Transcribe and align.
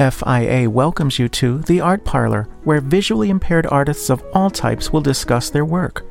FIA 0.00 0.70
welcomes 0.70 1.18
you 1.18 1.28
to 1.28 1.58
The 1.58 1.82
Art 1.82 2.06
Parlor, 2.06 2.48
where 2.64 2.80
visually 2.80 3.28
impaired 3.28 3.66
artists 3.66 4.08
of 4.08 4.24
all 4.32 4.48
types 4.48 4.90
will 4.90 5.02
discuss 5.02 5.50
their 5.50 5.66
work. 5.66 6.06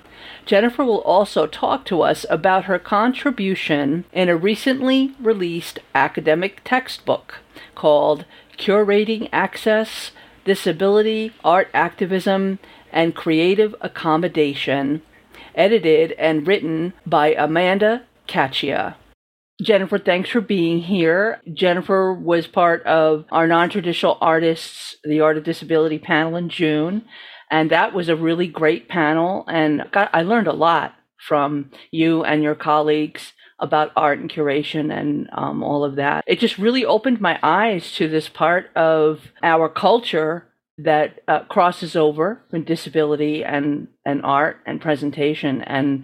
Jennifer 0.45 0.83
will 0.83 1.01
also 1.01 1.47
talk 1.47 1.85
to 1.85 2.01
us 2.01 2.25
about 2.29 2.65
her 2.65 2.79
contribution 2.79 4.05
in 4.13 4.29
a 4.29 4.37
recently 4.37 5.13
released 5.19 5.79
academic 5.93 6.61
textbook 6.63 7.39
called 7.75 8.25
Curating 8.57 9.29
Access, 9.31 10.11
Disability, 10.45 11.33
Art 11.43 11.69
Activism, 11.73 12.59
and 12.91 13.15
Creative 13.15 13.75
Accommodation, 13.81 15.01
edited 15.53 16.13
and 16.13 16.47
written 16.47 16.93
by 17.05 17.33
Amanda 17.33 18.03
Cachia. 18.27 18.95
Jennifer, 19.61 19.97
thanks 19.97 20.29
for 20.29 20.41
being 20.41 20.79
here. 20.79 21.39
Jennifer 21.53 22.13
was 22.13 22.45
part 22.45 22.83
of 22.83 23.25
our 23.31 23.47
non 23.47 23.69
traditional 23.69 24.17
artists, 24.19 24.97
the 25.03 25.21
Art 25.21 25.37
of 25.37 25.45
Disability 25.45 25.97
panel 25.97 26.35
in 26.35 26.50
June. 26.50 27.05
And 27.50 27.69
that 27.72 27.94
was 27.94 28.09
a 28.09 28.16
really 28.16 28.47
great 28.47 28.88
panel. 28.88 29.45
And 29.47 29.83
I 29.94 30.22
learned 30.23 30.47
a 30.47 30.53
lot 30.53 30.95
from 31.17 31.72
you 31.91 32.23
and 32.23 32.44
your 32.44 32.56
colleagues 32.56 33.33
about 33.59 33.91
art 33.95 34.19
and 34.19 34.29
curation 34.29 34.95
and 34.95 35.29
um, 35.31 35.63
all 35.63 35.83
of 35.83 35.95
that. 35.95 36.23
It 36.28 36.39
just 36.39 36.57
really 36.57 36.85
opened 36.85 37.22
my 37.22 37.39
eyes 37.41 37.94
to 37.94 38.07
this 38.07 38.28
part 38.28 38.75
of 38.75 39.22
our 39.41 39.69
culture 39.69 40.47
that 40.78 41.22
uh, 41.28 41.39
crosses 41.45 41.95
over 41.95 42.41
from 42.51 42.66
disability 42.66 43.44
and, 43.44 43.88
and 44.06 44.22
art 44.23 44.57
and 44.66 44.81
presentation. 44.81 45.62
And 45.62 46.03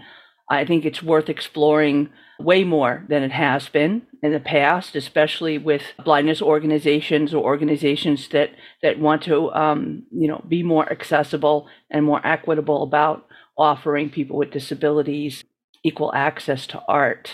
I 0.50 0.66
think 0.66 0.86
it's 0.86 1.04
worth 1.04 1.28
exploring 1.28 2.10
way 2.40 2.64
more 2.64 3.06
than 3.10 3.24
it 3.24 3.32
has 3.32 3.68
been 3.68 4.04
in 4.24 4.32
the 4.32 4.40
past, 4.40 4.96
especially 4.96 5.58
with 5.58 5.82
blindness 6.06 6.42
organizations 6.42 7.34
or 7.34 7.44
organizations 7.44 8.28
that, 8.30 8.52
that 8.84 9.00
want 9.00 9.24
to, 9.24 9.52
um, 9.54 10.04
you 10.12 10.28
know, 10.28 10.44
be 10.48 10.62
more 10.62 10.90
accessible 10.92 11.68
and 11.90 12.06
more 12.06 12.26
equitable 12.26 12.84
about 12.84 13.26
offering 13.58 14.10
people 14.10 14.38
with 14.38 14.52
disabilities 14.52 15.44
equal 15.84 16.14
access 16.14 16.68
to 16.68 16.82
art. 16.88 17.32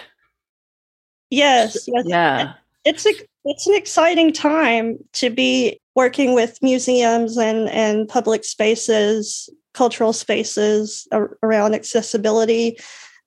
Yes, 1.30 1.88
yes. 1.88 2.06
Yeah. 2.08 2.54
It's 2.86 3.06
a, 3.06 3.12
it's 3.44 3.68
an 3.68 3.76
exciting 3.76 4.32
time 4.32 4.98
to 5.14 5.30
be 5.30 5.80
working 5.94 6.34
with 6.34 6.58
museums 6.62 7.38
and, 7.38 7.70
and 7.70 8.08
public 8.08 8.46
spaces, 8.46 9.50
cultural 9.74 10.14
spaces 10.14 11.06
around 11.44 11.76
accessibility. 11.76 12.78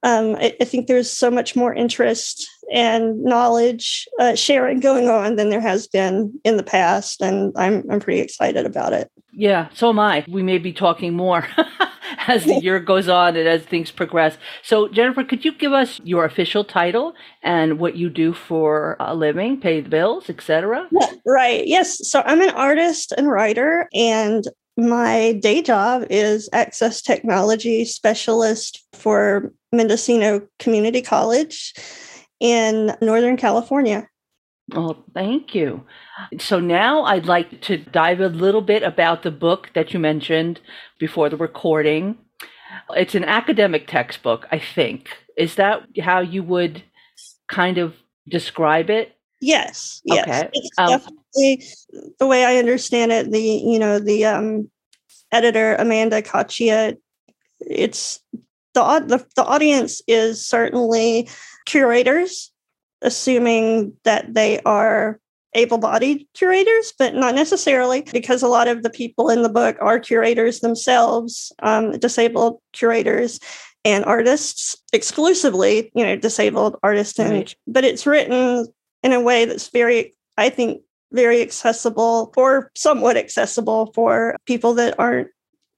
Um, 0.02 0.36
I, 0.36 0.56
I, 0.60 0.64
think 0.64 0.86
there's 0.86 1.10
so 1.10 1.30
much 1.30 1.54
more 1.54 1.74
interest 1.74 2.48
and 2.72 3.22
knowledge 3.22 4.08
uh, 4.18 4.34
sharing 4.34 4.80
going 4.80 5.08
on 5.08 5.36
than 5.36 5.50
there 5.50 5.60
has 5.60 5.86
been 5.86 6.32
in 6.44 6.56
the 6.56 6.62
past, 6.62 7.20
and 7.20 7.52
I'm 7.56 7.84
I'm 7.90 8.00
pretty 8.00 8.20
excited 8.20 8.64
about 8.64 8.94
it. 8.94 9.10
Yeah, 9.32 9.68
so 9.74 9.90
am 9.90 9.98
I. 9.98 10.24
We 10.28 10.42
may 10.42 10.58
be 10.58 10.72
talking 10.72 11.14
more 11.14 11.46
as 12.26 12.44
the 12.44 12.60
year 12.60 12.80
goes 12.80 13.08
on 13.08 13.36
and 13.36 13.46
as 13.46 13.62
things 13.62 13.90
progress. 13.90 14.36
So, 14.62 14.88
Jennifer, 14.88 15.24
could 15.24 15.44
you 15.44 15.52
give 15.52 15.72
us 15.72 16.00
your 16.02 16.24
official 16.24 16.64
title 16.64 17.14
and 17.42 17.78
what 17.78 17.96
you 17.96 18.10
do 18.10 18.32
for 18.32 18.96
a 18.98 19.14
living, 19.14 19.60
pay 19.60 19.80
the 19.80 19.88
bills, 19.88 20.28
etc.? 20.28 20.88
Right. 21.24 21.66
Yes. 21.66 22.08
So, 22.08 22.22
I'm 22.24 22.40
an 22.40 22.50
artist 22.50 23.12
and 23.16 23.30
writer, 23.30 23.88
and 23.94 24.44
my 24.76 25.32
day 25.42 25.62
job 25.62 26.04
is 26.10 26.48
access 26.52 27.02
technology 27.02 27.84
specialist 27.84 28.84
for 28.92 29.52
Mendocino 29.72 30.46
Community 30.58 31.02
College 31.02 31.74
in 32.40 32.96
Northern 33.00 33.36
California. 33.36 34.08
Oh, 34.72 34.96
thank 35.14 35.54
you. 35.54 35.84
So 36.38 36.60
now 36.60 37.02
I'd 37.04 37.26
like 37.26 37.60
to 37.62 37.76
dive 37.76 38.20
a 38.20 38.28
little 38.28 38.60
bit 38.60 38.82
about 38.82 39.22
the 39.22 39.30
book 39.30 39.70
that 39.74 39.92
you 39.92 39.98
mentioned 39.98 40.60
before 40.98 41.28
the 41.28 41.36
recording. 41.36 42.18
It's 42.90 43.14
an 43.14 43.24
academic 43.24 43.88
textbook, 43.88 44.46
I 44.52 44.58
think. 44.58 45.08
Is 45.36 45.56
that 45.56 45.82
how 46.00 46.20
you 46.20 46.42
would 46.44 46.84
kind 47.48 47.78
of 47.78 47.94
describe 48.28 48.90
it? 48.90 49.16
Yes. 49.40 50.02
Yes. 50.04 50.28
Okay. 50.28 50.50
It's 50.52 50.78
um, 50.78 50.88
definitely 50.88 51.64
the 52.18 52.26
way 52.26 52.44
I 52.44 52.56
understand 52.56 53.12
it. 53.12 53.30
The 53.30 53.40
you 53.40 53.78
know 53.78 53.98
the 53.98 54.26
um, 54.26 54.70
editor 55.32 55.74
Amanda 55.76 56.22
Cachia. 56.22 56.96
It's 57.60 58.20
the, 58.74 59.04
the 59.06 59.26
the 59.36 59.44
audience 59.44 60.02
is 60.06 60.46
certainly 60.46 61.28
curators 61.66 62.52
assuming 63.02 63.94
that 64.04 64.34
they 64.34 64.60
are 64.60 65.18
able 65.54 65.78
bodied 65.78 66.26
curators, 66.34 66.92
but 66.98 67.14
not 67.14 67.34
necessarily 67.34 68.02
because 68.12 68.42
a 68.42 68.48
lot 68.48 68.68
of 68.68 68.82
the 68.82 68.90
people 68.90 69.30
in 69.30 69.42
the 69.42 69.48
book 69.48 69.76
are 69.80 69.98
curators 69.98 70.60
themselves, 70.60 71.52
um, 71.62 71.98
disabled 71.98 72.60
curators 72.72 73.40
and 73.84 74.04
artists 74.04 74.76
exclusively, 74.92 75.90
you 75.94 76.04
know, 76.04 76.14
disabled 76.14 76.76
artists. 76.82 77.18
And, 77.18 77.32
right. 77.32 77.56
But 77.66 77.84
it's 77.84 78.06
written 78.06 78.66
in 79.02 79.12
a 79.12 79.20
way 79.20 79.44
that's 79.44 79.68
very, 79.68 80.14
I 80.36 80.48
think, 80.48 80.82
very 81.12 81.40
accessible 81.40 82.32
or 82.36 82.70
somewhat 82.76 83.16
accessible 83.16 83.92
for 83.94 84.36
people 84.46 84.74
that 84.74 84.94
aren't 84.98 85.28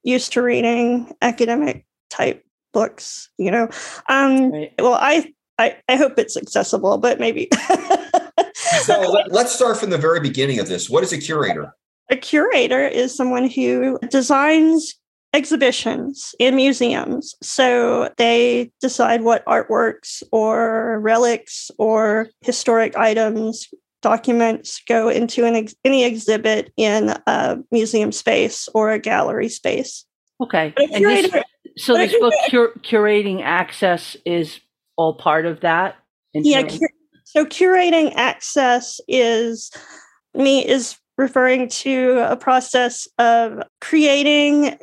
used 0.03 0.33
to 0.33 0.43
reading 0.43 1.15
academic 1.23 1.87
type 2.11 2.45
books 2.75 3.31
you 3.39 3.51
know 3.51 3.69
um 4.09 4.51
right. 4.51 4.73
well 4.79 4.95
i 4.95 5.33
I, 5.59 5.77
I 5.89 5.97
hope 5.97 6.19
it's 6.19 6.37
accessible, 6.37 6.99
but 6.99 7.21
maybe. 7.21 7.49
so 8.55 9.01
let, 9.01 9.31
let's 9.31 9.53
start 9.53 9.77
from 9.77 9.91
the 9.91 9.99
very 9.99 10.19
beginning 10.19 10.59
of 10.59 10.67
this. 10.67 10.91
What 10.91 11.05
is 11.05 11.13
a 11.13 11.19
curator? 11.19 11.75
A 12.11 12.17
curator 12.17 12.87
is 12.87 13.15
someone 13.17 13.49
who 13.49 13.99
designs 14.11 14.95
exhibitions 15.33 16.35
in 16.39 16.57
museums. 16.57 17.35
So 17.43 18.11
they 18.17 18.71
decide 18.81 19.23
what 19.23 19.45
artworks 19.47 20.23
or 20.31 21.01
relics 21.01 21.71
or 21.79 22.29
historic 22.43 22.97
items, 22.97 23.69
documents 24.03 24.83
go 24.87 25.09
into 25.09 25.45
an 25.45 25.55
ex- 25.55 25.75
any 25.85 26.05
exhibit 26.05 26.73
in 26.77 27.15
a 27.27 27.59
museum 27.71 28.13
space 28.13 28.69
or 28.75 28.91
a 28.91 28.99
gallery 28.99 29.49
space. 29.49 30.05
Okay. 30.41 30.75
Curator, 30.97 31.29
this, 31.29 31.45
so 31.85 31.95
this 31.95 32.13
book, 32.21 32.35
cur- 32.51 32.73
Curating 32.83 33.43
Access, 33.43 34.17
is 34.27 34.61
all 34.97 35.15
part 35.15 35.47
of 35.47 35.61
that? 35.61 35.97
Yeah. 36.35 36.63
Cur- 36.63 36.89
so 37.25 37.47
curating 37.47 38.13
access 38.17 39.01
is 39.09 39.71
me 40.35 40.67
is 40.67 40.99
referring 41.17 41.69
to 41.69 42.19
a 42.19 42.37
process 42.37 43.09
of 43.19 43.63
creating 43.81 44.77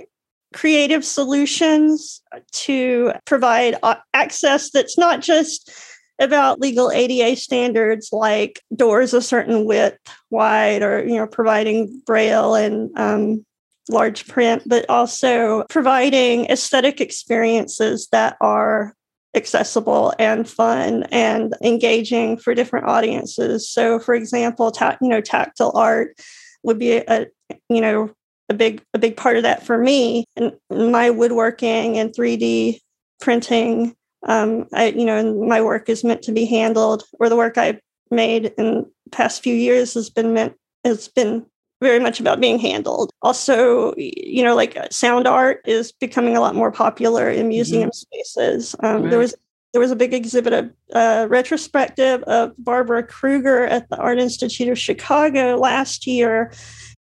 creative 0.53 1.05
solutions 1.05 2.21
to 2.51 3.11
provide 3.25 3.75
access 4.13 4.71
that's 4.71 4.97
not 4.97 5.21
just 5.21 5.71
about 6.19 6.59
legal 6.59 6.91
ADA 6.91 7.35
standards 7.39 8.09
like 8.11 8.61
doors 8.75 9.13
a 9.13 9.21
certain 9.21 9.65
width 9.65 9.97
wide 10.29 10.81
or 10.81 11.05
you 11.05 11.15
know 11.15 11.27
providing 11.27 12.01
braille 12.05 12.55
and 12.55 12.97
um, 12.97 13.45
large 13.89 14.27
print 14.27 14.63
but 14.65 14.87
also 14.89 15.63
providing 15.69 16.45
aesthetic 16.45 16.99
experiences 16.99 18.07
that 18.11 18.35
are 18.41 18.93
accessible 19.35 20.13
and 20.17 20.49
fun 20.49 21.03
and 21.11 21.55
engaging 21.63 22.35
for 22.35 22.55
different 22.55 22.87
audiences. 22.87 23.69
So 23.69 23.99
for 23.99 24.15
example 24.15 24.71
ta- 24.71 24.97
you 25.01 25.09
know 25.09 25.21
tactile 25.21 25.71
art 25.75 26.17
would 26.63 26.79
be 26.79 26.97
a 26.97 27.27
you 27.69 27.81
know 27.81 28.11
a 28.49 28.53
big 28.53 28.81
a 28.93 28.99
big 28.99 29.15
part 29.15 29.37
of 29.37 29.43
that 29.43 29.65
for 29.65 29.77
me 29.77 30.25
and 30.35 30.53
my 30.69 31.09
woodworking 31.09 31.97
and 31.97 32.13
3d 32.13 32.79
printing 33.21 33.95
um, 34.27 34.67
I, 34.73 34.87
you 34.87 35.05
know, 35.05 35.33
my 35.45 35.61
work 35.61 35.89
is 35.89 36.03
meant 36.03 36.21
to 36.23 36.31
be 36.31 36.45
handled, 36.45 37.03
or 37.19 37.29
the 37.29 37.35
work 37.35 37.57
I've 37.57 37.79
made 38.11 38.53
in 38.57 38.85
the 39.05 39.09
past 39.11 39.41
few 39.43 39.55
years 39.55 39.93
has 39.93 40.09
been 40.09 40.33
meant 40.33 40.55
has 40.83 41.07
been 41.07 41.45
very 41.81 41.99
much 41.99 42.19
about 42.19 42.41
being 42.41 42.59
handled. 42.59 43.11
Also, 43.21 43.93
you 43.95 44.43
know, 44.43 44.55
like 44.55 44.75
uh, 44.75 44.87
sound 44.91 45.27
art 45.27 45.61
is 45.65 45.91
becoming 45.93 46.35
a 46.35 46.41
lot 46.41 46.55
more 46.55 46.71
popular 46.71 47.29
in 47.29 47.41
mm-hmm. 47.41 47.49
museum 47.49 47.89
mm-hmm. 47.89 48.25
spaces. 48.25 48.75
Um, 48.83 49.03
right. 49.03 49.09
There 49.09 49.19
was 49.19 49.35
there 49.71 49.81
was 49.81 49.91
a 49.91 49.95
big 49.95 50.13
exhibit, 50.13 50.51
a 50.51 50.97
uh, 50.97 51.27
retrospective 51.27 52.23
of 52.23 52.53
Barbara 52.57 53.03
Kruger 53.03 53.65
at 53.65 53.87
the 53.89 53.97
Art 53.97 54.19
Institute 54.19 54.67
of 54.67 54.79
Chicago 54.79 55.55
last 55.57 56.07
year. 56.07 56.51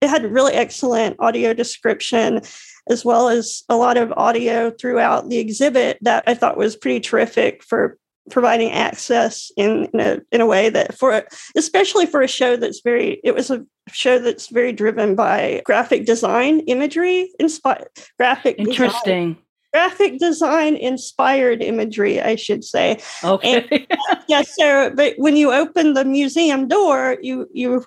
It 0.06 0.10
had 0.10 0.32
really 0.32 0.54
excellent 0.54 1.16
audio 1.18 1.52
description 1.56 2.42
as 2.88 3.04
well 3.04 3.28
as 3.28 3.64
a 3.70 3.76
lot 3.76 3.98
of 3.98 4.14
audio 4.16 4.70
throughout 4.70 5.30
the 5.30 5.40
exhibit 5.40 5.98
that 6.02 6.24
I 6.28 6.36
thought 6.36 6.58
was 6.58 6.76
pretty 6.76 7.00
terrific 7.00 7.64
for 7.64 7.98
providing 8.30 8.72
access 8.72 9.52
in, 9.58 9.86
in 9.94 10.00
a 10.00 10.20
in 10.32 10.42
a 10.42 10.46
way 10.46 10.70
that 10.70 10.96
for 10.96 11.24
especially 11.58 12.06
for 12.06 12.22
a 12.22 12.28
show 12.28 12.56
that's 12.56 12.82
very 12.82 13.20
it 13.24 13.34
was 13.34 13.50
a 13.50 13.66
show 13.92 14.20
that's 14.20 14.48
very 14.48 14.72
driven 14.72 15.16
by 15.16 15.64
graphic 15.66 16.06
design 16.06 16.60
imagery 16.62 17.32
inspired 17.40 17.88
graphic 18.20 18.56
interesting. 18.60 19.34
Design, 19.34 19.44
graphic 19.74 20.20
design 20.20 20.76
inspired 20.76 21.62
imagery 21.62 22.22
i 22.22 22.36
should 22.36 22.64
say. 22.64 23.00
Okay. 23.24 23.66
And, 23.72 23.88
yeah 24.28 24.44
so 24.44 24.92
but 24.96 25.14
when 25.18 25.36
you 25.36 25.52
open 25.52 25.94
the 25.94 26.06
museum 26.06 26.68
door 26.68 27.18
you 27.22 27.48
you 27.54 27.84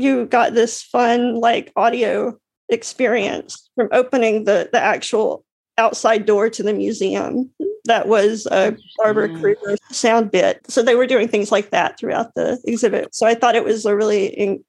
you 0.00 0.26
got 0.26 0.54
this 0.54 0.82
fun 0.82 1.36
like 1.36 1.72
audio 1.76 2.38
experience 2.68 3.68
from 3.74 3.88
opening 3.92 4.44
the 4.44 4.68
the 4.72 4.80
actual 4.80 5.44
outside 5.78 6.26
door 6.26 6.50
to 6.50 6.62
the 6.62 6.74
museum 6.74 7.50
that 7.84 8.08
was 8.08 8.46
a 8.50 8.76
Barbara 8.98 9.28
Kruger 9.40 9.76
sound 9.90 10.30
bit. 10.30 10.60
So 10.68 10.82
they 10.82 10.94
were 10.94 11.06
doing 11.06 11.28
things 11.28 11.50
like 11.50 11.70
that 11.70 11.98
throughout 11.98 12.34
the 12.34 12.60
exhibit. 12.64 13.14
So 13.14 13.26
I 13.26 13.34
thought 13.34 13.56
it 13.56 13.64
was 13.64 13.84
a 13.84 13.96
really 13.96 14.26
in, 14.26 14.64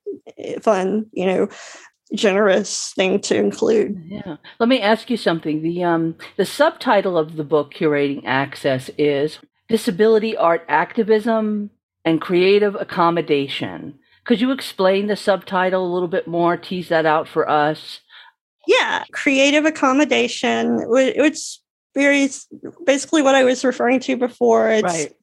fun, 0.61 1.05
you 1.11 1.25
know, 1.25 1.49
generous 2.13 2.93
thing 2.95 3.19
to 3.21 3.35
include. 3.35 4.01
Yeah. 4.07 4.37
Let 4.59 4.69
me 4.69 4.81
ask 4.81 5.09
you 5.09 5.17
something. 5.17 5.61
The 5.61 5.83
um 5.83 6.15
the 6.37 6.45
subtitle 6.45 7.17
of 7.17 7.35
the 7.35 7.43
book 7.43 7.73
Curating 7.73 8.23
Access 8.25 8.89
is 8.97 9.39
Disability 9.69 10.35
Art 10.35 10.65
Activism 10.67 11.69
and 12.03 12.19
Creative 12.19 12.75
Accommodation. 12.75 13.99
Could 14.23 14.41
you 14.41 14.51
explain 14.51 15.07
the 15.07 15.15
subtitle 15.15 15.85
a 15.85 15.91
little 15.91 16.07
bit 16.07 16.27
more, 16.27 16.57
tease 16.57 16.89
that 16.89 17.05
out 17.05 17.27
for 17.27 17.49
us? 17.49 18.01
Yeah, 18.67 19.03
creative 19.11 19.65
accommodation. 19.65 20.79
It's 20.89 21.63
very 21.95 22.29
basically 22.85 23.21
what 23.21 23.35
I 23.35 23.43
was 23.43 23.65
referring 23.65 23.99
to 24.01 24.15
before. 24.15 24.69
It's 24.69 24.83
right. 24.83 25.15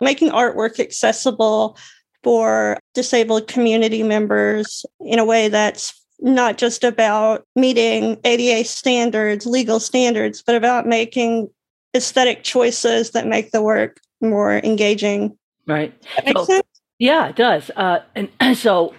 making 0.00 0.30
artwork 0.30 0.78
accessible 0.78 1.78
for 2.22 2.78
disabled 2.94 3.48
community 3.48 4.02
members 4.02 4.84
in 5.00 5.18
a 5.18 5.24
way 5.24 5.48
that's 5.48 5.98
not 6.20 6.56
just 6.58 6.84
about 6.84 7.44
meeting 7.56 8.16
ADA 8.24 8.64
standards, 8.64 9.44
legal 9.44 9.80
standards, 9.80 10.42
but 10.42 10.54
about 10.54 10.86
making 10.86 11.48
aesthetic 11.96 12.44
choices 12.44 13.10
that 13.10 13.26
make 13.26 13.50
the 13.50 13.62
work 13.62 13.98
more 14.20 14.58
engaging. 14.58 15.36
Right. 15.66 15.92
That 16.24 16.36
so? 16.46 16.60
Yeah, 17.02 17.26
it 17.26 17.34
does. 17.34 17.68
Uh, 17.74 17.98
and, 18.14 18.28
so 18.56 18.94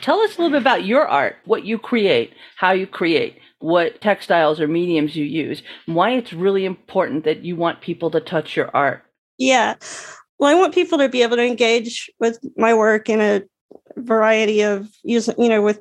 tell 0.00 0.20
us 0.20 0.38
a 0.38 0.40
little 0.40 0.48
bit 0.48 0.62
about 0.62 0.86
your 0.86 1.06
art, 1.06 1.36
what 1.44 1.62
you 1.62 1.78
create, 1.78 2.32
how 2.56 2.72
you 2.72 2.86
create, 2.86 3.36
what 3.58 4.00
textiles 4.00 4.58
or 4.58 4.66
mediums 4.66 5.14
you 5.14 5.26
use, 5.26 5.62
why 5.84 6.12
it's 6.12 6.32
really 6.32 6.64
important 6.64 7.24
that 7.24 7.44
you 7.44 7.54
want 7.54 7.82
people 7.82 8.10
to 8.12 8.20
touch 8.20 8.56
your 8.56 8.74
art. 8.74 9.04
Yeah. 9.36 9.74
Well, 10.38 10.50
I 10.50 10.58
want 10.58 10.72
people 10.72 10.96
to 10.96 11.08
be 11.10 11.22
able 11.22 11.36
to 11.36 11.44
engage 11.44 12.10
with 12.18 12.38
my 12.56 12.72
work 12.72 13.10
in 13.10 13.20
a 13.20 13.42
variety 13.98 14.62
of 14.62 14.88
using, 15.04 15.34
you 15.38 15.50
know, 15.50 15.60
with 15.60 15.80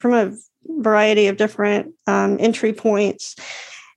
from 0.00 0.12
a 0.12 0.36
variety 0.66 1.28
of 1.28 1.38
different 1.38 1.94
um, 2.06 2.36
entry 2.38 2.74
points. 2.74 3.36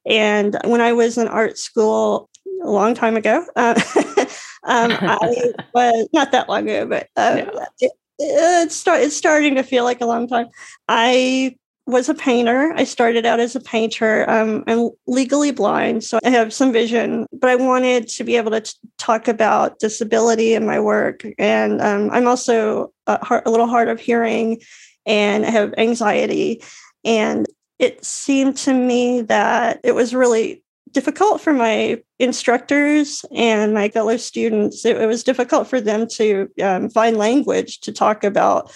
And 0.06 0.58
when 0.64 0.80
I 0.80 0.94
was 0.94 1.18
in 1.18 1.28
art 1.28 1.58
school 1.58 2.30
a 2.64 2.70
long 2.70 2.94
time 2.94 3.18
ago, 3.18 3.46
uh, 3.58 3.80
Um, 4.64 4.92
I 5.00 5.54
was 5.74 6.08
not 6.14 6.32
that 6.32 6.50
long 6.50 6.70
ago, 6.70 6.86
but 6.86 7.10
uh, 7.16 7.36
yeah. 7.38 7.66
it, 7.80 7.92
it's, 8.20 8.76
start, 8.76 9.02
it's 9.02 9.16
starting 9.16 9.56
to 9.56 9.64
feel 9.64 9.84
like 9.84 10.02
a 10.02 10.06
long 10.06 10.28
time. 10.28 10.48
I 10.88 11.56
was 11.88 12.08
a 12.10 12.14
painter. 12.14 12.74
I 12.76 12.84
started 12.84 13.26
out 13.26 13.40
as 13.40 13.56
a 13.56 13.60
painter. 13.60 14.30
Um, 14.30 14.64
I'm 14.68 14.90
legally 15.08 15.52
blind, 15.52 16.04
so 16.04 16.20
I 16.24 16.30
have 16.30 16.54
some 16.54 16.72
vision, 16.72 17.26
but 17.34 17.50
I 17.50 17.56
wanted 17.56 18.08
to 18.10 18.24
be 18.24 18.38
able 18.38 18.52
to 18.52 18.62
t- 18.62 18.72
talk 18.98 19.28
about 19.28 19.80
disability 19.80 20.54
in 20.54 20.66
my 20.66 20.80
work. 20.80 21.26
And 21.38 21.82
um, 21.82 22.10
I'm 22.12 22.28
also 22.28 22.94
a, 23.08 23.24
hard, 23.26 23.44
a, 23.46 23.52
little 23.52 23.68
hard 23.68 23.90
of 23.90 24.00
hearing 24.00 24.62
and 25.06 25.46
I 25.46 25.50
have 25.50 25.74
anxiety. 25.78 26.64
And 27.04 27.48
it 27.80 28.06
seemed 28.06 28.58
to 28.58 28.74
me 28.74 29.22
that 29.22 29.80
it 29.84 29.94
was 29.94 30.14
really 30.14 30.61
difficult 30.92 31.42
for 31.42 31.54
my 31.54 32.02
instructors 32.20 33.26
and 33.36 33.74
my 33.74 33.90
fellow 33.90 34.18
students. 34.18 34.86
It, 34.86 34.98
it 34.98 35.08
was 35.08 35.24
difficult 35.24 35.68
for 35.68 35.82
them 35.82 36.08
to 36.10 36.50
um, 36.62 36.90
find 36.90 37.18
language 37.18 37.80
to 37.82 37.92
talk 37.92 38.24
about 38.24 38.72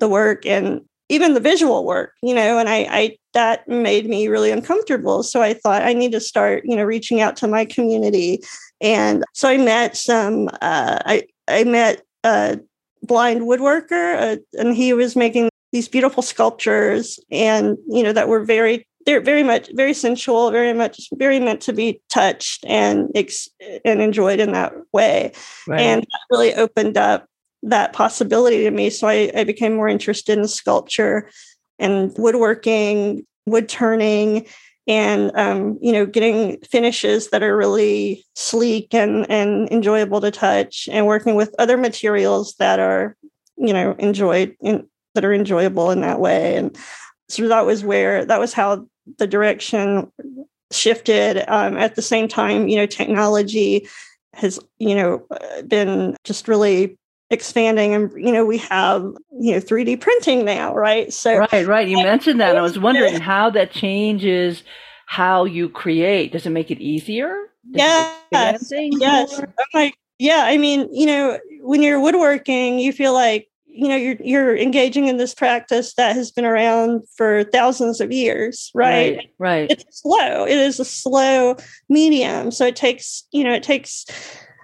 the 0.00 0.08
work 0.08 0.46
and 0.46 0.82
even 1.08 1.34
the 1.34 1.40
visual 1.40 1.84
work, 1.84 2.12
you 2.22 2.34
know, 2.34 2.58
and 2.58 2.68
I, 2.68 2.86
I 2.90 3.16
that 3.32 3.66
made 3.66 4.06
me 4.06 4.28
really 4.28 4.50
uncomfortable. 4.50 5.22
So 5.22 5.40
I 5.40 5.54
thought 5.54 5.82
I 5.82 5.92
need 5.92 6.12
to 6.12 6.20
start, 6.20 6.64
you 6.64 6.76
know, 6.76 6.84
reaching 6.84 7.20
out 7.20 7.36
to 7.36 7.48
my 7.48 7.64
community. 7.64 8.40
And 8.80 9.24
so 9.32 9.48
I 9.48 9.56
met 9.56 9.96
some, 9.96 10.48
uh, 10.60 10.98
I, 11.04 11.24
I 11.48 11.64
met 11.64 12.02
a 12.24 12.58
blind 13.02 13.42
woodworker 13.42 14.36
uh, 14.36 14.36
and 14.58 14.76
he 14.76 14.92
was 14.92 15.16
making 15.16 15.48
these 15.72 15.88
beautiful 15.88 16.22
sculptures 16.22 17.18
and, 17.30 17.78
you 17.88 18.02
know, 18.02 18.12
that 18.12 18.28
were 18.28 18.44
very 18.44 18.86
they're 19.08 19.22
very 19.22 19.42
much 19.42 19.70
very 19.72 19.94
sensual, 19.94 20.50
very 20.50 20.74
much 20.74 21.08
very 21.14 21.40
meant 21.40 21.62
to 21.62 21.72
be 21.72 21.98
touched 22.10 22.62
and 22.68 23.10
ex- 23.14 23.48
and 23.82 24.02
enjoyed 24.02 24.38
in 24.38 24.52
that 24.52 24.74
way. 24.92 25.32
Right. 25.66 25.80
And 25.80 26.02
that 26.02 26.20
really 26.30 26.52
opened 26.52 26.98
up 26.98 27.26
that 27.62 27.94
possibility 27.94 28.64
to 28.64 28.70
me. 28.70 28.90
So 28.90 29.08
I, 29.08 29.32
I 29.34 29.44
became 29.44 29.74
more 29.74 29.88
interested 29.88 30.36
in 30.36 30.46
sculpture 30.46 31.30
and 31.78 32.12
woodworking, 32.18 33.26
wood 33.46 33.66
turning, 33.66 34.46
and 34.86 35.34
um, 35.34 35.78
you 35.80 35.92
know, 35.92 36.04
getting 36.04 36.60
finishes 36.70 37.30
that 37.30 37.42
are 37.42 37.56
really 37.56 38.26
sleek 38.34 38.92
and 38.92 39.24
and 39.30 39.70
enjoyable 39.70 40.20
to 40.20 40.30
touch, 40.30 40.86
and 40.92 41.06
working 41.06 41.34
with 41.34 41.54
other 41.58 41.78
materials 41.78 42.56
that 42.58 42.78
are 42.78 43.16
you 43.56 43.72
know 43.72 43.92
enjoyed 43.98 44.54
in, 44.60 44.86
that 45.14 45.24
are 45.24 45.32
enjoyable 45.32 45.90
in 45.90 46.02
that 46.02 46.20
way. 46.20 46.56
And 46.56 46.76
so 47.30 47.48
that 47.48 47.64
was 47.64 47.82
where 47.82 48.26
that 48.26 48.40
was 48.40 48.52
how 48.52 48.86
the 49.18 49.26
direction 49.26 50.12
shifted. 50.70 51.44
Um, 51.50 51.76
at 51.76 51.94
the 51.96 52.02
same 52.02 52.28
time, 52.28 52.68
you 52.68 52.76
know, 52.76 52.86
technology 52.86 53.88
has, 54.34 54.60
you 54.78 54.94
know, 54.94 55.26
been 55.66 56.16
just 56.24 56.48
really 56.48 56.96
expanding 57.30 57.92
and 57.94 58.10
you 58.16 58.32
know 58.32 58.42
we 58.42 58.56
have 58.56 59.02
you 59.38 59.52
know 59.52 59.60
3d 59.60 60.00
printing 60.00 60.46
now 60.46 60.74
right? 60.74 61.12
So 61.12 61.36
right 61.36 61.66
right. 61.66 61.86
You 61.86 61.98
mentioned 61.98 62.40
that. 62.40 62.56
I 62.56 62.62
was 62.62 62.78
wondering 62.78 63.20
how 63.20 63.50
that 63.50 63.70
changes 63.70 64.62
how 65.06 65.44
you 65.44 65.68
create. 65.68 66.32
Does 66.32 66.46
it 66.46 66.50
make 66.50 66.70
it 66.70 66.80
easier? 66.80 67.50
Yeah 67.70 68.14
yes, 68.30 68.70
yes. 68.70 69.40
Like, 69.74 69.94
yeah 70.18 70.42
i 70.46 70.56
mean 70.58 70.88
you 70.92 71.06
know 71.06 71.38
when 71.60 71.82
you're 71.82 72.00
woodworking 72.00 72.78
you 72.78 72.92
feel 72.92 73.12
like 73.12 73.48
you 73.70 73.88
know 73.88 73.96
you're 73.96 74.16
you're 74.22 74.56
engaging 74.56 75.06
in 75.06 75.18
this 75.18 75.34
practice 75.34 75.94
that 75.94 76.16
has 76.16 76.30
been 76.30 76.44
around 76.44 77.02
for 77.16 77.44
thousands 77.44 78.00
of 78.00 78.10
years 78.10 78.70
right 78.74 79.16
right, 79.16 79.30
right. 79.38 79.70
it's 79.70 80.00
slow 80.00 80.44
it 80.44 80.56
is 80.56 80.80
a 80.80 80.84
slow 80.84 81.56
medium 81.88 82.50
so 82.50 82.66
it 82.66 82.76
takes 82.76 83.24
you 83.30 83.44
know 83.44 83.52
it 83.52 83.62
takes 83.62 84.06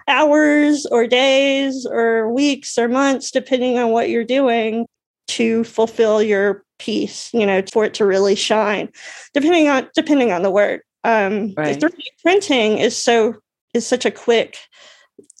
hours 0.07 0.85
or 0.87 1.07
days 1.07 1.85
or 1.89 2.31
weeks 2.31 2.77
or 2.77 2.87
months 2.87 3.31
depending 3.31 3.77
on 3.77 3.89
what 3.89 4.09
you're 4.09 4.23
doing 4.23 4.85
to 5.27 5.63
fulfill 5.63 6.21
your 6.21 6.63
piece, 6.79 7.33
you 7.33 7.45
know, 7.45 7.61
for 7.71 7.85
it 7.85 7.93
to 7.95 8.05
really 8.05 8.35
shine, 8.35 8.89
depending 9.33 9.67
on 9.69 9.89
depending 9.95 10.31
on 10.31 10.43
the 10.43 10.51
work. 10.51 10.83
Um, 11.03 11.53
Right. 11.55 11.79
3D 11.79 12.01
printing 12.21 12.77
is 12.79 13.01
so 13.01 13.35
is 13.73 13.85
such 13.85 14.05
a 14.05 14.11
quick 14.11 14.57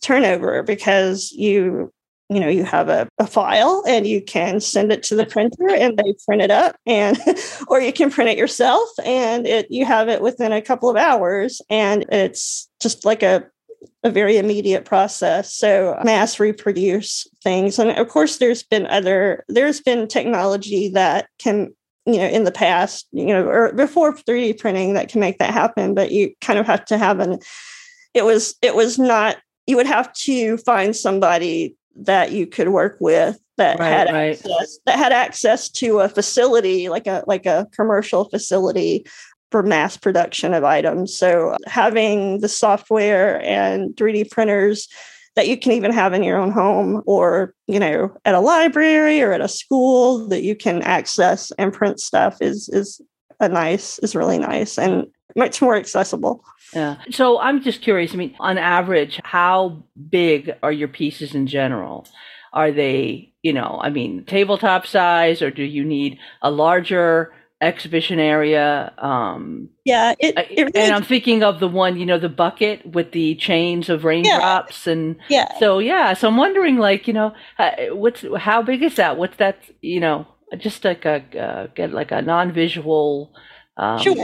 turnover 0.03 0.63
because 0.63 1.31
you 1.31 1.91
you 2.29 2.39
know 2.39 2.47
you 2.47 2.63
have 2.63 2.89
a, 2.89 3.07
a 3.19 3.27
file 3.27 3.83
and 3.87 4.07
you 4.07 4.21
can 4.21 4.59
send 4.59 4.91
it 4.91 5.03
to 5.03 5.15
the 5.15 5.25
printer 5.25 5.69
and 5.69 5.97
they 5.97 6.13
print 6.25 6.41
it 6.41 6.51
up 6.51 6.75
and 6.85 7.17
or 7.67 7.79
you 7.79 7.93
can 7.93 8.09
print 8.09 8.29
it 8.29 8.37
yourself 8.37 8.89
and 9.03 9.45
it 9.45 9.67
you 9.69 9.85
have 9.85 10.09
it 10.09 10.21
within 10.21 10.51
a 10.51 10.61
couple 10.61 10.89
of 10.89 10.95
hours 10.95 11.61
and 11.69 12.05
it's 12.09 12.69
just 12.81 13.05
like 13.05 13.23
a 13.23 13.45
a 14.03 14.09
very 14.09 14.37
immediate 14.37 14.85
process. 14.85 15.53
So 15.53 15.99
mass 16.03 16.39
reproduce 16.39 17.27
things. 17.43 17.79
And 17.79 17.89
of 17.89 18.07
course 18.07 18.37
there's 18.37 18.63
been 18.63 18.85
other 18.85 19.43
there's 19.47 19.81
been 19.81 20.07
technology 20.07 20.89
that 20.89 21.27
can 21.39 21.73
you 22.05 22.17
know 22.17 22.27
in 22.27 22.43
the 22.43 22.51
past 22.51 23.07
you 23.11 23.25
know 23.25 23.47
or 23.47 23.73
before 23.73 24.13
3d 24.13 24.59
printing 24.59 24.93
that 24.93 25.09
can 25.09 25.19
make 25.19 25.39
that 25.39 25.51
happen 25.51 25.95
but 25.95 26.11
you 26.11 26.35
kind 26.39 26.59
of 26.59 26.67
have 26.67 26.85
to 26.85 26.99
have 26.99 27.19
an 27.19 27.39
it 28.13 28.23
was 28.23 28.53
it 28.61 28.75
was 28.75 28.99
not 28.99 29.37
you 29.65 29.75
would 29.75 29.87
have 29.87 30.13
to 30.13 30.57
find 30.57 30.95
somebody 30.95 31.75
that 31.95 32.31
you 32.31 32.47
could 32.47 32.69
work 32.69 32.97
with 32.99 33.39
that 33.57 33.79
Right, 33.79 33.87
had 33.89 34.11
right. 34.11 34.31
access 34.31 34.79
that 34.85 34.97
had 34.97 35.11
access 35.11 35.69
to 35.69 35.99
a 35.99 36.09
facility 36.09 36.89
like 36.89 37.07
a 37.07 37.23
like 37.27 37.45
a 37.45 37.67
commercial 37.73 38.25
facility 38.29 39.05
for 39.51 39.63
mass 39.63 39.95
production 39.95 40.53
of 40.53 40.63
items 40.63 41.15
so 41.15 41.51
uh, 41.51 41.57
having 41.67 42.41
the 42.41 42.49
software 42.49 43.41
and 43.43 43.95
3d 43.95 44.29
printers 44.29 44.87
that 45.35 45.47
you 45.47 45.57
can 45.57 45.71
even 45.71 45.91
have 45.91 46.13
in 46.13 46.23
your 46.23 46.37
own 46.37 46.51
home 46.51 47.01
or 47.05 47.53
you 47.67 47.79
know 47.79 48.13
at 48.25 48.35
a 48.35 48.39
library 48.39 49.21
or 49.21 49.31
at 49.31 49.41
a 49.41 49.47
school 49.47 50.27
that 50.27 50.43
you 50.43 50.55
can 50.55 50.81
access 50.81 51.51
and 51.57 51.71
print 51.73 51.99
stuff 51.99 52.41
is 52.41 52.67
is 52.69 52.99
a 53.39 53.47
nice 53.47 53.99
is 53.99 54.15
really 54.15 54.39
nice 54.39 54.77
and 54.77 55.05
much 55.35 55.61
more 55.61 55.75
accessible 55.75 56.43
Yeah. 56.73 56.97
So 57.11 57.39
I'm 57.39 57.61
just 57.61 57.81
curious. 57.81 58.13
I 58.13 58.17
mean, 58.17 58.35
on 58.39 58.57
average, 58.57 59.19
how 59.23 59.83
big 60.09 60.51
are 60.63 60.71
your 60.71 60.87
pieces 60.87 61.35
in 61.35 61.47
general? 61.47 62.07
Are 62.53 62.71
they, 62.71 63.33
you 63.43 63.53
know, 63.53 63.79
I 63.81 63.89
mean, 63.89 64.25
tabletop 64.25 64.87
size, 64.87 65.41
or 65.41 65.51
do 65.51 65.63
you 65.63 65.83
need 65.83 66.17
a 66.41 66.49
larger 66.49 67.33
exhibition 67.61 68.19
area? 68.19 68.93
Um, 68.97 69.69
yeah 69.85 70.13
it, 70.19 70.35
it 70.37 70.57
really, 70.57 70.71
and 70.75 70.93
I'm 70.93 71.03
thinking 71.03 71.43
of 71.43 71.59
the 71.59 71.67
one, 71.67 71.97
you 71.97 72.05
know, 72.05 72.19
the 72.19 72.29
bucket 72.29 72.85
with 72.85 73.11
the 73.11 73.35
chains 73.35 73.89
of 73.89 74.03
raindrops, 74.03 74.87
and 74.87 75.17
yeah 75.29 75.57
so 75.59 75.79
yeah. 75.79 76.13
So 76.13 76.27
I'm 76.27 76.37
wondering, 76.37 76.77
like, 76.77 77.07
you 77.07 77.13
know, 77.13 77.33
uh, 77.59 77.71
what's 77.91 78.25
how 78.37 78.61
big 78.61 78.83
is 78.83 78.95
that? 78.95 79.17
What's 79.17 79.37
that? 79.37 79.57
You 79.81 79.99
know, 79.99 80.27
just 80.57 80.83
like 80.83 81.05
a 81.05 81.23
uh, 81.39 81.67
get 81.75 81.91
like 81.91 82.11
a 82.11 82.21
non-visual 82.21 83.31
um, 83.77 83.99
Sure. 83.99 84.15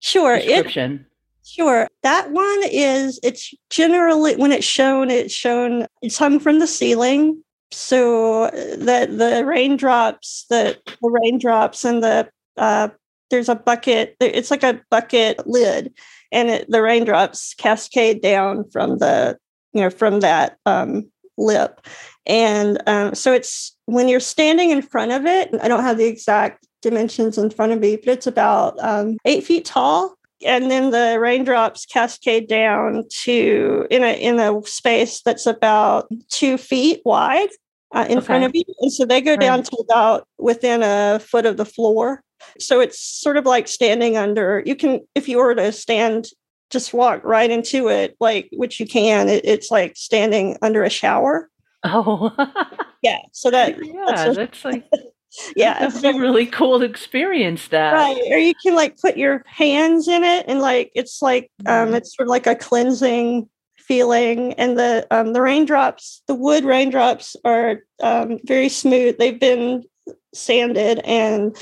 Sure 0.00 0.36
it 0.36 0.46
description. 0.46 1.06
Sure. 1.44 1.86
That 2.02 2.32
one 2.32 2.60
is, 2.70 3.20
it's 3.22 3.54
generally, 3.70 4.34
when 4.34 4.50
it's 4.50 4.66
shown, 4.66 5.10
it's 5.10 5.32
shown, 5.32 5.86
it's 6.02 6.18
hung 6.18 6.40
from 6.40 6.58
the 6.58 6.66
ceiling. 6.66 7.42
So 7.70 8.50
the, 8.50 9.08
the 9.08 9.44
raindrops, 9.46 10.46
the, 10.50 10.76
the 10.86 11.08
raindrops 11.08 11.84
and 11.84 12.02
the, 12.02 12.28
uh, 12.56 12.88
there's 13.30 13.48
a 13.48 13.54
bucket, 13.54 14.16
it's 14.20 14.50
like 14.50 14.64
a 14.64 14.80
bucket 14.90 15.46
lid 15.46 15.94
and 16.32 16.48
it, 16.48 16.70
the 16.70 16.82
raindrops 16.82 17.54
cascade 17.54 18.22
down 18.22 18.68
from 18.70 18.98
the, 18.98 19.38
you 19.72 19.82
know, 19.82 19.90
from 19.90 20.20
that 20.20 20.58
um, 20.66 21.10
lip. 21.38 21.80
And 22.26 22.82
um, 22.88 23.14
so 23.14 23.32
it's 23.32 23.76
when 23.84 24.08
you're 24.08 24.18
standing 24.18 24.70
in 24.70 24.82
front 24.82 25.12
of 25.12 25.26
it, 25.26 25.50
I 25.62 25.68
don't 25.68 25.84
have 25.84 25.96
the 25.96 26.06
exact 26.06 26.65
dimensions 26.86 27.36
in 27.36 27.50
front 27.50 27.72
of 27.72 27.80
me, 27.80 27.96
but 27.96 28.08
it's 28.08 28.26
about 28.26 28.78
um, 28.78 29.18
eight 29.24 29.44
feet 29.44 29.64
tall 29.64 30.16
and 30.44 30.70
then 30.70 30.90
the 30.90 31.18
raindrops 31.18 31.86
cascade 31.86 32.48
down 32.48 33.04
to 33.10 33.86
in 33.90 34.02
a 34.02 34.12
in 34.20 34.38
a 34.38 34.62
space 34.66 35.22
that's 35.22 35.46
about 35.46 36.08
two 36.28 36.58
feet 36.58 37.00
wide 37.04 37.48
uh, 37.92 38.06
in 38.08 38.20
front 38.20 38.44
of 38.44 38.54
you, 38.54 38.64
and 38.80 38.92
so 38.92 39.04
they 39.04 39.20
go 39.20 39.36
down 39.36 39.62
to 39.62 39.76
about 39.76 40.28
within 40.38 40.82
a 40.82 41.18
foot 41.18 41.46
of 41.46 41.56
the 41.56 41.64
floor. 41.64 42.22
So 42.58 42.80
it's 42.80 43.00
sort 43.00 43.36
of 43.36 43.46
like 43.46 43.66
standing 43.66 44.16
under. 44.16 44.62
You 44.66 44.76
can, 44.76 45.00
if 45.14 45.28
you 45.28 45.38
were 45.38 45.54
to 45.54 45.72
stand, 45.72 46.28
just 46.70 46.92
walk 46.92 47.24
right 47.24 47.50
into 47.50 47.88
it, 47.88 48.16
like 48.20 48.48
which 48.52 48.78
you 48.78 48.86
can. 48.86 49.28
It, 49.28 49.44
it's 49.44 49.70
like 49.70 49.96
standing 49.96 50.58
under 50.60 50.84
a 50.84 50.90
shower. 50.90 51.48
Oh, 51.84 52.34
Yeah. 53.02 53.18
So 53.32 53.50
that 53.50 53.76
yeah, 53.84 54.30
a- 54.30 54.34
that's 54.34 54.64
like 54.64 54.84
yeah. 55.56 55.78
That'd 55.80 56.00
so- 56.00 56.12
be 56.12 56.18
really 56.18 56.46
cool 56.46 56.78
to 56.78 56.84
experience 56.84 57.68
that. 57.68 57.92
right 57.92 58.20
or 58.30 58.38
you 58.38 58.54
can 58.54 58.74
like 58.74 58.98
put 59.00 59.16
your 59.16 59.42
hands 59.46 60.08
in 60.08 60.24
it 60.24 60.44
and 60.48 60.60
like 60.60 60.90
it's 60.94 61.20
like 61.22 61.50
um 61.66 61.88
Mhm. 61.90 61.94
it's 61.96 62.16
sort 62.16 62.26
of 62.28 62.30
like 62.30 62.46
a 62.46 62.54
cleansing 62.54 63.48
feeling 63.78 64.52
and 64.54 64.78
the 64.78 65.06
um 65.10 65.32
the 65.32 65.40
raindrops 65.40 66.22
the 66.26 66.34
wood 66.34 66.64
raindrops 66.64 67.36
are 67.44 67.80
um 68.02 68.38
very 68.44 68.68
smooth 68.68 69.16
they've 69.18 69.38
been 69.38 69.84
sanded 70.34 70.98
and 71.04 71.56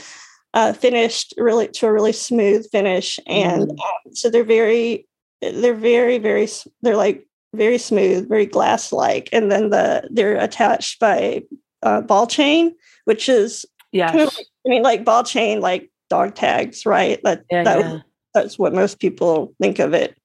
uh 0.54 0.72
finished 0.72 1.34
really 1.36 1.68
to 1.68 1.86
a 1.86 1.92
really 1.92 2.12
smooth 2.12 2.68
finish 2.70 3.18
and 3.26 3.62
Mhm. 3.68 3.70
um, 3.72 4.12
so 4.14 4.30
they're 4.30 4.44
very 4.44 5.06
they're 5.42 5.74
very 5.74 6.18
very 6.18 6.48
they're 6.82 6.96
like 6.96 7.26
very 7.54 7.78
smooth 7.78 8.28
very 8.28 8.46
glass 8.46 8.90
like 8.92 9.28
and 9.32 9.50
then 9.52 9.70
the 9.70 10.08
they're 10.10 10.36
attached 10.36 10.98
by 11.00 11.42
uh, 11.82 12.00
ball 12.00 12.26
chain 12.26 12.74
which 13.04 13.28
is 13.28 13.64
yeah. 13.92 14.10
I 14.12 14.68
mean, 14.68 14.82
like 14.82 15.04
ball 15.04 15.22
chain, 15.22 15.60
like 15.60 15.90
dog 16.10 16.34
tags, 16.34 16.84
right? 16.84 17.20
That, 17.22 17.44
yeah, 17.50 17.64
that 17.64 17.78
yeah. 17.80 17.98
that's 18.34 18.58
what 18.58 18.74
most 18.74 18.98
people 18.98 19.54
think 19.60 19.78
of 19.78 19.94
it. 19.94 20.16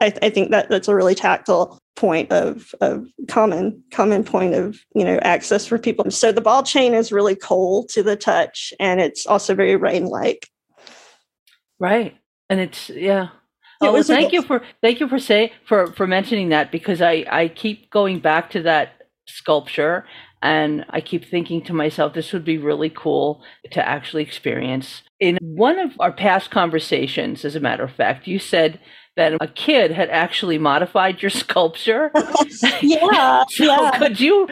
I, 0.00 0.12
I 0.22 0.30
think 0.30 0.50
that 0.50 0.68
that's 0.68 0.88
a 0.88 0.94
really 0.94 1.14
tactile 1.14 1.78
point 1.96 2.30
of 2.32 2.74
of 2.80 3.06
common 3.28 3.82
common 3.92 4.24
point 4.24 4.54
of 4.54 4.80
you 4.94 5.04
know 5.04 5.18
access 5.18 5.66
for 5.66 5.78
people. 5.78 6.10
So 6.10 6.32
the 6.32 6.40
ball 6.40 6.62
chain 6.62 6.94
is 6.94 7.12
really 7.12 7.36
cold 7.36 7.88
to 7.90 8.02
the 8.02 8.16
touch, 8.16 8.72
and 8.78 9.00
it's 9.00 9.26
also 9.26 9.54
very 9.54 9.76
rain 9.76 10.06
like. 10.06 10.48
Right. 11.78 12.16
And 12.50 12.60
it's 12.60 12.88
yeah. 12.90 13.24
It 13.24 13.30
Oh, 13.80 13.86
well, 13.86 13.92
was 13.94 14.10
a- 14.10 14.14
thank 14.14 14.32
you 14.32 14.42
for 14.42 14.62
thank 14.82 15.00
you 15.00 15.08
for 15.08 15.18
say 15.18 15.52
for 15.66 15.88
for 15.92 16.06
mentioning 16.06 16.50
that 16.50 16.70
because 16.70 17.00
I 17.02 17.24
I 17.30 17.48
keep 17.48 17.90
going 17.90 18.20
back 18.20 18.50
to 18.50 18.62
that 18.62 19.02
sculpture 19.26 20.06
and 20.44 20.84
I 20.90 21.00
keep 21.00 21.24
thinking 21.24 21.62
to 21.64 21.72
myself 21.72 22.12
this 22.12 22.32
would 22.32 22.44
be 22.44 22.58
really 22.58 22.90
cool 22.90 23.42
to 23.72 23.86
actually 23.88 24.22
experience. 24.22 25.02
In 25.18 25.38
one 25.40 25.78
of 25.78 25.92
our 26.00 26.12
past 26.12 26.50
conversations 26.50 27.44
as 27.44 27.56
a 27.56 27.60
matter 27.60 27.82
of 27.82 27.92
fact, 27.92 28.26
you 28.26 28.38
said 28.38 28.78
that 29.16 29.32
a 29.40 29.46
kid 29.48 29.90
had 29.92 30.10
actually 30.10 30.58
modified 30.58 31.22
your 31.22 31.30
sculpture. 31.42 32.10
yeah, 32.82 33.44
So 33.50 33.64
yeah. 33.64 33.98
could 33.98 34.20
you 34.20 34.48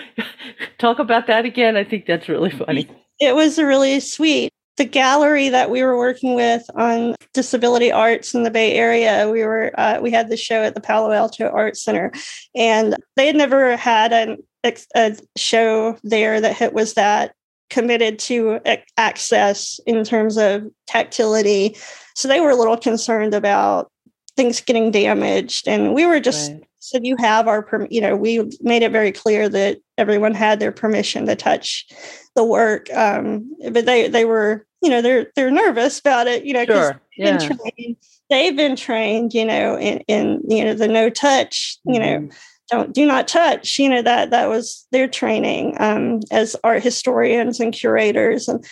talk 0.78 0.98
about 0.98 1.26
that 1.26 1.44
again? 1.44 1.76
I 1.76 1.84
think 1.84 2.06
that's 2.06 2.28
really 2.28 2.50
funny. 2.50 2.88
it 3.20 3.34
was 3.34 3.58
really 3.58 4.00
sweet. 4.00 4.51
The 4.78 4.84
gallery 4.84 5.48
that 5.50 5.70
we 5.70 5.82
were 5.82 5.98
working 5.98 6.34
with 6.34 6.64
on 6.74 7.14
disability 7.34 7.92
arts 7.92 8.34
in 8.34 8.42
the 8.42 8.50
Bay 8.50 8.72
Area, 8.72 9.28
we 9.30 9.44
were 9.44 9.72
uh, 9.78 9.98
we 10.00 10.10
had 10.10 10.30
the 10.30 10.36
show 10.36 10.62
at 10.62 10.74
the 10.74 10.80
Palo 10.80 11.12
Alto 11.12 11.48
Art 11.48 11.76
Center, 11.76 12.10
and 12.54 12.96
they 13.16 13.26
had 13.26 13.36
never 13.36 13.76
had 13.76 14.12
an, 14.12 14.38
a 14.64 15.16
show 15.36 15.98
there 16.02 16.40
that 16.40 16.72
was 16.72 16.94
that 16.94 17.34
committed 17.68 18.18
to 18.18 18.60
access 18.96 19.80
in 19.86 20.04
terms 20.04 20.36
of 20.36 20.64
tactility. 20.86 21.76
So 22.14 22.28
they 22.28 22.40
were 22.40 22.50
a 22.50 22.56
little 22.56 22.76
concerned 22.76 23.34
about 23.34 23.90
things 24.36 24.60
getting 24.60 24.90
damaged, 24.90 25.68
and 25.68 25.94
we 25.94 26.06
were 26.06 26.20
just 26.20 26.52
Right. 26.52 26.62
Said 26.82 27.06
you 27.06 27.16
have 27.16 27.46
our 27.48 27.62
perm 27.62 27.86
you 27.90 28.00
know 28.00 28.16
we 28.16 28.42
made 28.60 28.82
it 28.82 28.92
very 28.92 29.12
clear 29.12 29.48
that 29.48 29.78
everyone 29.98 30.34
had 30.34 30.58
their 30.60 30.72
permission 30.72 31.26
to 31.26 31.36
touch 31.36 31.86
the 32.34 32.44
work 32.44 32.92
um 32.92 33.48
but 33.70 33.86
they 33.86 34.08
they 34.08 34.24
were 34.24 34.66
you 34.82 34.90
know 34.90 35.00
they're 35.00 35.28
they're 35.36 35.50
nervous 35.50 35.98
about 35.98 36.26
it 36.26 36.44
you 36.44 36.52
know 36.52 36.64
Sure. 36.64 36.92
they've 36.92 37.00
Yeah. 37.16 37.38
been 37.38 37.58
trained 37.58 37.96
they've 38.30 38.56
been 38.56 38.76
trained 38.76 39.32
you 39.34 39.44
know 39.44 39.78
in 39.78 39.98
in 40.08 40.42
you 40.48 40.64
know 40.64 40.74
the 40.74 40.88
no 40.88 41.08
touch 41.08 41.78
you 41.84 41.98
know 41.98 42.18
Mhm. 42.20 42.34
don't 42.70 42.92
do 42.92 43.06
not 43.06 43.28
touch 43.28 43.78
you 43.78 43.88
know 43.88 44.02
that 44.02 44.30
that 44.30 44.48
was 44.48 44.86
their 44.92 45.06
training 45.06 45.76
um 45.80 46.20
as 46.30 46.56
art 46.64 46.82
historians 46.82 47.60
and 47.60 47.72
curators 47.72 48.48
and 48.48 48.64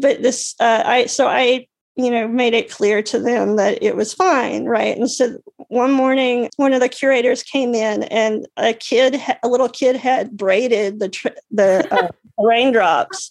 but 0.00 0.22
this 0.22 0.54
uh 0.60 0.82
i 0.84 1.06
so 1.06 1.26
i 1.26 1.66
you 1.96 2.10
know 2.10 2.28
made 2.28 2.54
it 2.54 2.70
clear 2.70 3.02
to 3.02 3.18
them 3.18 3.56
that 3.56 3.82
it 3.82 3.96
was 3.96 4.12
fine 4.14 4.64
right 4.66 4.96
and 4.96 5.10
so 5.10 5.36
one 5.68 5.90
morning 5.90 6.48
one 6.56 6.72
of 6.72 6.80
the 6.80 6.88
curators 6.88 7.42
came 7.42 7.74
in 7.74 8.04
and 8.04 8.46
a 8.56 8.72
kid 8.72 9.20
a 9.42 9.48
little 9.48 9.68
kid 9.68 9.96
had 9.96 10.36
braided 10.36 11.00
the 11.00 11.08
tr- 11.08 11.28
the 11.50 11.86
uh, 11.90 12.08
raindrops 12.38 13.30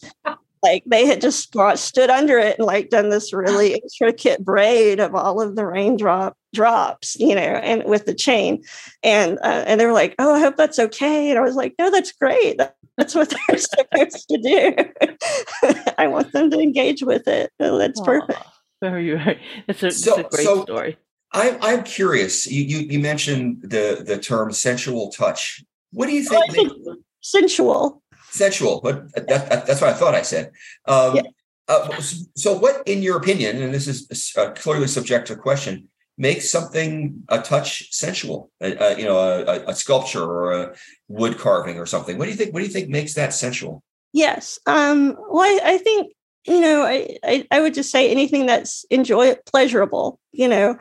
like 0.66 0.84
they 0.88 1.06
had 1.06 1.22
just 1.22 1.52
got, 1.54 1.78
stood 1.78 2.10
under 2.10 2.40
it 2.40 2.58
and 2.58 2.66
like 2.66 2.90
done 2.90 3.10
this 3.10 3.32
really 3.32 3.76
intricate 3.76 4.44
braid 4.44 5.00
of 5.00 5.14
all 5.14 5.40
of 5.40 5.56
the 5.56 5.66
raindrop 5.66 6.36
drops, 6.56 7.16
you 7.20 7.36
know, 7.36 7.42
and 7.42 7.84
with 7.86 8.06
the 8.06 8.16
chain, 8.16 8.64
and 9.04 9.38
uh, 9.44 9.64
and 9.68 9.80
they 9.80 9.86
were 9.86 9.94
like, 9.94 10.16
"Oh, 10.18 10.34
I 10.34 10.40
hope 10.40 10.58
that's 10.58 10.80
okay," 10.80 11.30
and 11.30 11.38
I 11.38 11.42
was 11.42 11.56
like, 11.56 11.76
"No, 11.78 11.92
that's 11.92 12.12
great. 12.14 12.60
That's 12.98 13.14
what 13.14 13.30
they're 13.30 13.58
supposed 13.60 14.28
to 14.30 14.38
do. 14.38 15.74
I 15.98 16.08
want 16.08 16.32
them 16.32 16.50
to 16.50 16.60
engage 16.60 17.04
with 17.04 17.28
it. 17.28 17.52
So 17.62 17.78
that's 17.78 18.02
Aww, 18.02 18.06
perfect." 18.06 18.42
Very, 18.82 19.12
very. 19.12 19.42
It's 19.68 19.84
a, 19.84 19.92
so, 19.92 20.20
it's 20.20 20.34
a 20.34 20.38
great 20.38 20.46
so 20.46 20.64
story. 20.64 20.98
I'm 21.32 21.58
I'm 21.62 21.84
curious. 21.84 22.46
You, 22.46 22.64
you, 22.64 22.78
you 22.88 23.00
mentioned 23.00 23.62
the 23.62 24.04
the 24.06 24.18
term 24.18 24.52
sensual 24.52 25.12
touch. 25.12 25.64
What 25.92 26.08
do 26.08 26.14
you 26.14 26.24
think? 26.24 26.44
Oh, 26.58 26.98
sensual 27.22 28.04
sensual, 28.36 28.82
but 28.82 29.12
that, 29.16 29.28
that, 29.28 29.66
that's 29.66 29.82
what 29.82 29.90
I 29.90 29.94
thought 29.94 30.14
I 30.14 30.22
said. 30.22 30.52
Um, 30.88 31.16
yeah. 31.16 31.22
uh, 31.68 32.00
so, 32.36 32.58
what, 32.58 32.88
in 32.88 33.02
your 33.02 33.18
opinion, 33.18 33.62
and 33.62 33.74
this 33.74 33.88
is 33.88 34.34
a 34.38 34.52
clearly 34.52 34.88
subjective 34.88 35.40
question, 35.40 35.90
makes 36.18 36.50
something 36.50 37.24
a 37.30 37.42
touch 37.42 37.92
sensual? 37.94 38.52
Uh, 38.62 38.96
you 38.98 39.06
know, 39.06 39.18
a, 39.18 39.70
a, 39.70 39.76
sculpture 39.76 40.24
or 40.24 40.54
a 40.54 40.76
wood 41.08 41.38
carving 41.38 41.80
or 41.80 41.86
something. 41.86 42.18
What 42.18 42.26
do 42.26 42.32
you 42.32 42.38
think? 42.38 42.54
What 42.54 42.60
do 42.60 42.66
you 42.66 42.72
think 42.72 42.90
makes 42.90 43.14
that 43.16 43.34
sensual? 43.34 43.84
Yes. 44.14 44.60
Um, 44.66 45.16
well, 45.30 45.44
I, 45.44 45.74
I 45.74 45.78
think 45.78 46.14
you 46.46 46.62
know, 46.62 46.84
I, 46.84 47.18
I, 47.24 47.48
I 47.52 47.62
would 47.62 47.74
just 47.74 47.92
say 47.92 48.10
anything 48.10 48.46
that's 48.46 48.86
enjoy 48.90 49.36
pleasurable. 49.46 50.20
You 50.32 50.48
know, 50.48 50.78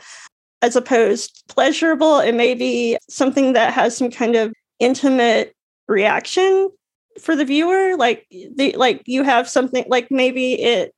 as 0.62 0.76
opposed 0.76 1.44
pleasurable, 1.49 2.18
it 2.18 2.35
may 2.35 2.54
be 2.54 2.99
something 3.09 3.52
that 3.52 3.73
has 3.73 3.97
some 3.97 4.11
kind 4.11 4.37
of 4.37 4.52
intimate 4.78 5.54
reaction 5.88 6.71
for 7.21 7.37
the 7.37 7.44
viewer 7.44 7.97
like 7.97 8.26
the 8.30 8.75
like 8.76 9.02
you 9.06 9.23
have 9.23 9.49
something 9.49 9.85
like 9.88 10.11
maybe 10.11 10.54
it 10.54 10.92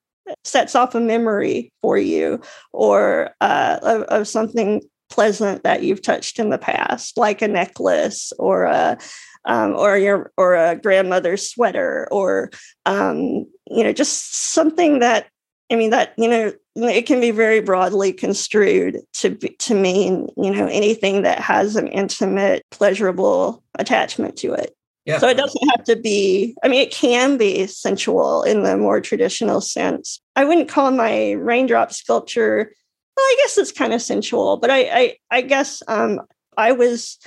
sets 0.44 0.75
off 0.75 0.94
a 0.94 1.00
memory 1.00 1.73
for 1.82 1.99
you 1.99 2.40
or 2.73 3.30
uh, 3.40 3.78
of, 3.82 4.02
of, 4.04 4.26
something 4.26 4.82
pleasant 5.08 5.62
that 5.62 5.82
you've 5.82 6.02
touched 6.02 6.38
in 6.38 6.50
the 6.50 6.58
past 6.58 7.16
like 7.16 7.42
a 7.42 7.49
necklace 7.49 8.32
or 8.38 8.64
a 8.64 8.99
um, 9.46 9.74
or 9.74 9.96
your 9.96 10.32
or 10.36 10.54
a 10.54 10.76
grandmother's 10.76 11.48
sweater 11.48 12.08
or 12.10 12.50
um, 12.84 13.46
you 13.66 13.82
know 13.82 13.92
just 13.92 14.52
something 14.52 14.98
that 15.00 15.28
i 15.70 15.76
mean 15.76 15.90
that 15.90 16.12
you 16.16 16.28
know 16.28 16.52
it 16.76 17.06
can 17.06 17.20
be 17.20 17.30
very 17.30 17.60
broadly 17.60 18.12
construed 18.12 19.00
to 19.12 19.30
be, 19.30 19.48
to 19.58 19.74
mean 19.74 20.28
you 20.36 20.52
know 20.52 20.66
anything 20.66 21.22
that 21.22 21.38
has 21.38 21.76
an 21.76 21.88
intimate 21.88 22.62
pleasurable 22.70 23.62
attachment 23.78 24.36
to 24.36 24.52
it 24.52 24.76
yeah. 25.06 25.18
So 25.18 25.28
it 25.28 25.36
doesn't 25.36 25.70
have 25.70 25.84
to 25.84 25.94
be, 25.94 26.56
I 26.64 26.68
mean, 26.68 26.82
it 26.82 26.90
can 26.90 27.36
be 27.36 27.64
sensual 27.68 28.42
in 28.42 28.64
the 28.64 28.76
more 28.76 29.00
traditional 29.00 29.60
sense. 29.60 30.20
I 30.34 30.44
wouldn't 30.44 30.68
call 30.68 30.90
my 30.90 31.30
raindrop 31.32 31.92
sculpture, 31.92 32.72
well, 33.16 33.24
I 33.24 33.36
guess 33.38 33.56
it's 33.56 33.70
kind 33.70 33.92
of 33.92 34.02
sensual, 34.02 34.56
but 34.56 34.68
I, 34.68 34.80
I, 34.80 35.16
I 35.30 35.40
guess 35.42 35.80
um, 35.86 36.20
I 36.56 36.72
was, 36.72 37.20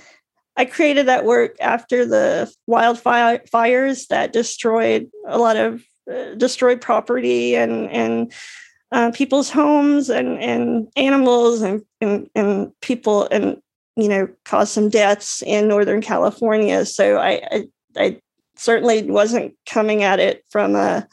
I 0.59 0.65
created 0.65 1.07
that 1.07 1.23
work 1.23 1.55
after 1.61 2.05
the 2.05 2.53
wildfires 2.69 4.07
that 4.07 4.33
destroyed 4.33 5.09
a 5.25 5.37
lot 5.37 5.55
of 5.55 5.83
uh, 6.11 6.35
destroyed 6.35 6.81
property 6.81 7.55
and, 7.55 7.89
and, 7.89 8.33
uh, 8.91 9.11
people's 9.11 9.49
homes 9.49 10.09
and, 10.09 10.37
and 10.39 10.87
animals 10.97 11.61
and, 11.61 11.83
and, 12.01 12.29
and 12.35 12.71
people 12.81 13.27
and 13.31 13.61
you 13.95 14.07
know, 14.07 14.27
caused 14.45 14.71
some 14.71 14.89
deaths 14.89 15.43
in 15.45 15.67
Northern 15.67 16.01
California. 16.01 16.85
So 16.85 17.17
I, 17.17 17.41
I, 17.51 17.67
I 17.97 18.21
certainly 18.55 19.03
wasn't 19.03 19.55
coming 19.65 20.03
at 20.03 20.19
it 20.19 20.43
from 20.49 20.75
a, 20.75 21.07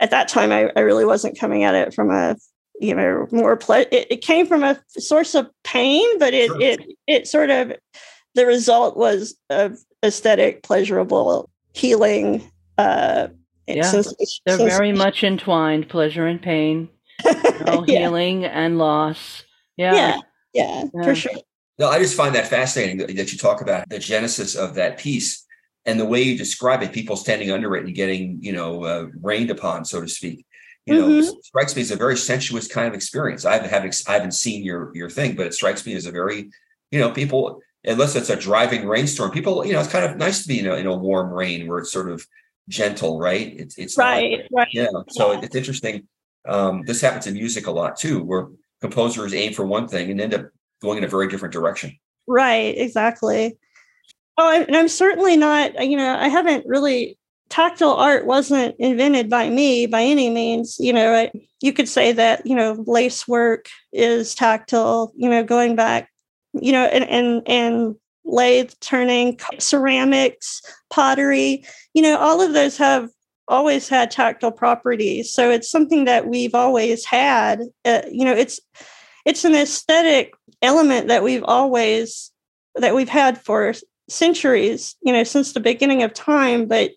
at 0.00 0.10
that 0.10 0.28
time, 0.28 0.52
I, 0.52 0.70
I 0.76 0.80
really 0.80 1.04
wasn't 1.04 1.38
coming 1.38 1.64
at 1.64 1.74
it 1.74 1.94
from 1.94 2.10
a, 2.10 2.36
you 2.80 2.94
know, 2.94 3.26
more 3.30 3.56
ple- 3.56 3.86
it, 3.90 4.06
it 4.10 4.22
came 4.22 4.46
from 4.46 4.62
a 4.62 4.80
source 4.88 5.34
of 5.34 5.48
pain, 5.62 6.18
but 6.18 6.34
it, 6.34 6.50
it, 6.60 6.80
it 7.06 7.26
sort 7.26 7.50
of, 7.50 7.72
the 8.34 8.46
result 8.46 8.96
was 8.96 9.36
of 9.50 9.78
aesthetic, 10.04 10.62
pleasurable, 10.62 11.50
healing. 11.72 12.50
Uh, 12.78 13.28
yeah, 13.66 14.02
they're 14.44 14.56
very 14.58 14.92
much 14.92 15.24
entwined, 15.24 15.88
pleasure 15.88 16.26
and 16.26 16.42
pain, 16.42 16.88
you 17.24 17.64
know, 17.64 17.84
yeah. 17.86 18.00
healing 18.00 18.44
and 18.44 18.78
loss. 18.78 19.44
Yeah. 19.76 19.94
yeah. 19.94 20.18
Yeah, 20.52 20.84
yeah, 20.94 21.02
for 21.02 21.14
sure. 21.14 21.32
No, 21.78 21.88
I 21.88 21.98
just 21.98 22.16
find 22.16 22.34
that 22.36 22.46
fascinating 22.46 22.98
that, 22.98 23.08
that 23.16 23.32
you 23.32 23.38
talk 23.38 23.60
about 23.60 23.88
the 23.88 23.98
genesis 23.98 24.54
of 24.54 24.74
that 24.74 24.98
piece 24.98 25.44
and 25.84 25.98
the 25.98 26.04
way 26.04 26.22
you 26.22 26.38
describe 26.38 26.82
it, 26.82 26.92
people 26.92 27.16
standing 27.16 27.50
under 27.50 27.74
it 27.76 27.84
and 27.84 27.94
getting, 27.94 28.38
you 28.40 28.52
know, 28.52 28.84
uh, 28.84 29.06
rained 29.20 29.50
upon, 29.50 29.84
so 29.84 30.00
to 30.00 30.08
speak. 30.08 30.46
You 30.86 30.94
know, 30.94 31.08
mm-hmm. 31.08 31.40
strikes 31.42 31.74
me 31.74 31.82
as 31.82 31.90
a 31.90 31.96
very 31.96 32.16
sensuous 32.16 32.68
kind 32.68 32.86
of 32.86 32.94
experience. 32.94 33.44
I 33.44 33.66
haven't, 33.66 34.02
I 34.06 34.12
haven't 34.12 34.32
seen 34.32 34.62
your 34.62 34.92
your 34.94 35.08
thing, 35.08 35.34
but 35.34 35.46
it 35.46 35.54
strikes 35.54 35.86
me 35.86 35.94
as 35.94 36.04
a 36.04 36.12
very, 36.12 36.50
you 36.90 37.00
know, 37.00 37.10
people 37.10 37.62
unless 37.84 38.16
it's 38.16 38.30
a 38.30 38.36
driving 38.36 38.86
rainstorm, 38.86 39.30
people, 39.30 39.64
you 39.66 39.72
know, 39.72 39.80
it's 39.80 39.90
kind 39.90 40.04
of 40.04 40.16
nice 40.16 40.42
to 40.42 40.48
be 40.48 40.60
in 40.60 40.66
a, 40.66 40.74
in 40.74 40.86
a 40.86 40.96
warm 40.96 41.32
rain 41.32 41.66
where 41.66 41.78
it's 41.78 41.92
sort 41.92 42.10
of 42.10 42.26
gentle, 42.68 43.18
right? 43.18 43.54
It's 43.58 43.76
it's 43.76 43.98
right, 43.98 44.40
not, 44.50 44.58
right. 44.60 44.68
Yeah. 44.72 44.86
So 45.10 45.32
yeah. 45.32 45.40
it's 45.42 45.54
interesting. 45.54 46.08
Um, 46.46 46.82
this 46.86 47.00
happens 47.00 47.26
in 47.26 47.34
music 47.34 47.66
a 47.66 47.70
lot 47.70 47.96
too, 47.96 48.22
where 48.22 48.48
composers 48.80 49.34
aim 49.34 49.52
for 49.52 49.66
one 49.66 49.88
thing 49.88 50.10
and 50.10 50.20
end 50.20 50.34
up 50.34 50.48
going 50.82 50.98
in 50.98 51.04
a 51.04 51.08
very 51.08 51.28
different 51.28 51.52
direction. 51.52 51.98
Right, 52.26 52.76
exactly. 52.76 53.58
Oh, 54.36 54.64
and 54.66 54.76
I'm 54.76 54.88
certainly 54.88 55.36
not, 55.36 55.86
you 55.88 55.96
know, 55.96 56.16
I 56.16 56.28
haven't 56.28 56.66
really, 56.66 57.18
tactile 57.50 57.94
art 57.94 58.26
wasn't 58.26 58.74
invented 58.78 59.30
by 59.30 59.48
me 59.48 59.86
by 59.86 60.02
any 60.02 60.28
means. 60.28 60.76
You 60.80 60.92
know, 60.92 61.14
I, 61.14 61.30
you 61.60 61.72
could 61.72 61.88
say 61.88 62.12
that, 62.12 62.46
you 62.46 62.56
know, 62.56 62.82
lace 62.86 63.28
work 63.28 63.68
is 63.92 64.34
tactile, 64.34 65.12
you 65.16 65.30
know, 65.30 65.44
going 65.44 65.76
back, 65.76 66.10
you 66.60 66.72
know, 66.72 66.84
and, 66.84 67.04
and, 67.04 67.42
and 67.46 67.94
lathe 68.24 68.72
turning, 68.80 69.38
ceramics, 69.58 70.62
pottery, 70.90 71.64
you 71.92 72.02
know, 72.02 72.16
all 72.18 72.40
of 72.40 72.52
those 72.52 72.76
have 72.76 73.08
always 73.48 73.88
had 73.88 74.10
tactile 74.10 74.52
properties. 74.52 75.32
So 75.32 75.50
it's 75.50 75.70
something 75.70 76.06
that 76.06 76.26
we've 76.26 76.54
always 76.54 77.04
had. 77.04 77.60
Uh, 77.84 78.02
you 78.10 78.24
know, 78.24 78.32
it's, 78.32 78.58
it's 79.24 79.44
an 79.44 79.54
aesthetic 79.54 80.32
element 80.62 81.08
that 81.08 81.22
we've 81.22 81.44
always 81.44 82.30
that 82.76 82.94
we've 82.94 83.08
had 83.08 83.40
for 83.40 83.72
centuries 84.08 84.96
you 85.02 85.12
know 85.12 85.24
since 85.24 85.52
the 85.52 85.60
beginning 85.60 86.02
of 86.02 86.12
time 86.12 86.66
but 86.66 86.90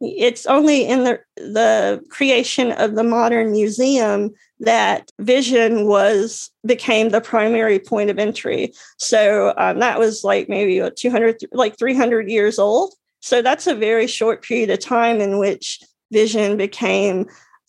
it's 0.00 0.46
only 0.46 0.86
in 0.86 1.04
the 1.04 1.20
the 1.36 2.02
creation 2.10 2.72
of 2.72 2.94
the 2.94 3.04
modern 3.04 3.52
museum 3.52 4.30
that 4.60 5.10
vision 5.18 5.86
was 5.86 6.50
became 6.66 7.08
the 7.08 7.20
primary 7.20 7.78
point 7.78 8.10
of 8.10 8.18
entry 8.18 8.72
so 8.98 9.54
um, 9.56 9.78
that 9.78 9.98
was 9.98 10.22
like 10.22 10.48
maybe 10.48 10.88
200 10.96 11.38
like 11.52 11.78
300 11.78 12.28
years 12.28 12.58
old 12.58 12.92
so 13.20 13.42
that's 13.42 13.66
a 13.66 13.74
very 13.74 14.06
short 14.06 14.42
period 14.42 14.70
of 14.70 14.80
time 14.80 15.20
in 15.20 15.38
which 15.38 15.80
vision 16.10 16.56
became 16.56 17.26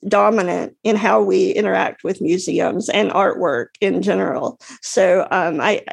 dominant 0.07 0.75
in 0.83 0.95
how 0.95 1.21
we 1.21 1.51
interact 1.51 2.03
with 2.03 2.21
museums 2.21 2.89
and 2.89 3.11
artwork 3.11 3.67
in 3.81 4.01
general. 4.01 4.59
So 4.81 5.27
um, 5.31 5.61
I 5.61 5.83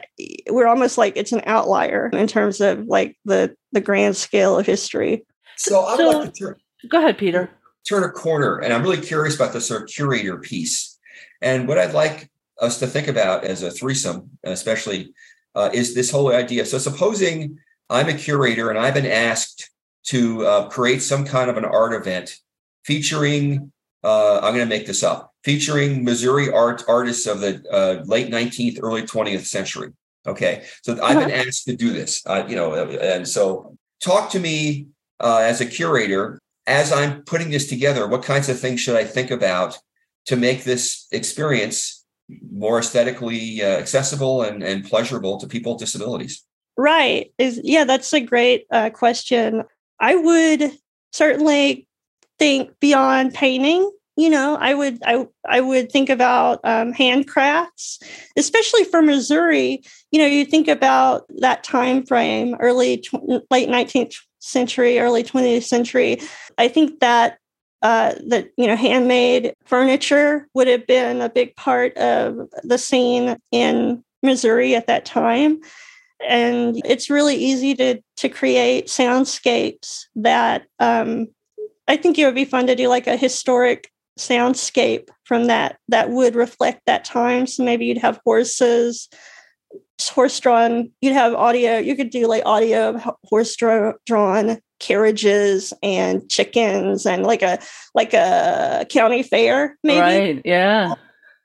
we're 0.51 0.67
almost 0.67 0.99
like 0.99 1.17
it's 1.17 1.33
an 1.33 1.43
outlier 1.47 2.11
in 2.13 2.27
terms 2.27 2.61
of 2.61 2.87
like 2.87 3.17
the 3.25 3.55
the 3.73 3.81
grand 3.81 4.17
scale 4.17 4.59
of 4.59 4.67
history. 4.67 5.27
So 5.57 5.85
I'd 5.85 6.05
like 6.05 6.33
to 6.33 6.39
turn, 6.41 6.57
go 6.89 6.99
ahead, 6.99 7.19
Peter. 7.19 7.51
Turn 7.89 8.05
a 8.05 8.11
corner, 8.11 8.59
and 8.59 8.73
I'm 8.73 8.83
really 8.83 9.01
curious 9.01 9.37
about 9.37 9.53
the 9.53 9.61
sort 9.61 9.83
of 9.83 9.89
curator 9.89 10.39
piece. 10.39 10.99
And 11.41 11.67
what 11.67 11.79
I'd 11.79 11.95
like 11.95 12.31
us 12.61 12.79
to 12.81 12.87
think 12.87 13.09
about 13.09 13.45
as 13.45 13.63
a 13.63 13.71
threesome, 13.71 14.31
especially, 14.45 15.15
uh, 15.55 15.71
is 15.73 15.95
this 15.95 16.11
whole 16.11 16.33
idea. 16.33 16.67
So 16.67 16.79
supposing 16.79 17.59
I'm 17.89 18.09
a 18.09 18.15
curator 18.15 18.71
and 18.71 18.79
I've 18.79 18.95
been 18.95 19.07
asked 19.07 19.71
to 20.07 20.47
uh, 20.47 20.69
create 20.69 21.03
some 21.03 21.25
kind 21.25 21.49
of 21.49 21.57
an 21.57 21.65
art 21.65 21.95
event 21.95 22.37
featuring 22.85 23.73
uh, 24.05 24.37
I'm 24.37 24.55
going 24.55 24.67
to 24.67 24.67
make 24.67 24.87
this 24.87 25.03
up, 25.03 25.35
featuring 25.43 26.05
Missouri 26.05 26.53
art 26.53 26.85
artists 26.89 27.27
of 27.27 27.41
the 27.41 27.63
uh, 27.71 28.05
late 28.05 28.31
19th, 28.31 28.79
early 28.81 29.03
20th 29.03 29.47
century. 29.47 29.93
Okay, 30.27 30.65
so 30.83 30.93
I've 31.03 31.19
been 31.19 31.31
uh-huh. 31.31 31.45
asked 31.49 31.65
to 31.65 31.77
do 31.77 31.93
this, 31.93 32.23
uh, 32.27 32.45
you 32.49 32.55
know, 32.55 32.75
and 32.75 33.27
so 33.27 33.77
talk 34.01 34.31
to 34.31 34.39
me 34.39 34.89
uh, 35.21 35.39
as 35.39 35.61
a 35.61 35.67
curator 35.67 36.41
as 36.69 36.93
I'm 36.93 37.23
putting 37.23 37.51
this 37.51 37.67
together. 37.67 38.07
What 38.07 38.23
kinds 38.23 38.49
of 38.49 38.61
things 38.61 38.81
should 38.81 38.97
I 38.97 39.05
think 39.05 39.31
about 39.31 39.79
to 40.27 40.37
make 40.37 40.65
this 40.65 41.07
experience 41.11 42.05
more 42.53 42.79
aesthetically 42.79 43.63
uh, 43.63 43.67
accessible 43.67 44.43
and, 44.43 44.63
and 44.63 44.85
pleasurable 44.85 45.39
to 45.39 45.47
people 45.47 45.73
with 45.73 45.81
disabilities? 45.81 46.45
Right. 46.77 47.33
Is 47.39 47.61
yeah, 47.65 47.85
that's 47.85 48.13
a 48.13 48.21
great 48.21 48.67
uh, 48.71 48.91
question. 48.91 49.65
I 49.99 50.15
would 50.15 50.71
certainly 51.13 51.89
think 52.39 52.71
beyond 52.81 53.35
painting 53.35 53.91
you 54.17 54.29
know 54.29 54.57
i 54.61 54.75
would 54.75 54.99
i, 55.05 55.27
I 55.49 55.61
would 55.61 55.91
think 55.91 56.11
about 56.11 56.61
um, 56.65 56.93
handcrafts 56.93 58.03
especially 58.37 58.85
for 58.85 59.01
missouri 59.01 59.83
you 60.11 60.21
know 60.21 60.27
you 60.27 60.45
think 60.45 60.69
about 60.69 61.25
that 61.39 61.65
time 61.65 62.05
frame 62.05 62.57
early 62.61 62.99
tw- 62.99 63.43
late 63.51 63.69
19th 63.69 64.17
century 64.41 64.99
early 64.99 65.23
20th 65.23 65.65
century 65.65 66.21
i 66.59 66.69
think 66.69 67.01
that 67.01 67.39
uh, 67.83 68.15
that 68.27 68.51
you 68.57 68.67
know 68.67 68.77
handmade 68.77 69.55
furniture 69.65 70.49
would 70.55 70.67
have 70.67 70.87
been 70.87 71.21
a 71.21 71.29
big 71.29 71.55
part 71.55 71.97
of 71.97 72.49
the 72.65 72.79
scene 72.79 73.37
in 73.53 74.03
Missouri 74.23 74.75
at 74.75 74.87
that 74.87 75.05
time. 75.05 75.61
And 76.29 76.81
it's 76.85 77.11
really 77.11 77.37
easy 77.37 77.75
to 77.77 78.01
to 78.17 78.29
create 78.29 78.87
soundscapes 78.87 80.07
that 80.17 80.67
um, 80.81 81.29
I 81.87 81.97
think 81.97 82.19
it 82.19 82.25
would 82.25 82.35
be 82.35 82.45
fun 82.45 82.67
to 82.67 82.75
do 82.75 82.89
like 82.89 83.07
a 83.07 83.17
historic 83.17 83.91
soundscape 84.19 85.09
from 85.25 85.47
that 85.47 85.79
that 85.87 86.11
would 86.11 86.35
reflect 86.35 86.83
that 86.87 87.05
time. 87.05 87.47
So 87.47 87.63
maybe 87.63 87.87
you'd 87.87 87.99
have 87.99 88.21
horses, 88.25 89.09
horse 90.07 90.39
drawn. 90.39 90.91
You'd 91.01 91.15
have 91.15 91.35
audio. 91.35 91.79
You 91.79 91.97
could 91.97 92.11
do 92.11 92.27
like 92.27 92.45
audio 92.47 92.91
of 92.91 93.09
horse 93.25 93.57
drawn 93.57 94.59
carriages 94.79 95.73
and 95.83 96.29
chickens 96.29 97.05
and 97.05 97.25
like 97.25 97.43
a 97.43 97.59
like 97.95 98.15
a 98.15 98.87
county 98.91 99.23
fair 99.23 99.77
maybe 99.83 100.01
right 100.01 100.43
yeah 100.45 100.95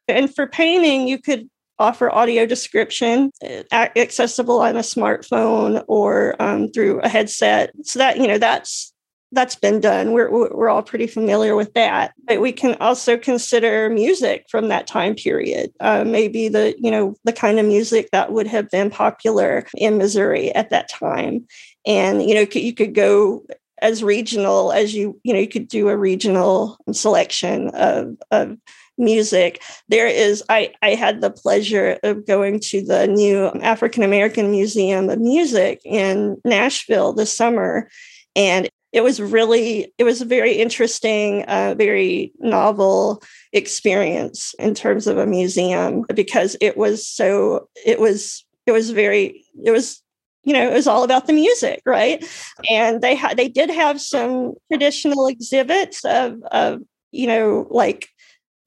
and 0.08 0.34
for 0.34 0.46
painting 0.46 1.08
you 1.08 1.18
could 1.18 1.50
offer 1.80 2.14
audio 2.14 2.46
description 2.46 3.32
uh, 3.44 3.88
accessible 3.96 4.62
on 4.62 4.76
a 4.76 4.82
smartphone 4.82 5.84
or 5.88 6.36
um, 6.40 6.70
through 6.72 7.00
a 7.02 7.10
headset 7.10 7.72
so 7.84 7.98
that 7.98 8.18
you 8.18 8.28
know 8.28 8.38
that's 8.38 8.93
that's 9.34 9.56
been 9.56 9.80
done. 9.80 10.12
We're 10.12 10.30
we're 10.32 10.70
all 10.70 10.84
pretty 10.84 11.08
familiar 11.08 11.56
with 11.56 11.74
that. 11.74 12.14
But 12.26 12.42
we 12.42 12.52
can 12.52 12.76
also 12.80 13.18
consider 13.18 13.90
music 13.90 14.46
from 14.50 14.68
that 14.68 14.88
time 14.88 15.16
period. 15.16 15.72
Uh, 15.80 16.04
maybe 16.06 16.48
the 16.48 16.76
you 16.78 16.92
know 16.92 17.16
the 17.24 17.34
kind 17.34 17.60
of 17.60 17.66
music 17.66 18.10
that 18.12 18.32
would 18.32 18.48
have 18.48 18.70
been 18.70 18.90
popular 18.90 19.68
in 19.76 19.98
missouri 19.98 20.54
at 20.54 20.70
that 20.70 20.90
time. 20.90 21.46
And 21.86 22.24
you 22.24 22.36
know 22.36 22.46
you 22.52 22.74
could 22.74 22.94
go 22.94 23.46
as 23.82 24.04
regional 24.04 24.72
as 24.72 24.94
you 24.94 25.20
you 25.24 25.34
know 25.34 25.40
you 25.40 25.48
could 25.48 25.68
do 25.68 25.90
a 25.90 25.98
regional 25.98 26.78
selection 26.92 27.70
of, 27.74 28.16
of 28.32 28.58
music. 28.98 29.62
There 29.90 30.08
is 30.08 30.44
i 30.50 30.72
i 30.82 30.92
had 30.92 31.22
the 31.22 31.32
pleasure 31.32 31.98
of 32.04 32.26
going 32.28 32.60
to 32.60 32.86
the 32.86 33.08
new 33.08 33.48
african 33.62 34.04
american 34.04 34.52
museum 34.52 35.10
of 35.10 35.20
music 35.20 35.82
in 35.84 36.38
nashville 36.46 37.14
this 37.14 37.36
summer. 37.36 37.90
And 38.36 38.70
it 38.94 39.04
was 39.04 39.20
really 39.20 39.92
it 39.98 40.04
was 40.04 40.22
a 40.22 40.26
very 40.26 40.54
interesting 40.54 41.44
uh, 41.46 41.76
very 41.78 42.32
novel 42.40 43.22
experience 43.52 44.54
in 44.60 44.76
terms 44.76 45.08
of 45.08 45.18
a 45.18 45.26
museum 45.26 46.06
because 46.14 46.56
it 46.62 46.78
was 46.78 47.06
so 47.06 47.68
it 47.86 48.00
was 48.00 48.46
it 48.66 48.72
was 48.72 48.92
very 48.92 49.44
it 49.66 49.72
was 49.72 50.02
you 50.44 50.54
know 50.54 50.70
it 50.70 50.74
was 50.74 50.88
all 50.88 51.04
about 51.04 51.28
the 51.28 51.34
music 51.34 51.82
right? 51.86 52.24
And 52.70 53.02
they 53.02 53.16
had 53.16 53.36
they 53.36 53.50
did 53.50 53.70
have 53.70 54.00
some 54.00 54.54
traditional 54.72 55.28
exhibits 55.28 56.06
of 56.06 56.42
of 56.52 56.82
you 57.12 57.28
know 57.28 57.68
like 57.72 58.08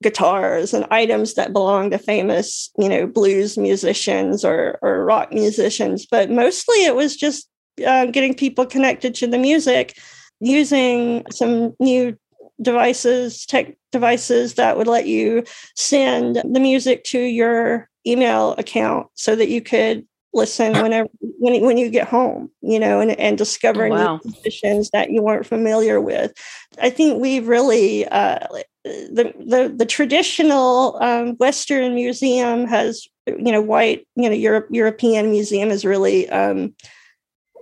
guitars 0.03 0.75
and 0.75 0.87
items 0.91 1.35
that 1.35 1.53
belong 1.53 1.91
to 1.91 1.99
famous 1.99 2.71
you 2.79 2.89
know 2.89 3.07
blues 3.07 3.57
musicians 3.57 4.45
or 4.45 4.79
or 4.83 5.07
rock 5.07 5.33
musicians 5.33 6.05
but 6.05 6.31
mostly 6.31 6.85
it 6.85 6.95
was 6.95 7.17
just 7.17 7.49
uh, 7.85 8.07
getting 8.07 8.35
people 8.35 8.67
connected 8.67 9.15
to 9.17 9.27
the 9.27 9.39
music 9.39 9.99
using 10.41 11.25
some 11.31 11.75
new 11.81 12.17
devices 12.61 13.45
tech 13.47 13.77
devices 13.93 14.55
that 14.55 14.77
would 14.77 14.87
let 14.87 15.07
you 15.07 15.45
send 15.75 16.37
the 16.37 16.61
music 16.61 17.05
to 17.05 17.19
your 17.19 17.89
email 18.07 18.55
account 18.57 19.09
so 19.15 19.37
that 19.37 19.49
you 19.49 19.61
could 19.61 20.07
listen 20.33 20.73
whenever 20.83 21.09
when, 21.21 21.63
when 21.63 21.79
you 21.79 21.89
get 21.89 22.07
home 22.07 22.51
you 22.61 22.79
know 22.79 23.01
and, 23.01 23.13
and 23.13 23.39
discover 23.39 23.87
oh, 23.87 23.91
wow. 23.91 24.21
new 24.25 24.31
musicians 24.31 24.91
that 24.91 25.11
you 25.11 25.23
weren't 25.23 25.47
familiar 25.47 26.01
with 26.01 26.33
i 26.81 26.91
think 26.91 27.21
we 27.21 27.41
really 27.41 28.07
uh, 28.09 28.39
the, 28.85 29.33
the 29.39 29.75
the 29.75 29.87
traditional 29.87 30.99
um, 31.03 31.35
western 31.37 31.95
museum 31.95 32.67
has 32.67 33.07
you 33.27 33.51
know 33.51 33.63
white 33.63 34.07
you 34.15 34.29
know 34.29 34.35
Europe, 34.35 34.67
european 34.71 35.31
museum 35.31 35.71
has 35.71 35.85
really 35.85 36.29
um, 36.29 36.75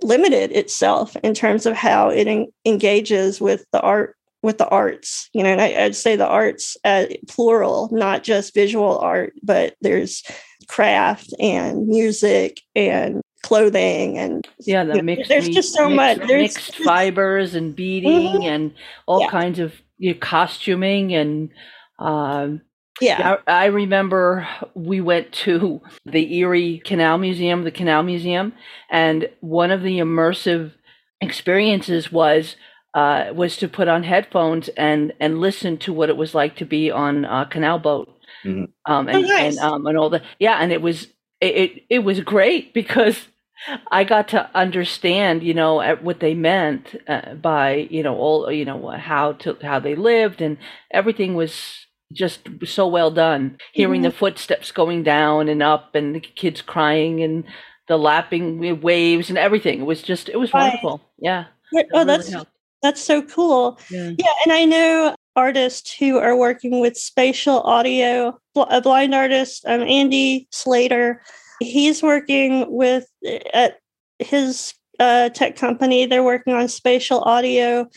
limited 0.01 0.51
itself 0.51 1.15
in 1.17 1.33
terms 1.33 1.65
of 1.65 1.75
how 1.75 2.09
it 2.09 2.27
en- 2.27 2.47
engages 2.65 3.39
with 3.39 3.65
the 3.71 3.81
art 3.81 4.15
with 4.41 4.57
the 4.59 4.67
arts 4.67 5.29
you 5.33 5.41
know 5.41 5.49
and 5.49 5.61
I, 5.61 5.83
would 5.83 5.95
say 5.95 6.15
the 6.15 6.27
arts 6.27 6.77
uh, 6.83 7.05
plural 7.27 7.89
not 7.91 8.23
just 8.23 8.53
visual 8.53 8.99
art 8.99 9.33
but 9.41 9.75
there's 9.81 10.23
craft 10.67 11.33
and 11.39 11.87
music 11.87 12.61
and 12.75 13.21
clothing 13.41 14.17
and 14.17 14.47
yeah 14.59 14.83
the 14.83 15.01
mixed 15.01 15.29
there's 15.29 15.49
just 15.49 15.73
so 15.73 15.89
mixed, 15.89 16.19
much 16.19 16.27
there's 16.27 16.55
mixed 16.55 16.75
fibers 16.77 17.55
and 17.55 17.75
beading 17.75 18.33
mm-hmm. 18.33 18.43
and 18.43 18.73
all 19.07 19.21
yeah. 19.21 19.29
kinds 19.29 19.59
of 19.59 19.73
you 19.97 20.13
know, 20.13 20.19
costuming 20.19 21.13
and 21.13 21.49
um, 21.99 22.61
yeah. 23.01 23.37
I, 23.47 23.63
I, 23.63 23.65
remember 23.65 24.47
we 24.73 25.01
went 25.01 25.31
to 25.31 25.81
the 26.05 26.35
Erie 26.37 26.81
Canal 26.85 27.17
Museum, 27.17 27.63
the 27.63 27.71
Canal 27.71 28.03
Museum, 28.03 28.53
and 28.89 29.29
one 29.41 29.71
of 29.71 29.81
the 29.81 29.99
immersive 29.99 30.71
experiences 31.21 32.11
was 32.11 32.55
uh, 32.93 33.31
was 33.33 33.57
to 33.57 33.67
put 33.67 33.87
on 33.87 34.03
headphones 34.03 34.69
and 34.69 35.13
and 35.19 35.39
listen 35.39 35.77
to 35.77 35.91
what 35.91 36.09
it 36.09 36.17
was 36.17 36.33
like 36.33 36.55
to 36.57 36.65
be 36.65 36.89
on 36.89 37.25
a 37.25 37.45
canal 37.45 37.79
boat. 37.79 38.09
Mm-hmm. 38.43 38.91
Um, 38.91 39.07
and, 39.07 39.17
oh, 39.17 39.21
nice. 39.27 39.57
and 39.57 39.65
um, 39.65 39.85
and 39.87 39.97
all 39.97 40.09
the 40.09 40.21
yeah, 40.39 40.57
and 40.59 40.71
it 40.71 40.81
was 40.81 41.07
it, 41.41 41.55
it, 41.55 41.83
it 41.89 41.99
was 41.99 42.21
great 42.21 42.73
because 42.73 43.27
I 43.91 44.03
got 44.03 44.27
to 44.29 44.49
understand, 44.55 45.43
you 45.43 45.53
know, 45.53 45.95
what 45.95 46.19
they 46.19 46.33
meant 46.33 46.95
uh, 47.07 47.35
by, 47.35 47.87
you 47.89 48.03
know, 48.03 48.15
all, 48.15 48.51
you 48.51 48.65
know, 48.65 48.89
how 48.89 49.33
to 49.33 49.57
how 49.61 49.79
they 49.79 49.95
lived, 49.95 50.41
and 50.41 50.57
everything 50.91 51.35
was 51.35 51.84
just 52.13 52.47
so 52.65 52.87
well 52.87 53.11
done. 53.11 53.57
Hearing 53.73 54.01
mm-hmm. 54.01 54.09
the 54.09 54.15
footsteps 54.17 54.71
going 54.71 55.03
down 55.03 55.49
and 55.49 55.63
up, 55.63 55.95
and 55.95 56.15
the 56.15 56.19
kids 56.19 56.61
crying, 56.61 57.21
and 57.21 57.43
the 57.87 57.97
lapping 57.97 58.81
waves, 58.81 59.29
and 59.29 59.37
everything. 59.37 59.81
It 59.81 59.85
was 59.85 60.01
just, 60.01 60.29
it 60.29 60.37
was 60.37 60.53
wonderful. 60.53 61.01
Yeah. 61.17 61.45
Oh, 61.93 62.05
that's 62.05 62.33
that's 62.81 63.01
so 63.01 63.21
cool. 63.23 63.79
Yeah. 63.89 64.11
yeah, 64.17 64.33
and 64.43 64.53
I 64.53 64.65
know 64.65 65.15
artists 65.35 65.93
who 65.93 66.17
are 66.17 66.37
working 66.37 66.79
with 66.79 66.97
spatial 66.97 67.61
audio. 67.61 68.39
A 68.55 68.79
blind 68.79 69.13
artist, 69.13 69.65
um, 69.67 69.81
Andy 69.81 70.47
Slater. 70.51 71.21
He's 71.59 72.01
working 72.03 72.65
with 72.71 73.07
at 73.53 73.79
his 74.19 74.73
uh, 74.99 75.29
tech 75.29 75.55
company. 75.55 76.05
They're 76.05 76.23
working 76.23 76.53
on 76.53 76.67
spatial 76.67 77.21
audio 77.21 77.87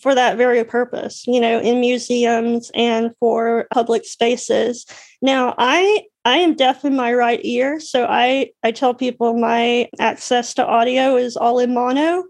for 0.00 0.14
that 0.14 0.36
very 0.36 0.64
purpose, 0.64 1.26
you 1.26 1.40
know, 1.40 1.60
in 1.60 1.80
museums 1.80 2.70
and 2.74 3.12
for 3.20 3.66
public 3.72 4.04
spaces. 4.04 4.86
Now, 5.22 5.54
I 5.58 6.04
I 6.24 6.38
am 6.38 6.54
deaf 6.54 6.84
in 6.84 6.96
my 6.96 7.12
right 7.14 7.40
ear, 7.42 7.80
so 7.80 8.06
I 8.06 8.50
I 8.62 8.72
tell 8.72 8.94
people 8.94 9.38
my 9.38 9.88
access 9.98 10.54
to 10.54 10.66
audio 10.66 11.16
is 11.16 11.36
all 11.36 11.58
in 11.58 11.74
mono. 11.74 12.24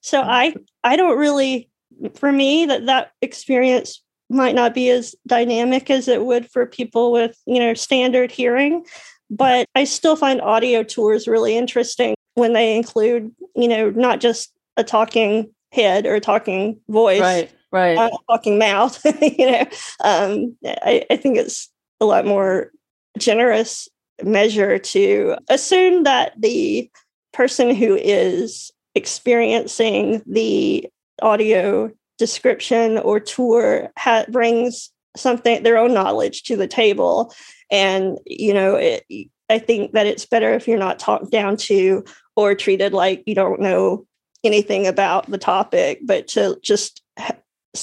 So. 0.00 0.22
I 0.22 0.54
I 0.84 0.96
don't 0.96 1.18
really 1.18 1.68
for 2.14 2.30
me 2.30 2.66
that 2.66 2.86
that 2.86 3.12
experience 3.22 4.02
might 4.28 4.54
not 4.54 4.74
be 4.74 4.90
as 4.90 5.14
dynamic 5.26 5.90
as 5.90 6.08
it 6.08 6.24
would 6.24 6.50
for 6.50 6.66
people 6.66 7.12
with, 7.12 7.36
you 7.46 7.58
know, 7.58 7.74
standard 7.74 8.30
hearing, 8.30 8.84
but 9.30 9.66
I 9.74 9.84
still 9.84 10.16
find 10.16 10.40
audio 10.40 10.82
tours 10.82 11.28
really 11.28 11.56
interesting 11.56 12.14
when 12.34 12.52
they 12.52 12.76
include, 12.76 13.32
you 13.54 13.68
know, 13.68 13.90
not 13.90 14.20
just 14.20 14.52
a 14.76 14.84
talking 14.84 15.52
head 15.76 16.06
or 16.06 16.18
talking 16.18 16.80
voice, 16.88 17.20
right, 17.20 17.52
right, 17.70 17.98
uh, 17.98 18.10
talking 18.28 18.58
mouth. 18.58 19.00
you 19.20 19.50
know, 19.50 19.66
um, 20.02 20.56
I, 20.64 21.04
I 21.10 21.16
think 21.16 21.36
it's 21.36 21.70
a 22.00 22.04
lot 22.04 22.26
more 22.26 22.72
generous 23.18 23.88
measure 24.22 24.78
to 24.78 25.36
assume 25.48 26.04
that 26.04 26.32
the 26.40 26.90
person 27.32 27.74
who 27.74 27.94
is 27.96 28.72
experiencing 28.94 30.22
the 30.26 30.86
audio 31.20 31.90
description 32.18 32.98
or 32.98 33.20
tour 33.20 33.92
ha- 33.98 34.24
brings 34.30 34.90
something 35.16 35.62
their 35.62 35.78
own 35.78 35.92
knowledge 35.92 36.42
to 36.44 36.56
the 36.56 36.66
table 36.66 37.32
and 37.70 38.18
you 38.26 38.52
know 38.52 38.74
it, 38.74 39.04
i 39.48 39.58
think 39.58 39.92
that 39.92 40.06
it's 40.06 40.26
better 40.26 40.52
if 40.52 40.68
you're 40.68 40.78
not 40.78 40.98
talked 40.98 41.30
down 41.30 41.56
to 41.56 42.04
or 42.36 42.54
treated 42.54 42.92
like 42.92 43.22
you 43.26 43.34
don't 43.34 43.60
know 43.60 44.06
anything 44.46 44.86
about 44.86 45.30
the 45.30 45.38
topic, 45.38 46.00
but 46.04 46.28
to 46.28 46.58
just 46.62 47.02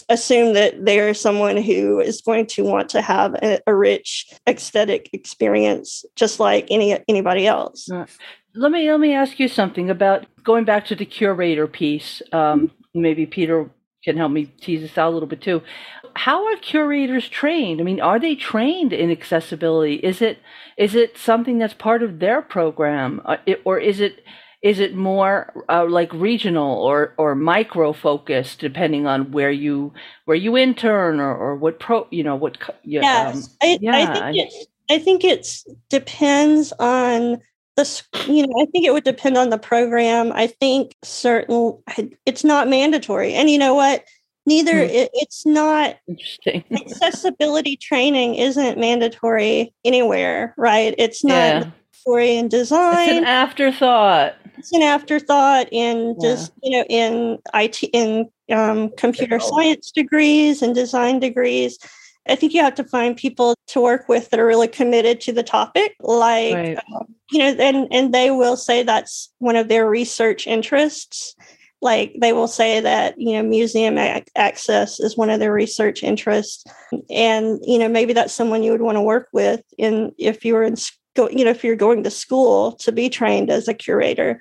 assume 0.09 0.53
that 0.53 0.85
they're 0.85 1.13
someone 1.13 1.57
who 1.57 1.99
is 1.99 2.21
going 2.21 2.47
to 2.47 2.63
want 2.63 2.89
to 2.89 3.01
have 3.01 3.35
a, 3.35 3.59
a 3.67 3.75
rich 3.75 4.31
aesthetic 4.47 5.09
experience, 5.13 6.05
just 6.15 6.39
like 6.39 6.67
any 6.69 6.97
anybody 7.07 7.45
else. 7.47 7.89
Let 8.55 8.71
me 8.71 8.89
let 8.89 8.99
me 8.99 9.13
ask 9.13 9.39
you 9.39 9.47
something 9.47 9.89
about 9.89 10.25
going 10.43 10.65
back 10.65 10.85
to 10.87 10.95
the 10.95 11.05
curator 11.05 11.67
piece. 11.67 12.21
Um, 12.31 12.71
maybe 12.93 13.25
Peter 13.25 13.69
can 14.03 14.17
help 14.17 14.31
me 14.31 14.45
tease 14.45 14.81
this 14.81 14.97
out 14.97 15.09
a 15.09 15.13
little 15.13 15.27
bit 15.27 15.41
too. 15.41 15.61
How 16.15 16.45
are 16.45 16.55
curators 16.57 17.27
trained? 17.27 17.81
I 17.81 17.83
mean, 17.83 17.99
are 17.99 18.19
they 18.19 18.35
trained 18.35 18.93
in 18.93 19.09
accessibility? 19.09 19.95
Is 19.95 20.21
it 20.21 20.39
is 20.77 20.95
it 20.95 21.17
something 21.17 21.57
that's 21.57 21.73
part 21.73 22.03
of 22.03 22.19
their 22.19 22.41
program, 22.41 23.21
uh, 23.25 23.37
or 23.65 23.79
is 23.79 23.99
it 23.99 24.23
is 24.63 24.79
it 24.79 24.95
more 24.95 25.53
uh, 25.69 25.85
like 25.85 26.11
regional 26.13 26.81
or 26.81 27.13
or 27.17 27.35
micro 27.35 27.93
focused 27.93 28.59
depending 28.59 29.05
on 29.05 29.29
where 29.31 29.51
you 29.51 29.93
where 30.25 30.37
you 30.37 30.57
intern 30.57 31.19
or, 31.19 31.35
or 31.35 31.55
what 31.55 31.79
pro 31.79 32.07
you 32.09 32.23
know 32.23 32.35
what 32.35 32.57
yeah, 32.83 33.31
um, 33.33 33.43
I, 33.61 33.77
yeah 33.81 33.95
I 33.95 34.05
think 34.05 34.37
it 34.37 34.53
I 34.89 34.99
think 34.99 35.23
it's 35.23 35.65
depends 35.89 36.73
on 36.79 37.39
the 37.75 38.03
you 38.27 38.47
know 38.47 38.53
I 38.61 38.65
think 38.71 38.85
it 38.85 38.93
would 38.93 39.03
depend 39.03 39.37
on 39.37 39.49
the 39.49 39.57
program. 39.57 40.31
I 40.31 40.47
think 40.47 40.95
certain 41.03 41.77
it's 42.25 42.43
not 42.43 42.69
mandatory, 42.69 43.33
and 43.33 43.49
you 43.49 43.57
know 43.57 43.73
what? 43.73 44.05
Neither 44.45 44.73
hmm. 44.73 44.93
it, 44.93 45.09
it's 45.13 45.45
not 45.45 45.97
interesting. 46.07 46.63
accessibility 46.71 47.77
training 47.77 48.35
isn't 48.35 48.77
mandatory 48.77 49.73
anywhere 49.83 50.53
right? 50.57 50.93
It's 50.97 51.23
not 51.23 51.33
yeah. 51.33 51.59
mandatory 52.05 52.37
in 52.37 52.49
design 52.49 53.09
it's 53.09 53.17
an 53.19 53.25
afterthought 53.25 54.35
it's 54.63 54.71
an 54.71 54.81
afterthought 54.81 55.67
in 55.71 56.15
yeah. 56.19 56.29
just 56.29 56.53
you 56.63 56.77
know 56.77 56.85
in 56.89 57.37
it 57.53 57.83
in 57.91 58.29
um, 58.51 58.89
computer 58.97 59.39
science 59.39 59.91
degrees 59.91 60.61
and 60.61 60.73
design 60.73 61.19
degrees 61.19 61.77
I 62.29 62.35
think 62.35 62.53
you 62.53 62.61
have 62.61 62.75
to 62.75 62.85
find 62.85 63.17
people 63.17 63.53
to 63.67 63.81
work 63.81 64.07
with 64.07 64.29
that 64.29 64.39
are 64.39 64.45
really 64.45 64.69
committed 64.69 65.19
to 65.21 65.33
the 65.33 65.43
topic, 65.43 65.93
like 65.99 66.55
right. 66.55 66.77
um, 66.95 67.13
you 67.31 67.39
know, 67.39 67.47
and 67.59 67.87
and 67.91 68.13
they 68.13 68.31
will 68.31 68.55
say 68.55 68.81
that's 68.81 69.29
one 69.39 69.57
of 69.57 69.67
their 69.67 69.89
research 69.89 70.47
interests 70.47 71.35
like 71.81 72.15
they 72.21 72.31
will 72.31 72.47
say 72.47 72.79
that 72.79 73.19
you 73.19 73.33
know 73.33 73.43
museum 73.43 73.97
access 74.37 75.01
is 75.01 75.17
one 75.17 75.29
of 75.29 75.41
their 75.41 75.51
research 75.51 76.01
interests 76.01 76.63
and 77.09 77.59
you 77.63 77.77
know 77.77 77.89
maybe 77.89 78.13
that's 78.13 78.33
someone 78.33 78.63
you 78.63 78.71
would 78.71 78.81
want 78.81 78.95
to 78.95 79.01
work 79.01 79.27
with 79.33 79.61
in 79.77 80.13
if 80.17 80.45
you 80.45 80.53
were 80.53 80.63
in 80.63 80.77
school 81.15 81.31
you 81.31 81.43
know 81.43 81.51
if 81.51 81.63
you're 81.63 81.75
going 81.75 82.03
to 82.03 82.09
school 82.09 82.73
to 82.73 82.91
be 82.91 83.09
trained 83.09 83.49
as 83.49 83.67
a 83.67 83.73
curator 83.73 84.39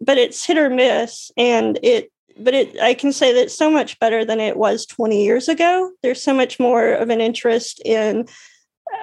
but 0.00 0.18
it's 0.18 0.44
hit 0.44 0.58
or 0.58 0.70
miss 0.70 1.30
and 1.36 1.78
it 1.82 2.10
but 2.38 2.54
it 2.54 2.78
i 2.80 2.94
can 2.94 3.12
say 3.12 3.32
that 3.32 3.42
it's 3.42 3.56
so 3.56 3.70
much 3.70 3.98
better 3.98 4.24
than 4.24 4.40
it 4.40 4.56
was 4.56 4.86
20 4.86 5.22
years 5.22 5.48
ago 5.48 5.90
there's 6.02 6.22
so 6.22 6.34
much 6.34 6.58
more 6.58 6.92
of 6.92 7.10
an 7.10 7.20
interest 7.20 7.80
in 7.84 8.26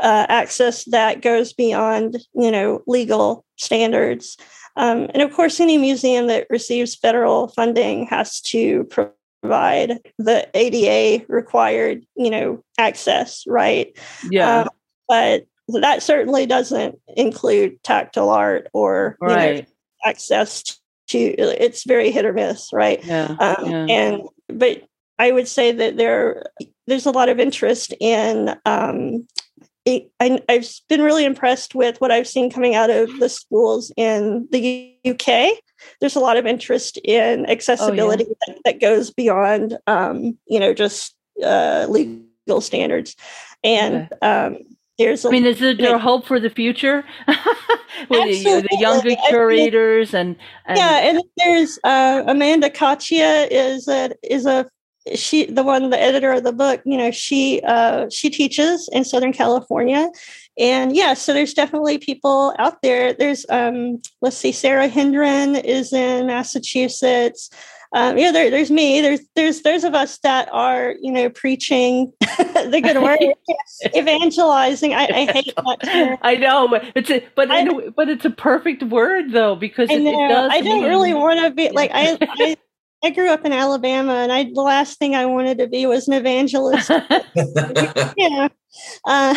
uh, 0.01 0.25
access 0.29 0.85
that 0.85 1.21
goes 1.21 1.53
beyond 1.53 2.17
you 2.33 2.51
know 2.51 2.81
legal 2.87 3.45
standards 3.57 4.37
um, 4.75 5.07
and 5.13 5.21
of 5.21 5.33
course, 5.33 5.59
any 5.59 5.77
museum 5.77 6.27
that 6.27 6.47
receives 6.49 6.95
federal 6.95 7.49
funding 7.49 8.05
has 8.07 8.39
to 8.41 8.85
provide 8.85 9.99
the 10.17 10.49
ADA 10.53 11.25
required, 11.27 12.05
you 12.15 12.29
know, 12.29 12.63
access, 12.77 13.43
right? 13.47 13.97
Yeah. 14.29 14.61
Um, 14.61 14.69
but 15.07 15.45
that 15.79 16.03
certainly 16.03 16.45
doesn't 16.45 16.99
include 17.15 17.81
tactile 17.83 18.29
art 18.29 18.67
or 18.73 19.17
right. 19.21 19.55
you 19.55 19.61
know, 19.61 19.67
access 20.05 20.79
to. 21.07 21.19
It's 21.19 21.85
very 21.85 22.11
hit 22.11 22.25
or 22.25 22.33
miss, 22.33 22.71
right? 22.73 23.03
Yeah. 23.03 23.35
Um, 23.39 23.69
yeah. 23.69 23.85
And 23.89 24.21
but 24.47 24.83
I 25.19 25.31
would 25.31 25.47
say 25.47 25.71
that 25.71 25.97
there 25.97 26.45
there's 26.87 27.05
a 27.05 27.11
lot 27.11 27.29
of 27.29 27.39
interest 27.39 27.93
in 27.99 28.55
um, 28.65 29.27
it, 29.85 30.11
I, 30.19 30.39
have 30.49 30.67
been 30.89 31.01
really 31.01 31.25
impressed 31.25 31.73
with 31.73 31.99
what 31.99 32.11
I've 32.11 32.27
seen 32.27 32.51
coming 32.51 32.75
out 32.75 32.89
of 32.89 33.19
the 33.19 33.29
schools 33.29 33.91
in 33.97 34.47
the 34.51 34.95
UK. 35.07 35.57
There's 35.99 36.15
a 36.15 36.19
lot 36.19 36.37
of 36.37 36.45
interest 36.45 36.99
in 37.03 37.49
accessibility 37.49 38.25
oh, 38.27 38.35
yeah. 38.47 38.53
that, 38.53 38.61
that, 38.65 38.81
goes 38.81 39.09
beyond, 39.09 39.77
um, 39.87 40.37
you 40.45 40.59
know, 40.59 40.73
just 40.73 41.15
uh, 41.43 41.87
legal 41.89 42.61
standards. 42.61 43.15
And 43.63 44.09
um, 44.21 44.59
there's, 45.05 45.25
a, 45.25 45.27
I 45.27 45.31
mean, 45.31 45.45
is 45.45 45.59
there, 45.59 45.75
there 45.75 45.97
hope 45.97 46.25
for 46.25 46.39
the 46.39 46.49
future? 46.49 47.03
With 48.09 48.43
the, 48.43 48.67
the, 48.69 48.77
younger 48.79 49.15
curators 49.29 50.13
and, 50.13 50.35
and, 50.65 50.77
yeah, 50.77 50.99
and 51.01 51.21
there's 51.37 51.77
uh, 51.83 52.23
Amanda 52.25 52.69
Cachia 52.69 53.47
is 53.51 53.87
a 53.87 54.11
is 54.23 54.45
a 54.45 54.69
she 55.15 55.45
the 55.45 55.63
one 55.63 55.89
the 55.89 55.99
editor 55.99 56.31
of 56.31 56.43
the 56.43 56.53
book 56.53 56.79
you 56.85 56.95
know 56.95 57.09
she 57.09 57.59
uh 57.65 58.07
she 58.09 58.29
teaches 58.29 58.89
in 58.91 59.03
southern 59.03 59.33
california. 59.33 60.09
And 60.57 60.95
yeah 60.95 61.13
so 61.13 61.33
there's 61.33 61.53
definitely 61.53 61.97
people 61.97 62.53
out 62.59 62.81
there. 62.81 63.13
There's 63.13 63.45
um 63.49 64.01
let's 64.21 64.37
see 64.37 64.51
sara 64.51 64.87
hendren 64.87 65.55
is 65.55 65.93
in 65.93 66.27
massachusetts 66.27 67.49
um, 67.93 68.17
yeah, 68.17 68.31
there, 68.31 68.49
there's 68.49 68.71
me. 68.71 69.01
There's 69.01 69.19
there's 69.35 69.61
those 69.63 69.83
of 69.83 69.93
us 69.93 70.17
that 70.19 70.47
are 70.51 70.95
you 71.01 71.11
know 71.11 71.29
preaching 71.29 72.13
the 72.21 72.79
good 72.81 73.01
word, 73.01 73.19
evangelizing. 73.95 74.93
I, 74.93 75.03
I 75.03 75.31
hate 75.31 75.53
that. 75.55 76.19
I 76.21 76.35
know, 76.35 76.69
but 76.69 76.85
it's 76.95 77.09
a, 77.09 77.27
but 77.35 77.51
I, 77.51 77.61
a, 77.61 77.91
but 77.91 78.07
it's 78.07 78.23
a 78.23 78.29
perfect 78.29 78.83
word 78.83 79.33
though 79.33 79.55
because 79.55 79.89
I, 79.89 79.95
it, 79.95 80.01
it 80.03 80.29
does. 80.29 80.51
I 80.51 80.61
don't 80.61 80.81
mean, 80.81 80.89
really 80.89 81.13
want 81.13 81.41
to 81.41 81.51
be 81.51 81.69
like 81.71 81.91
I, 81.93 82.17
I 82.21 82.55
I 83.03 83.09
grew 83.09 83.29
up 83.29 83.43
in 83.45 83.51
Alabama, 83.51 84.13
and 84.13 84.31
I 84.31 84.45
the 84.45 84.61
last 84.61 84.97
thing 84.97 85.13
I 85.13 85.25
wanted 85.25 85.57
to 85.57 85.67
be 85.67 85.85
was 85.85 86.07
an 86.07 86.13
evangelist. 86.13 86.89
yeah. 88.17 88.47
Uh, 89.05 89.35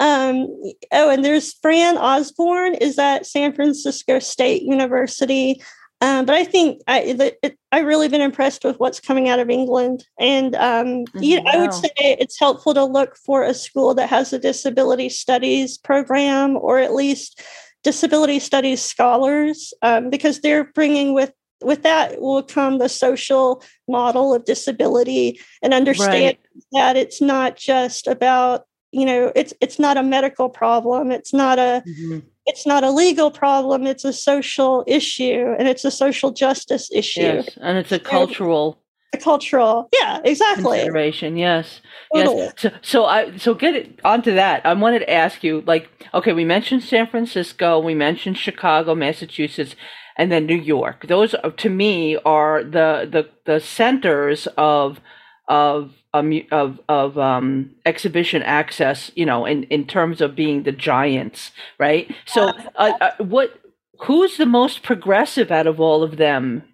um, 0.00 0.48
oh, 0.92 1.08
and 1.08 1.24
there's 1.24 1.54
Fran 1.62 1.96
Osborne 1.96 2.74
is 2.74 2.98
at 2.98 3.24
San 3.24 3.54
Francisco 3.54 4.18
State 4.18 4.64
University. 4.64 5.62
Um, 6.04 6.26
but 6.26 6.34
I 6.34 6.44
think 6.44 6.82
I 6.86 7.00
it, 7.42 7.58
I've 7.72 7.86
really 7.86 8.08
been 8.08 8.20
impressed 8.20 8.62
with 8.62 8.78
what's 8.78 9.00
coming 9.00 9.30
out 9.30 9.38
of 9.38 9.48
England, 9.48 10.04
and 10.20 10.54
um, 10.54 10.86
mm-hmm. 10.86 11.22
you 11.22 11.42
know, 11.42 11.50
I 11.50 11.56
would 11.56 11.72
say 11.72 11.90
it's 11.96 12.38
helpful 12.38 12.74
to 12.74 12.84
look 12.84 13.16
for 13.16 13.42
a 13.42 13.54
school 13.54 13.94
that 13.94 14.10
has 14.10 14.30
a 14.34 14.38
disability 14.38 15.08
studies 15.08 15.78
program, 15.78 16.58
or 16.58 16.78
at 16.78 16.92
least 16.92 17.40
disability 17.82 18.38
studies 18.38 18.82
scholars, 18.82 19.72
um, 19.80 20.10
because 20.10 20.40
they're 20.40 20.64
bringing 20.64 21.14
with 21.14 21.32
with 21.62 21.82
that 21.84 22.20
will 22.20 22.42
come 22.42 22.76
the 22.76 22.90
social 22.90 23.62
model 23.88 24.34
of 24.34 24.44
disability 24.44 25.40
and 25.62 25.72
understand 25.72 26.36
right. 26.36 26.38
that 26.72 26.96
it's 26.98 27.22
not 27.22 27.56
just 27.56 28.06
about 28.06 28.66
you 28.94 29.04
know 29.04 29.32
it's 29.34 29.52
it's 29.60 29.78
not 29.78 29.96
a 29.96 30.02
medical 30.02 30.48
problem 30.48 31.10
it's 31.10 31.32
not 31.32 31.58
a 31.58 31.82
mm-hmm. 31.86 32.18
it's 32.46 32.66
not 32.66 32.84
a 32.84 32.90
legal 32.90 33.30
problem 33.30 33.86
it's 33.86 34.04
a 34.04 34.12
social 34.12 34.84
issue 34.86 35.54
and 35.58 35.68
it's 35.68 35.84
a 35.84 35.90
social 35.90 36.30
justice 36.30 36.90
issue 36.92 37.20
yes, 37.20 37.58
and 37.60 37.78
it's 37.78 37.92
a 37.92 37.98
cultural 37.98 38.78
a 39.12 39.18
cultural 39.18 39.88
yeah 40.00 40.20
exactly 40.24 40.78
consideration 40.78 41.36
yes 41.36 41.80
totally. 42.14 42.36
yes 42.38 42.54
so, 42.56 42.70
so 42.82 43.04
i 43.04 43.36
so 43.36 43.54
get 43.54 43.74
it 43.74 44.00
onto 44.04 44.34
that 44.34 44.64
i 44.64 44.72
wanted 44.72 45.00
to 45.00 45.10
ask 45.10 45.44
you 45.44 45.62
like 45.66 45.90
okay 46.12 46.32
we 46.32 46.44
mentioned 46.44 46.82
san 46.82 47.06
francisco 47.06 47.78
we 47.78 47.94
mentioned 47.94 48.38
chicago 48.38 48.94
massachusetts 48.94 49.74
and 50.16 50.30
then 50.30 50.46
New 50.46 50.56
York. 50.56 51.06
Those 51.08 51.34
to 51.56 51.70
me 51.70 52.16
are 52.24 52.62
the 52.62 53.08
the 53.10 53.28
the 53.44 53.60
centers 53.60 54.46
of 54.56 55.00
of 55.48 55.92
um, 56.12 56.32
of 56.50 56.80
of 56.88 57.18
um, 57.18 57.70
exhibition 57.84 58.42
access. 58.42 59.10
You 59.14 59.26
know, 59.26 59.44
in 59.44 59.64
in 59.64 59.86
terms 59.86 60.20
of 60.20 60.34
being 60.34 60.62
the 60.62 60.72
giants, 60.72 61.52
right? 61.78 62.14
So, 62.26 62.52
uh, 62.76 62.92
uh, 63.00 63.10
what 63.18 63.58
who's 64.02 64.36
the 64.36 64.46
most 64.46 64.82
progressive 64.82 65.50
out 65.50 65.66
of 65.66 65.80
all 65.80 66.02
of 66.02 66.16
them? 66.16 66.64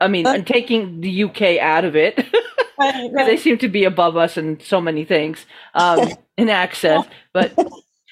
I 0.00 0.08
mean, 0.08 0.26
and 0.26 0.46
taking 0.46 1.00
the 1.00 1.24
UK 1.24 1.58
out 1.58 1.84
of 1.84 1.96
it. 1.96 2.16
right, 2.78 3.10
right. 3.12 3.26
they 3.26 3.36
seem 3.36 3.58
to 3.58 3.68
be 3.68 3.84
above 3.84 4.16
us 4.16 4.36
in 4.36 4.60
so 4.60 4.80
many 4.80 5.04
things 5.04 5.46
um, 5.74 6.08
in 6.36 6.48
access. 6.48 7.04
But 7.32 7.56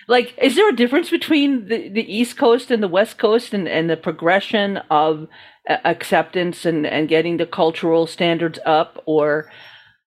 like 0.08 0.36
is 0.40 0.56
there 0.56 0.68
a 0.68 0.76
difference 0.76 1.10
between 1.10 1.68
the, 1.68 1.88
the 1.88 2.14
east 2.14 2.36
coast 2.36 2.70
and 2.70 2.82
the 2.82 2.88
west 2.88 3.18
coast 3.18 3.54
and, 3.54 3.68
and 3.68 3.88
the 3.88 3.96
progression 3.96 4.78
of 4.90 5.28
uh, 5.68 5.78
acceptance 5.84 6.66
and, 6.66 6.86
and 6.86 7.08
getting 7.08 7.38
the 7.38 7.46
cultural 7.46 8.06
standards 8.06 8.58
up 8.66 9.02
or 9.06 9.50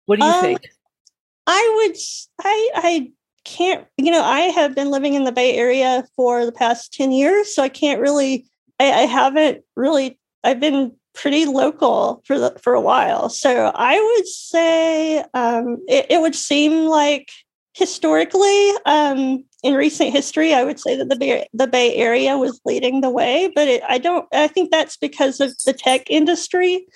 what 0.06 0.18
do 0.18 0.24
you 0.24 0.32
um, 0.32 0.40
think 0.40 0.60
i 1.46 1.72
would 1.76 1.96
i 2.42 2.70
i 2.74 3.12
can't 3.44 3.86
you 3.96 4.10
know 4.10 4.22
i 4.22 4.40
have 4.40 4.74
been 4.74 4.90
living 4.90 5.14
in 5.14 5.24
the 5.24 5.32
bay 5.32 5.54
area 5.54 6.04
for 6.16 6.44
the 6.44 6.52
past 6.52 6.92
10 6.94 7.12
years 7.12 7.54
so 7.54 7.62
i 7.62 7.68
can't 7.68 8.00
really 8.00 8.46
i, 8.80 8.86
I 8.86 9.02
haven't 9.02 9.62
really 9.76 10.18
i've 10.42 10.60
been 10.60 10.92
pretty 11.14 11.46
local 11.46 12.22
for 12.26 12.38
the 12.38 12.56
for 12.60 12.74
a 12.74 12.80
while 12.80 13.28
so 13.28 13.72
i 13.74 14.00
would 14.00 14.26
say 14.26 15.24
um, 15.34 15.78
it, 15.88 16.06
it 16.10 16.20
would 16.20 16.34
seem 16.34 16.86
like 16.86 17.30
historically 17.76 18.70
um, 18.86 19.44
in 19.62 19.74
recent 19.74 20.12
history, 20.12 20.54
I 20.54 20.64
would 20.64 20.80
say 20.80 20.96
that 20.96 21.08
the 21.08 21.16
Bay, 21.16 21.46
the 21.52 21.66
Bay 21.66 21.94
Area 21.96 22.38
was 22.38 22.60
leading 22.64 23.00
the 23.00 23.10
way, 23.10 23.52
but 23.54 23.68
it, 23.68 23.82
I 23.86 23.98
don't. 23.98 24.26
I 24.32 24.48
think 24.48 24.70
that's 24.70 24.96
because 24.96 25.40
of 25.40 25.54
the 25.64 25.72
tech 25.72 26.08
industry. 26.08 26.86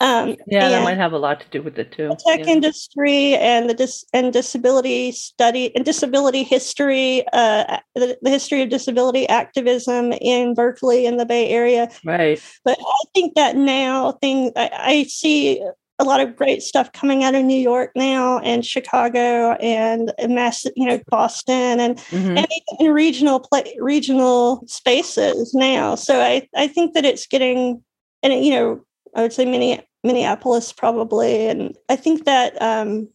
Um, 0.00 0.36
yeah, 0.48 0.68
that 0.70 0.82
might 0.82 0.96
have 0.96 1.12
a 1.12 1.18
lot 1.18 1.40
to 1.40 1.46
do 1.50 1.62
with 1.62 1.78
it 1.78 1.92
too. 1.92 2.08
The 2.08 2.16
tech 2.16 2.40
yeah. 2.40 2.52
industry 2.52 3.36
and 3.36 3.70
the 3.70 3.74
dis- 3.74 4.04
and 4.12 4.32
disability 4.32 5.12
study 5.12 5.74
and 5.76 5.84
disability 5.84 6.42
history, 6.42 7.24
uh, 7.32 7.78
the, 7.94 8.18
the, 8.20 8.30
history 8.30 8.60
of 8.62 8.70
disability 8.70 9.28
activism 9.28 10.12
in 10.14 10.54
Berkeley 10.54 11.06
in 11.06 11.16
the 11.16 11.24
Bay 11.24 11.48
Area. 11.48 11.88
Right. 12.04 12.42
But 12.64 12.76
I 12.78 13.04
think 13.14 13.36
that 13.36 13.56
now 13.56 14.12
things 14.12 14.50
I, 14.56 14.70
I 14.72 15.02
see 15.04 15.62
a 16.00 16.04
lot 16.04 16.20
of 16.20 16.34
great 16.34 16.62
stuff 16.62 16.92
coming 16.92 17.22
out 17.22 17.36
of 17.36 17.44
New 17.44 17.58
York 17.58 17.92
now 17.94 18.40
and 18.40 18.66
Chicago 18.66 19.52
and 19.52 20.12
mass, 20.28 20.66
you 20.74 20.86
know, 20.86 21.00
Boston 21.08 21.78
and, 21.78 21.98
mm-hmm. 21.98 22.38
and 22.38 22.46
in 22.80 22.90
regional 22.90 23.38
play, 23.38 23.76
regional 23.78 24.64
spaces 24.66 25.54
now. 25.54 25.94
So 25.94 26.20
I, 26.20 26.48
I 26.56 26.66
think 26.66 26.94
that 26.94 27.04
it's 27.04 27.28
getting, 27.28 27.82
and 28.24 28.44
you 28.44 28.50
know, 28.50 28.84
I 29.14 29.22
would 29.22 29.32
say 29.32 29.80
Minneapolis 30.02 30.72
probably, 30.72 31.46
and 31.46 31.76
I 31.88 31.96
think 31.96 32.24
that 32.24 32.60
um, 32.60 33.08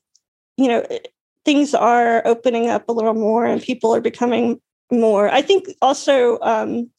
you 0.57 0.67
know 0.67 0.85
things 1.45 1.73
are 1.73 2.25
opening 2.25 2.69
up 2.69 2.88
a 2.89 2.93
little 2.93 3.13
more 3.13 3.45
and 3.45 3.62
people 3.62 3.95
are 3.95 4.01
becoming 4.01 4.59
more. 4.91 5.29
I 5.29 5.41
think 5.41 5.67
also 5.81 6.39
um, 6.41 6.89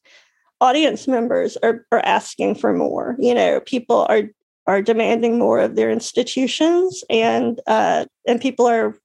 audience 0.60 1.06
members 1.08 1.56
are, 1.62 1.86
are 1.92 2.04
asking 2.04 2.54
for 2.56 2.72
more. 2.72 3.16
You 3.18 3.34
know, 3.34 3.60
people 3.60 4.06
are 4.08 4.24
are 4.66 4.82
demanding 4.82 5.38
more 5.38 5.58
of 5.58 5.74
their 5.74 5.90
institutions, 5.90 7.02
and 7.10 7.60
uh, 7.66 8.06
and 8.26 8.40
people 8.40 8.66
are 8.66 8.96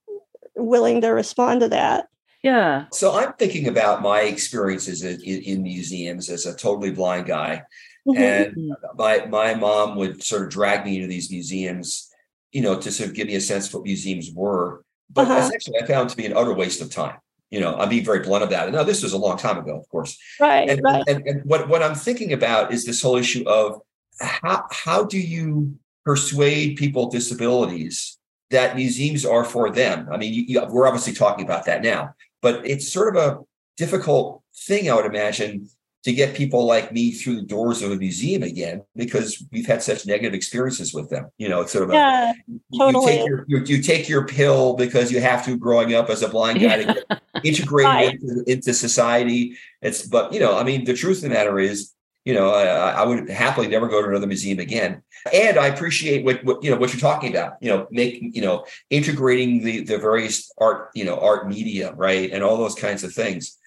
willing 0.54 1.00
to 1.00 1.08
respond 1.08 1.60
to 1.60 1.68
that. 1.68 2.08
Yeah. 2.42 2.84
So 2.92 3.18
I'm 3.18 3.32
thinking 3.34 3.66
about 3.66 4.02
my 4.02 4.20
experiences 4.20 5.02
in, 5.02 5.20
in 5.20 5.62
museums 5.62 6.30
as 6.30 6.46
a 6.46 6.54
totally 6.54 6.92
blind 6.92 7.26
guy, 7.26 7.62
mm-hmm. 8.06 8.22
and 8.22 8.76
my 8.96 9.26
my 9.26 9.54
mom 9.54 9.96
would 9.96 10.22
sort 10.22 10.42
of 10.42 10.50
drag 10.50 10.84
me 10.84 10.96
into 10.96 11.08
these 11.08 11.30
museums, 11.30 12.08
you 12.52 12.62
know, 12.62 12.78
to 12.78 12.90
sort 12.90 13.10
of 13.10 13.14
give 13.14 13.26
me 13.26 13.34
a 13.34 13.40
sense 13.40 13.68
of 13.68 13.74
what 13.74 13.84
museums 13.84 14.30
were. 14.34 14.82
But 15.10 15.28
uh-huh. 15.28 15.40
essentially, 15.40 15.78
I 15.82 15.86
found 15.86 16.10
to 16.10 16.16
be 16.16 16.26
an 16.26 16.36
utter 16.36 16.52
waste 16.52 16.80
of 16.80 16.90
time. 16.90 17.16
You 17.50 17.60
know, 17.60 17.76
I'm 17.76 17.88
being 17.88 18.04
very 18.04 18.20
blunt 18.20 18.42
about 18.42 18.68
it. 18.68 18.72
Now, 18.72 18.82
this 18.82 19.04
was 19.04 19.12
a 19.12 19.18
long 19.18 19.38
time 19.38 19.56
ago, 19.56 19.78
of 19.78 19.88
course. 19.88 20.18
Right. 20.40 20.68
And, 20.68 20.80
right. 20.82 21.04
and, 21.06 21.24
and 21.26 21.44
what, 21.44 21.68
what 21.68 21.80
I'm 21.80 21.94
thinking 21.94 22.32
about 22.32 22.72
is 22.72 22.84
this 22.84 23.00
whole 23.00 23.16
issue 23.16 23.44
of 23.48 23.80
how, 24.20 24.64
how 24.72 25.04
do 25.04 25.18
you 25.18 25.78
persuade 26.04 26.76
people 26.76 27.04
with 27.04 27.12
disabilities 27.12 28.18
that 28.50 28.74
museums 28.74 29.24
are 29.24 29.44
for 29.44 29.70
them? 29.70 30.08
I 30.10 30.16
mean, 30.16 30.34
you, 30.34 30.42
you, 30.42 30.66
we're 30.68 30.88
obviously 30.88 31.12
talking 31.12 31.44
about 31.44 31.66
that 31.66 31.82
now, 31.82 32.14
but 32.42 32.66
it's 32.66 32.92
sort 32.92 33.16
of 33.16 33.22
a 33.22 33.38
difficult 33.76 34.42
thing, 34.66 34.90
I 34.90 34.94
would 34.94 35.06
imagine, 35.06 35.68
to 36.06 36.12
get 36.12 36.36
people 36.36 36.64
like 36.64 36.92
me 36.92 37.10
through 37.10 37.34
the 37.34 37.42
doors 37.42 37.82
of 37.82 37.90
a 37.90 37.96
museum 37.96 38.44
again 38.44 38.80
because 38.94 39.42
we've 39.50 39.66
had 39.66 39.82
such 39.82 40.06
negative 40.06 40.34
experiences 40.34 40.94
with 40.94 41.10
them. 41.10 41.28
You 41.36 41.48
know, 41.48 41.62
it's 41.62 41.72
sort 41.72 41.82
of 41.82 41.92
yeah, 41.92 42.32
a, 42.32 42.78
totally. 42.78 43.16
you 43.16 43.18
take 43.18 43.26
your 43.26 43.44
you, 43.48 43.64
you, 43.64 43.82
take 43.82 44.08
your 44.08 44.24
pill 44.24 44.74
because 44.74 45.10
you 45.10 45.20
have 45.20 45.44
to 45.46 45.56
growing 45.56 45.94
up 45.94 46.08
as 46.08 46.22
a 46.22 46.28
blind 46.28 46.60
guy 46.60 46.84
to 46.84 46.94
get 46.94 47.20
integrated 47.42 48.22
into, 48.22 48.44
into, 48.46 48.72
society. 48.72 49.58
It's 49.82 50.06
but 50.06 50.32
you 50.32 50.38
know, 50.38 50.56
I 50.56 50.62
mean, 50.62 50.84
the 50.84 50.94
truth 50.94 51.16
of 51.16 51.22
the 51.24 51.30
matter 51.30 51.58
is, 51.58 51.90
you 52.24 52.34
know, 52.34 52.50
I, 52.50 52.90
I, 52.90 53.04
would 53.04 53.28
happily 53.28 53.66
never 53.66 53.88
go 53.88 54.00
to 54.00 54.08
another 54.08 54.28
museum 54.28 54.60
again. 54.60 55.02
And 55.32 55.58
I 55.58 55.66
appreciate 55.66 56.24
what, 56.24 56.44
what 56.44 56.62
you 56.62 56.70
know 56.70 56.76
what 56.76 56.92
you're 56.92 57.00
talking 57.00 57.30
about. 57.30 57.54
You 57.60 57.70
know, 57.70 57.88
making 57.90 58.32
you 58.32 58.42
know 58.42 58.64
integrating 58.90 59.64
the 59.64 59.82
the 59.82 59.98
various 59.98 60.52
art 60.58 60.90
you 60.94 61.04
know 61.04 61.18
art 61.18 61.48
media 61.48 61.94
right 61.94 62.30
and 62.30 62.44
all 62.44 62.58
those 62.58 62.76
kinds 62.76 63.02
of 63.02 63.12
things. 63.12 63.58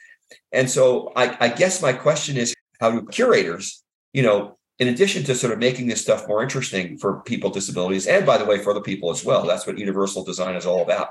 And 0.51 0.69
so 0.69 1.11
I, 1.15 1.35
I 1.39 1.49
guess 1.49 1.81
my 1.81 1.93
question 1.93 2.37
is 2.37 2.53
how 2.79 2.91
do 2.91 3.05
curators, 3.05 3.83
you 4.13 4.23
know, 4.23 4.57
in 4.79 4.87
addition 4.87 5.23
to 5.25 5.35
sort 5.35 5.51
of 5.51 5.59
making 5.59 5.87
this 5.87 6.01
stuff 6.01 6.27
more 6.27 6.41
interesting 6.41 6.97
for 6.97 7.21
people 7.21 7.49
with 7.49 7.55
disabilities, 7.55 8.07
and 8.07 8.25
by 8.25 8.37
the 8.37 8.45
way, 8.45 8.59
for 8.59 8.71
other 8.71 8.81
people 8.81 9.11
as 9.11 9.25
well, 9.25 9.45
that's 9.45 9.67
what 9.67 9.77
universal 9.77 10.23
design 10.23 10.55
is 10.55 10.65
all 10.65 10.81
about. 10.81 11.09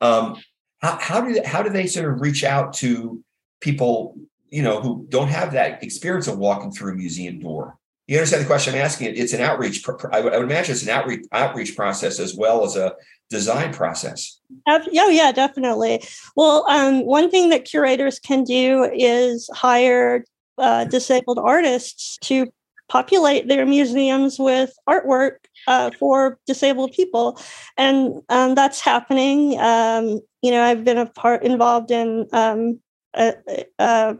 Um, 0.00 0.42
how, 0.80 0.98
how 0.98 1.20
do 1.20 1.40
how 1.44 1.62
do 1.62 1.68
they 1.68 1.86
sort 1.86 2.10
of 2.10 2.20
reach 2.22 2.44
out 2.44 2.72
to 2.74 3.22
people, 3.60 4.16
you 4.48 4.62
know, 4.62 4.80
who 4.80 5.06
don't 5.10 5.28
have 5.28 5.52
that 5.52 5.82
experience 5.82 6.28
of 6.28 6.38
walking 6.38 6.72
through 6.72 6.92
a 6.92 6.96
museum 6.96 7.40
door? 7.40 7.76
You 8.10 8.16
understand 8.16 8.42
the 8.42 8.48
question 8.48 8.74
I'm 8.74 8.80
asking? 8.80 9.14
It's 9.16 9.32
an 9.34 9.40
outreach. 9.40 9.88
I 10.10 10.20
would 10.20 10.34
imagine 10.34 10.72
it's 10.72 10.82
an 10.82 10.88
outreach 10.88 11.26
outreach 11.30 11.76
process 11.76 12.18
as 12.18 12.34
well 12.34 12.64
as 12.64 12.74
a 12.74 12.96
design 13.28 13.72
process. 13.72 14.40
Oh 14.66 15.08
yeah, 15.08 15.30
definitely. 15.30 16.02
Well, 16.34 16.68
um, 16.68 17.06
one 17.06 17.30
thing 17.30 17.50
that 17.50 17.66
curators 17.66 18.18
can 18.18 18.42
do 18.42 18.90
is 18.92 19.48
hire 19.54 20.24
uh, 20.58 20.86
disabled 20.86 21.38
artists 21.38 22.18
to 22.22 22.52
populate 22.88 23.46
their 23.46 23.64
museums 23.64 24.40
with 24.40 24.72
artwork 24.88 25.36
uh, 25.68 25.92
for 25.96 26.40
disabled 26.48 26.90
people, 26.90 27.40
and 27.76 28.22
um, 28.28 28.56
that's 28.56 28.80
happening. 28.80 29.56
Um, 29.60 30.20
you 30.42 30.50
know, 30.50 30.64
I've 30.64 30.82
been 30.82 30.98
a 30.98 31.06
part 31.06 31.44
involved 31.44 31.92
in 31.92 32.26
um, 32.32 32.80
uh, 33.14 33.34
uh, 33.78 34.14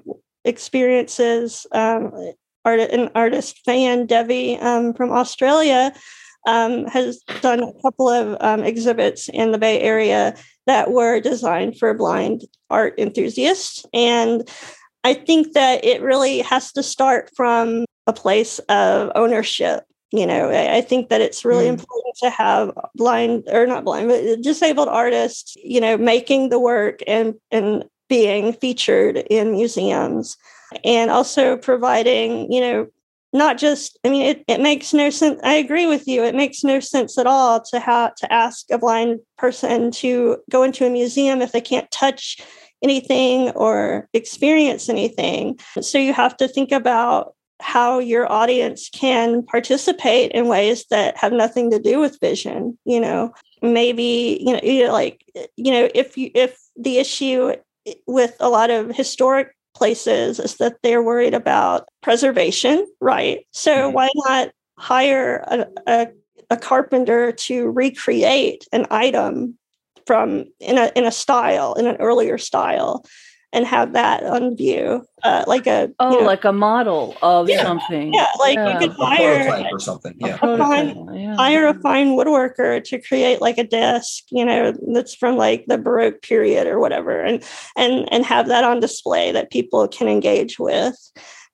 experiences 0.44 1.66
um, 1.72 2.12
art, 2.64 2.80
an 2.80 3.10
artist 3.14 3.60
Fayen 3.66 4.06
d'Evie 4.06 4.58
um, 4.58 4.94
from 4.94 5.10
Australia 5.10 5.92
um, 6.46 6.86
has 6.86 7.20
done 7.40 7.62
a 7.62 7.72
couple 7.82 8.08
of 8.08 8.36
um, 8.40 8.62
exhibits 8.64 9.28
in 9.28 9.52
the 9.52 9.58
Bay 9.58 9.80
Area 9.80 10.34
that 10.66 10.90
were 10.90 11.20
designed 11.20 11.78
for 11.78 11.92
blind 11.94 12.42
art 12.70 12.94
enthusiasts. 12.98 13.84
And 13.92 14.48
I 15.04 15.14
think 15.14 15.52
that 15.54 15.84
it 15.84 16.02
really 16.02 16.40
has 16.40 16.72
to 16.72 16.82
start 16.82 17.30
from 17.34 17.84
a 18.06 18.12
place 18.12 18.58
of 18.68 19.10
ownership. 19.14 19.84
You 20.12 20.26
know, 20.26 20.50
I 20.50 20.80
think 20.80 21.08
that 21.08 21.20
it's 21.20 21.44
really 21.44 21.66
mm. 21.66 21.78
important 21.78 22.16
to 22.16 22.30
have 22.30 22.72
blind 22.96 23.44
or 23.46 23.64
not 23.66 23.84
blind, 23.84 24.08
but 24.08 24.42
disabled 24.42 24.88
artists, 24.88 25.54
you 25.62 25.80
know, 25.80 25.96
making 25.96 26.48
the 26.48 26.58
work 26.58 27.00
and 27.06 27.34
and 27.52 27.84
being 28.08 28.52
featured 28.52 29.18
in 29.30 29.52
museums 29.52 30.36
and 30.84 31.10
also 31.10 31.56
providing, 31.56 32.50
you 32.52 32.60
know, 32.60 32.86
not 33.32 33.58
just 33.58 33.96
i 34.04 34.10
mean 34.10 34.22
it, 34.22 34.44
it 34.48 34.60
makes 34.60 34.92
no 34.92 35.08
sense 35.08 35.38
i 35.44 35.54
agree 35.54 35.86
with 35.86 36.08
you 36.08 36.24
it 36.24 36.34
makes 36.34 36.64
no 36.64 36.80
sense 36.80 37.16
at 37.16 37.28
all 37.28 37.60
to 37.60 37.78
have 37.78 38.12
to 38.16 38.32
ask 38.32 38.66
a 38.72 38.78
blind 38.78 39.20
person 39.38 39.92
to 39.92 40.36
go 40.50 40.64
into 40.64 40.84
a 40.84 40.90
museum 40.90 41.40
if 41.40 41.52
they 41.52 41.60
can't 41.60 41.88
touch 41.92 42.38
anything 42.82 43.50
or 43.50 44.08
experience 44.14 44.88
anything. 44.88 45.58
So 45.80 45.98
you 45.98 46.12
have 46.12 46.36
to 46.38 46.48
think 46.48 46.72
about 46.72 47.34
how 47.60 47.98
your 47.98 48.30
audience 48.30 48.88
can 48.88 49.42
participate 49.44 50.32
in 50.32 50.48
ways 50.48 50.86
that 50.88 51.16
have 51.18 51.32
nothing 51.32 51.70
to 51.70 51.78
do 51.78 52.00
with 52.00 52.18
vision 52.20 52.78
you 52.84 53.00
know? 53.00 53.32
Maybe 53.62 54.38
you 54.40 54.54
know 54.54 54.92
like 54.92 55.22
you 55.56 55.70
know 55.72 55.88
if 55.94 56.16
you 56.16 56.30
if 56.34 56.58
the 56.76 56.98
issue 56.98 57.54
with 58.06 58.34
a 58.40 58.48
lot 58.48 58.70
of 58.70 58.94
historic 58.96 59.54
places 59.80 60.38
is 60.38 60.56
that 60.56 60.76
they're 60.82 61.02
worried 61.02 61.32
about 61.32 61.88
preservation, 62.02 62.86
right? 63.00 63.46
So 63.50 63.72
mm-hmm. 63.72 63.94
why 63.94 64.10
not 64.14 64.50
hire 64.78 65.42
a, 65.46 65.66
a, 65.86 66.08
a 66.50 66.56
carpenter 66.58 67.32
to 67.32 67.70
recreate 67.70 68.68
an 68.72 68.86
item 68.90 69.56
from 70.06 70.44
in 70.60 70.76
a 70.76 70.92
in 70.94 71.06
a 71.06 71.10
style 71.10 71.72
in 71.74 71.86
an 71.86 71.96
earlier 71.96 72.36
style 72.36 73.06
and 73.52 73.66
have 73.66 73.94
that 73.94 74.22
on 74.22 74.56
view, 74.56 75.04
uh, 75.24 75.44
like 75.46 75.66
a 75.66 75.90
oh, 75.98 76.12
you 76.12 76.20
know, 76.20 76.26
like 76.26 76.44
a 76.44 76.52
model 76.52 77.16
of 77.20 77.48
yeah, 77.48 77.62
something. 77.62 78.14
Yeah, 78.14 78.28
like 78.38 78.54
yeah. 78.54 78.72
you 78.72 78.88
could 78.88 78.96
hire 78.96 79.68
or 79.72 79.80
something. 79.80 80.14
Yeah, 80.18 80.38
a 80.40 80.56
fine, 80.56 81.14
yeah. 81.14 81.34
hire 81.34 81.66
a 81.66 81.80
fine 81.80 82.16
woodworker 82.16 82.82
to 82.84 83.00
create 83.00 83.40
like 83.40 83.58
a 83.58 83.64
desk, 83.64 84.24
you 84.30 84.44
know, 84.44 84.72
that's 84.94 85.14
from 85.14 85.36
like 85.36 85.66
the 85.66 85.78
Baroque 85.78 86.22
period 86.22 86.68
or 86.68 86.78
whatever, 86.78 87.20
and 87.20 87.42
and 87.76 88.10
and 88.12 88.24
have 88.24 88.46
that 88.48 88.64
on 88.64 88.78
display 88.78 89.32
that 89.32 89.50
people 89.50 89.88
can 89.88 90.08
engage 90.08 90.58
with. 90.58 90.96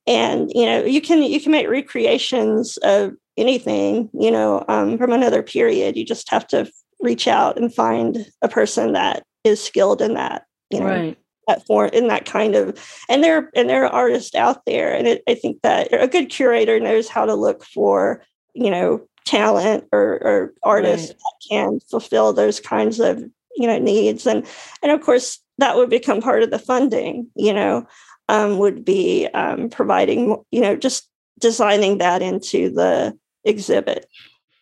And 0.06 0.52
you 0.54 0.66
know, 0.66 0.84
you 0.84 1.00
can 1.00 1.22
you 1.22 1.40
can 1.40 1.52
make 1.52 1.68
recreations 1.68 2.76
of 2.78 3.12
anything, 3.38 4.10
you 4.12 4.30
know, 4.30 4.64
um, 4.68 4.98
from 4.98 5.12
another 5.12 5.42
period. 5.42 5.96
You 5.96 6.04
just 6.04 6.30
have 6.30 6.46
to 6.48 6.70
reach 7.00 7.26
out 7.26 7.56
and 7.56 7.74
find 7.74 8.26
a 8.42 8.48
person 8.48 8.92
that 8.92 9.24
is 9.44 9.62
skilled 9.62 10.02
in 10.02 10.12
that. 10.14 10.44
You 10.68 10.80
know. 10.80 10.86
Right 10.86 11.18
that 11.46 11.66
form 11.66 11.90
in 11.92 12.08
that 12.08 12.24
kind 12.24 12.54
of 12.54 12.78
and 13.08 13.22
there 13.22 13.50
and 13.54 13.68
there 13.68 13.84
are 13.84 13.92
artists 13.92 14.34
out 14.34 14.64
there 14.66 14.94
and 14.94 15.06
it, 15.06 15.22
i 15.28 15.34
think 15.34 15.60
that 15.62 15.88
a 15.92 16.08
good 16.08 16.28
curator 16.28 16.80
knows 16.80 17.08
how 17.08 17.24
to 17.24 17.34
look 17.34 17.64
for 17.64 18.22
you 18.54 18.70
know 18.70 19.06
talent 19.24 19.84
or, 19.92 20.18
or 20.22 20.54
artists 20.62 21.08
right. 21.08 21.16
that 21.18 21.48
can 21.48 21.80
fulfill 21.90 22.32
those 22.32 22.60
kinds 22.60 23.00
of 23.00 23.18
you 23.56 23.66
know 23.66 23.78
needs 23.78 24.26
and 24.26 24.46
and 24.82 24.92
of 24.92 25.00
course 25.00 25.40
that 25.58 25.76
would 25.76 25.90
become 25.90 26.20
part 26.20 26.42
of 26.42 26.50
the 26.50 26.58
funding 26.58 27.26
you 27.34 27.52
know 27.52 27.86
um, 28.28 28.58
would 28.58 28.84
be 28.84 29.26
um, 29.34 29.68
providing 29.68 30.42
you 30.50 30.60
know 30.60 30.76
just 30.76 31.08
designing 31.40 31.98
that 31.98 32.22
into 32.22 32.70
the 32.70 33.16
exhibit 33.44 34.06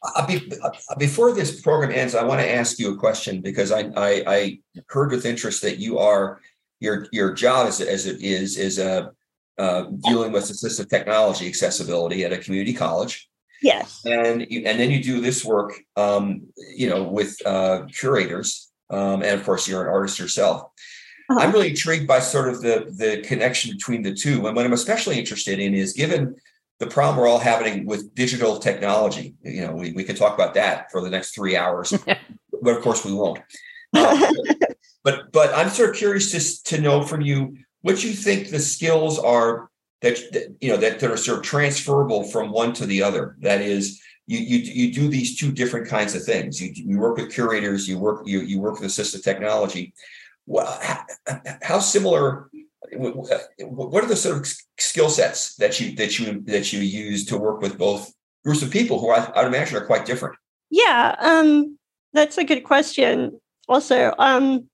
uh, 0.05 0.27
be, 0.27 0.53
uh, 0.63 0.71
before 0.99 1.33
this 1.33 1.63
program 1.63 1.91
ends, 1.91 2.15
I 2.15 2.25
want 2.25 2.41
to 2.41 2.51
ask 2.51 2.79
you 2.79 2.93
a 2.93 2.97
question 2.97 3.41
because 3.41 3.73
I, 3.73 3.91
I, 3.97 4.25
I 4.27 4.59
heard 4.89 5.11
with 5.11 5.25
interest 5.25 5.63
that 5.63 5.79
you 5.79 5.99
are 5.99 6.41
your 6.85 7.07
your 7.11 7.33
job 7.33 7.67
as, 7.67 7.81
as 7.81 8.07
it 8.07 8.23
is 8.23 8.57
is 8.59 8.79
uh, 8.79 9.09
uh, 9.59 9.85
dealing 10.07 10.33
with 10.33 10.45
assistive 10.45 10.89
technology 10.89 11.49
accessibility 11.49 12.25
at 12.25 12.33
a 12.33 12.39
community 12.39 12.75
college. 12.75 13.29
Yes, 13.63 14.03
and 14.05 14.47
you, 14.51 14.63
and 14.67 14.79
then 14.79 14.91
you 14.91 15.03
do 15.03 15.21
this 15.21 15.45
work, 15.45 15.73
um, 15.97 16.43
you 16.77 16.89
know, 16.89 17.05
with 17.05 17.35
uh, 17.47 17.87
curators, 17.87 18.71
um, 18.91 19.23
and 19.23 19.41
of 19.41 19.45
course, 19.45 19.67
you're 19.67 19.83
an 19.83 19.89
artist 19.89 20.19
yourself. 20.19 20.71
Uh-huh. 21.31 21.41
I'm 21.41 21.53
really 21.53 21.71
intrigued 21.71 22.07
by 22.07 22.21
sort 22.21 22.49
of 22.49 22.61
the 22.61 22.93
the 22.97 23.23
connection 23.23 23.73
between 23.73 24.03
the 24.03 24.13
two, 24.13 24.47
and 24.47 24.55
what 24.55 24.67
I'm 24.67 24.73
especially 24.75 25.19
interested 25.19 25.59
in 25.59 25.75
is 25.75 25.95
given 25.95 26.37
the 26.81 26.87
problem 26.87 27.17
we're 27.17 27.29
all 27.29 27.39
having 27.39 27.87
with 27.87 28.15
digital 28.15 28.59
technology. 28.59 29.35
You 29.43 29.67
know, 29.67 29.73
we, 29.73 29.93
we 29.93 30.05
could 30.05 30.17
talk 30.17 30.35
about 30.35 30.55
that 30.55 30.91
for 30.91 31.01
the 31.01 31.11
next 31.11 31.35
three 31.35 31.57
hours, 31.57 31.95
but 32.63 32.77
of 32.77 32.83
course 32.83 33.05
we 33.05 33.13
won't. 33.13 33.39
But 35.05 35.33
but 35.33 35.55
I'm 35.55 35.69
sort 35.69 35.91
of 35.91 35.97
curious 35.97 36.33
to, 36.33 36.77
to 36.77 36.81
know 36.81 37.03
from 37.03 37.21
you 37.21 37.59
what 37.83 38.03
you 38.03 38.13
think 38.13 38.49
the 38.49 38.59
skills 38.59 39.19
are 39.19 39.69
that, 40.01 40.17
that 40.33 40.57
you 40.61 40.71
know 40.71 40.79
that, 40.79 40.99
that 40.99 41.11
are 41.11 41.17
sort 41.19 41.39
of 41.39 41.45
transferable 41.45 42.25
from 42.25 42.51
one 42.51 42.73
to 42.75 42.87
the 42.87 43.03
other. 43.03 43.37
That 43.41 43.61
is, 43.61 44.01
you 44.27 44.39
you 44.39 44.59
you 44.59 44.95
do 44.95 45.09
these 45.09 45.37
two 45.39 45.53
different 45.53 45.89
kinds 45.89 46.15
of 46.15 46.25
things. 46.25 46.61
You, 46.61 46.73
you 46.75 46.99
work 46.99 47.19
with 47.19 47.33
curators, 47.33 47.87
you 47.87 47.99
work 47.99 48.23
you 48.27 48.41
you 48.41 48.59
work 48.59 48.81
with 48.81 48.89
assistive 48.89 49.23
technology. 49.23 49.93
Well, 50.47 50.79
how, 51.63 51.79
similar 51.79 52.51
what 52.93 54.05
are 54.05 54.09
the 54.09 54.17
sort 54.17 54.39
of 54.39 54.55
skill 54.79 55.11
sets 55.11 55.57
that 55.57 55.81
you 55.81 55.95
that 55.97 56.19
you 56.19 56.41
that 56.47 56.73
you 56.73 56.81
use 56.81 57.27
to 57.27 57.37
work 57.37 57.61
with 57.61 57.77
both 57.77 58.11
groups 58.43 58.63
of 58.63 58.71
people 58.71 59.01
who 59.01 59.11
I, 59.11 59.31
would 59.37 59.47
imagine 59.47 59.77
are 59.77 59.87
quite 59.87 60.07
different? 60.07 60.37
Yeah, 60.71 61.15
um, 61.19 61.79
that's 62.15 62.39
a 62.39 62.45
good 62.45 62.65
question. 62.65 63.39
Also, 63.69 64.15
um, 64.19 64.69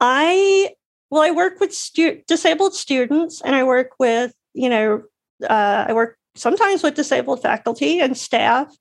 I 0.00 0.74
well, 1.10 1.22
I 1.22 1.30
work 1.30 1.60
with 1.60 1.74
stu- 1.74 2.22
disabled 2.26 2.74
students, 2.74 3.40
and 3.42 3.54
I 3.54 3.64
work 3.64 3.92
with 3.98 4.34
you 4.54 4.68
know 4.68 5.02
uh, 5.48 5.86
I 5.88 5.92
work 5.92 6.18
sometimes 6.34 6.82
with 6.82 6.94
disabled 6.94 7.42
faculty 7.42 8.00
and 8.00 8.16
staff. 8.16 8.74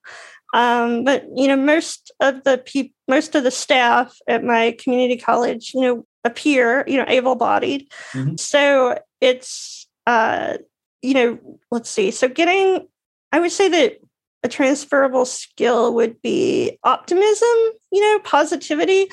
Um, 0.54 1.04
but 1.04 1.26
you 1.36 1.48
know, 1.48 1.58
most 1.58 2.12
of 2.20 2.44
the 2.44 2.58
people, 2.58 2.96
most 3.08 3.36
of 3.36 3.44
the 3.44 3.52
staff 3.52 4.16
at 4.28 4.44
my 4.44 4.76
community 4.80 5.18
college, 5.18 5.72
you 5.74 5.82
know, 5.82 6.06
appear, 6.24 6.86
you 6.88 6.98
know, 6.98 7.06
able-bodied. 7.08 7.92
Mm-hmm. 8.14 8.38
So 8.38 8.98
it's 9.20 9.88
uh, 10.08 10.58
you 11.02 11.14
know, 11.14 11.60
let's 11.72 11.90
see. 11.90 12.12
So 12.12 12.28
getting 12.28 12.88
I 13.32 13.40
would 13.40 13.52
say 13.52 13.70
that 13.70 14.00
a 14.46 14.48
transferable 14.48 15.26
skill 15.26 15.96
would 15.96 16.22
be 16.22 16.78
optimism, 16.84 17.58
you 17.92 18.00
know, 18.00 18.20
positivity, 18.20 19.08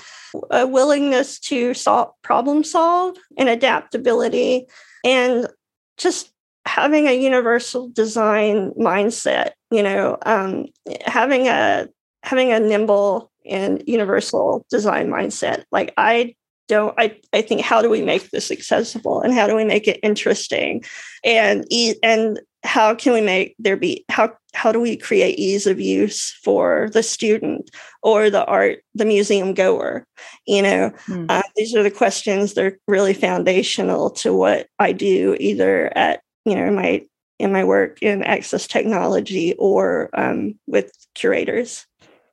a 0.51 0.67
willingness 0.67 1.39
to 1.39 1.73
solve 1.73 2.11
problem 2.21 2.63
solve 2.63 3.17
and 3.39 3.49
adaptability 3.49 4.67
and 5.07 5.49
just 5.97 6.31
having 6.67 7.09
a 7.09 7.19
universal 7.19 7.89
design 7.89 8.73
mindset, 8.73 9.53
you 9.71 9.83
know, 9.83 10.19
um, 10.27 10.67
having 11.07 11.49
a 11.49 11.89
having 12.23 12.53
a 12.53 12.61
nimble 12.61 13.33
and 13.47 13.83
universal 13.87 14.67
design 14.69 15.09
mindset. 15.09 15.65
Like 15.73 15.95
I 15.97 16.35
don't 16.73 16.95
I, 16.99 17.19
I 17.35 17.43
think 17.43 17.61
how 17.61 17.83
do 17.83 17.91
we 17.91 18.01
make 18.01 18.31
this 18.31 18.51
accessible 18.51 19.21
and 19.21 19.35
how 19.35 19.47
do 19.47 19.55
we 19.55 19.65
make 19.65 19.87
it 19.87 20.01
interesting? 20.03 20.83
And 21.23 21.67
and 22.03 22.41
how 22.65 22.95
can 22.95 23.13
we 23.13 23.21
make 23.21 23.55
there 23.59 23.77
be 23.77 24.05
how 24.09 24.33
how 24.55 24.73
do 24.73 24.81
we 24.81 24.97
create 24.97 25.39
ease 25.39 25.67
of 25.67 25.81
use 25.81 26.33
for 26.43 26.89
the 26.93 27.03
student 27.03 27.71
or 28.03 28.31
the 28.31 28.45
art 28.47 28.83
the 28.95 29.05
museum 29.05 29.53
goer? 29.53 30.07
You 30.47 30.63
know 30.63 30.93
mm. 31.07 31.27
uh, 31.29 31.43
these 31.57 31.75
are 31.77 31.83
the 31.83 31.91
questions 31.91 32.55
that 32.55 32.65
are 32.65 32.79
really 32.89 33.15
foundational 33.15 34.09
to 34.23 34.35
what 34.35 34.67
i 34.79 34.93
do 34.93 35.37
either 35.41 35.93
at 35.97 36.23
you 36.47 36.55
know 36.55 36.71
my 36.71 37.03
in 37.39 37.53
my 37.53 37.65
work 37.65 38.01
in 38.03 38.23
access 38.23 38.67
technology 38.67 39.55
or 39.59 40.09
um, 40.15 40.55
with 40.67 40.91
curators. 41.15 41.87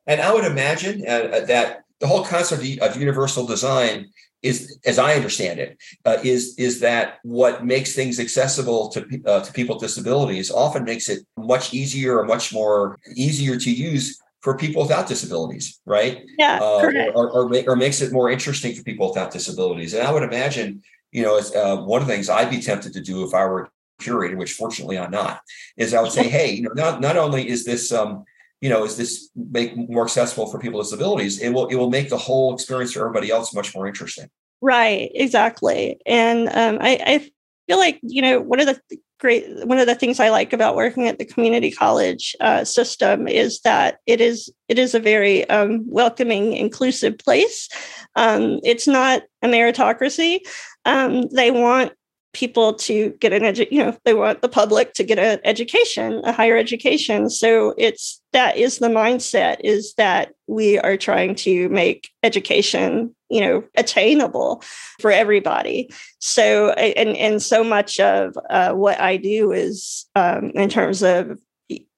And 0.07 0.21
i 0.21 0.33
would 0.33 0.45
imagine 0.45 1.03
uh, 1.05 1.41
that 1.47 1.83
the 1.99 2.07
whole 2.07 2.23
concept 2.23 2.63
of 2.81 2.97
universal 2.97 3.45
design 3.45 4.09
is, 4.41 4.77
as 4.85 4.97
I 4.99 5.15
understand 5.15 5.59
it, 5.59 5.77
uh, 6.05 6.17
is 6.23 6.55
is 6.57 6.79
that 6.79 7.19
what 7.23 7.65
makes 7.65 7.93
things 7.93 8.19
accessible 8.19 8.89
to 8.89 9.21
uh, 9.25 9.41
to 9.41 9.53
people 9.53 9.75
with 9.75 9.83
disabilities 9.83 10.49
often 10.51 10.83
makes 10.83 11.09
it 11.09 11.25
much 11.37 11.73
easier 11.73 12.19
or 12.19 12.25
much 12.25 12.53
more 12.53 12.97
easier 13.15 13.57
to 13.57 13.71
use 13.71 14.19
for 14.41 14.57
people 14.57 14.83
without 14.83 15.07
disabilities, 15.07 15.79
right? 15.85 16.25
Yeah, 16.37 16.59
uh, 16.61 16.81
correct. 16.81 17.11
Or, 17.15 17.29
or, 17.29 17.63
or, 17.67 17.75
makes 17.75 18.01
it 18.01 18.13
more 18.13 18.31
interesting 18.31 18.73
for 18.73 18.83
people 18.83 19.09
without 19.09 19.31
disabilities. 19.31 19.93
And 19.93 20.07
I 20.07 20.13
would 20.13 20.23
imagine, 20.23 20.81
you 21.11 21.23
know, 21.23 21.37
as, 21.37 21.53
uh, 21.53 21.75
one 21.77 22.01
of 22.01 22.07
the 22.07 22.13
things 22.13 22.29
I'd 22.29 22.49
be 22.49 22.61
tempted 22.61 22.93
to 22.93 23.01
do 23.01 23.25
if 23.25 23.33
I 23.33 23.43
were 23.45 23.69
curator, 23.99 24.37
which 24.37 24.53
fortunately 24.53 24.97
I'm 24.97 25.11
not, 25.11 25.41
is 25.75 25.93
I 25.93 26.01
would 26.01 26.13
say, 26.13 26.29
hey, 26.29 26.53
you 26.53 26.61
know, 26.63 26.71
not 26.73 27.01
not 27.01 27.17
only 27.17 27.49
is 27.49 27.65
this 27.65 27.91
um, 27.91 28.23
you 28.61 28.69
know, 28.69 28.83
is 28.83 28.97
this 28.97 29.29
make 29.35 29.75
more 29.75 30.03
accessible 30.03 30.47
for 30.47 30.59
people 30.59 30.79
with 30.79 30.87
disabilities? 30.87 31.39
It 31.41 31.49
will 31.49 31.67
it 31.67 31.75
will 31.75 31.89
make 31.89 32.09
the 32.09 32.17
whole 32.17 32.53
experience 32.53 32.93
for 32.93 33.01
everybody 33.01 33.31
else 33.31 33.53
much 33.53 33.73
more 33.73 33.87
interesting. 33.87 34.29
Right, 34.61 35.09
exactly. 35.15 35.99
And 36.05 36.49
um, 36.49 36.79
I, 36.81 36.99
I 37.05 37.31
feel 37.67 37.77
like 37.77 37.99
you 38.03 38.21
know 38.21 38.41
one 38.41 38.59
of 38.59 38.65
the 38.65 38.79
great 39.19 39.45
one 39.65 39.79
of 39.79 39.87
the 39.87 39.95
things 39.95 40.19
I 40.19 40.29
like 40.29 40.53
about 40.53 40.75
working 40.75 41.07
at 41.07 41.19
the 41.19 41.25
community 41.25 41.71
college 41.71 42.35
uh, 42.41 42.63
system 42.63 43.27
is 43.27 43.61
that 43.61 43.99
it 44.05 44.19
is 44.19 44.51
it 44.67 44.79
is 44.79 44.93
a 44.93 44.99
very 44.99 45.49
um, 45.49 45.85
welcoming, 45.87 46.53
inclusive 46.53 47.17
place. 47.17 47.69
Um, 48.15 48.59
it's 48.63 48.87
not 48.87 49.23
a 49.41 49.47
meritocracy. 49.47 50.39
Um, 50.85 51.27
they 51.29 51.51
want 51.51 51.93
people 52.33 52.73
to 52.75 53.09
get 53.19 53.33
an 53.33 53.43
edu- 53.43 53.71
you 53.71 53.83
know 53.83 53.97
they 54.05 54.13
want 54.13 54.41
the 54.41 54.49
public 54.49 54.93
to 54.93 55.03
get 55.03 55.17
an 55.17 55.39
education 55.43 56.21
a 56.25 56.31
higher 56.31 56.55
education 56.55 57.27
so 57.29 57.73
it's 57.77 58.18
that 58.33 58.57
is 58.57 58.79
the 58.79 58.87
mindset 58.87 59.57
is 59.63 59.93
that 59.95 60.33
we 60.47 60.77
are 60.79 60.97
trying 60.97 61.35
to 61.35 61.69
make 61.69 62.09
education 62.23 63.15
you 63.29 63.41
know 63.41 63.63
attainable 63.75 64.63
for 64.99 65.11
everybody 65.11 65.89
so 66.19 66.71
and 66.71 67.15
and 67.17 67.41
so 67.41 67.63
much 67.63 67.99
of 67.99 68.37
uh, 68.49 68.71
what 68.73 68.99
i 68.99 69.17
do 69.17 69.51
is 69.51 70.05
um, 70.15 70.51
in 70.55 70.69
terms 70.69 71.03
of 71.03 71.39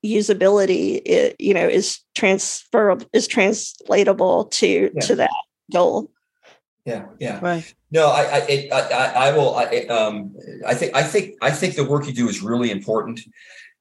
usability 0.05 1.01
it, 1.05 1.36
you 1.39 1.53
know 1.53 1.67
is 1.67 1.99
transferable 2.15 3.05
is 3.13 3.27
translatable 3.27 4.45
to 4.45 4.91
yeah. 4.93 5.01
to 5.01 5.15
that 5.15 5.32
goal 5.71 6.11
yeah, 6.84 7.05
yeah. 7.19 7.39
Right. 7.41 7.75
No, 7.91 8.07
I, 8.07 8.23
I, 8.23 8.38
it, 8.49 8.73
I, 8.73 9.29
I, 9.29 9.38
will. 9.38 9.55
I, 9.55 9.65
um, 9.86 10.36
I 10.65 10.73
think, 10.73 10.95
I 10.95 11.03
think, 11.03 11.36
I 11.39 11.51
think 11.51 11.75
the 11.75 11.84
work 11.84 12.07
you 12.07 12.11
do 12.11 12.27
is 12.27 12.41
really 12.41 12.71
important 12.71 13.19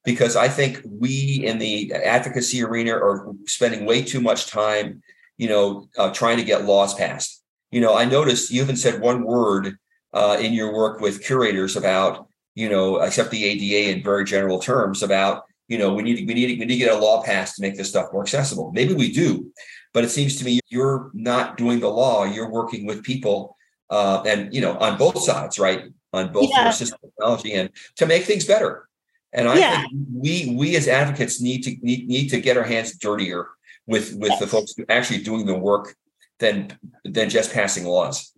because 0.05 0.37
I 0.37 0.49
think 0.49 0.81
we 0.85 1.43
in 1.45 1.59
the 1.59 1.93
advocacy 1.93 2.63
arena 2.63 2.93
are 2.93 3.33
spending 3.47 3.85
way 3.85 4.03
too 4.03 4.21
much 4.21 4.47
time, 4.47 5.03
you 5.37 5.49
know, 5.49 5.89
uh, 5.99 6.11
trying 6.11 6.39
to 6.39 6.45
get 6.45 6.65
laws 6.65 6.95
passed. 6.95 7.43
You 7.71 7.81
know, 7.81 7.97
I 7.97 8.05
noticed 8.05 8.51
you 8.51 8.61
haven't 8.61 8.77
said 8.77 9.01
one 9.01 9.25
word 9.25 9.77
uh, 10.13 10.39
in 10.41 10.53
your 10.53 10.75
work 10.75 11.01
with 11.01 11.25
curators 11.25 11.77
about, 11.77 12.29
you 12.55 12.69
know, 12.69 13.01
except 13.01 13.31
the 13.31 13.45
ADA 13.45 13.97
in 13.97 14.03
very 14.03 14.25
general 14.25 14.59
terms 14.59 15.03
about, 15.03 15.45
you 15.69 15.79
know, 15.79 15.93
we 15.93 16.03
need 16.03 16.27
we 16.27 16.35
need 16.35 16.59
we 16.59 16.65
need 16.65 16.79
to 16.79 16.85
get 16.85 16.93
a 16.93 16.99
law 16.99 17.23
passed 17.23 17.57
to 17.57 17.63
make 17.63 17.77
this 17.77 17.91
stuff 17.91 18.13
more 18.13 18.23
accessible. 18.23 18.73
Maybe 18.73 18.95
we 18.95 19.13
do, 19.13 19.53
but 19.95 20.03
it 20.03 20.11
seems 20.11 20.37
to 20.37 20.45
me 20.45 20.59
you're 20.69 21.11
not 21.15 21.57
doing 21.57 21.79
the 21.79 21.89
law. 21.89 22.25
You're 22.25 22.51
working 22.51 22.87
with 22.87 23.05
people, 23.05 23.57
uh, 23.89 24.23
and 24.27 24.53
you 24.53 24.61
know, 24.61 24.77
on 24.79 24.99
both 24.99 25.23
sides, 25.23 25.61
right? 25.61 25.85
On 26.13 26.33
both 26.33 26.51
yeah. 26.51 26.69
assistive 26.69 27.01
technology 27.03 27.53
and 27.53 27.71
to 27.97 28.07
make 28.07 28.25
things 28.25 28.45
better. 28.45 28.89
And 29.33 29.49
I 29.49 29.59
yeah. 29.59 29.81
think 29.83 29.93
we 30.13 30.55
we 30.57 30.77
as 30.77 30.89
advocates 30.89 31.41
need 31.41 31.63
to 31.63 31.77
need, 31.83 32.09
need 32.09 32.29
to 32.29 32.41
get 32.41 32.57
our 32.57 32.65
hands 32.65 32.97
dirtier 32.97 33.49
with 33.87 34.15
with 34.15 34.31
yes. 34.31 34.41
the 34.41 34.47
folks 34.47 34.75
actually 34.89 35.23
doing 35.23 35.47
the 35.47 35.55
work 35.55 35.95
than 36.39 36.77
than 37.05 37.31
just 37.31 37.53
passing 37.53 37.85
laws. 37.85 38.33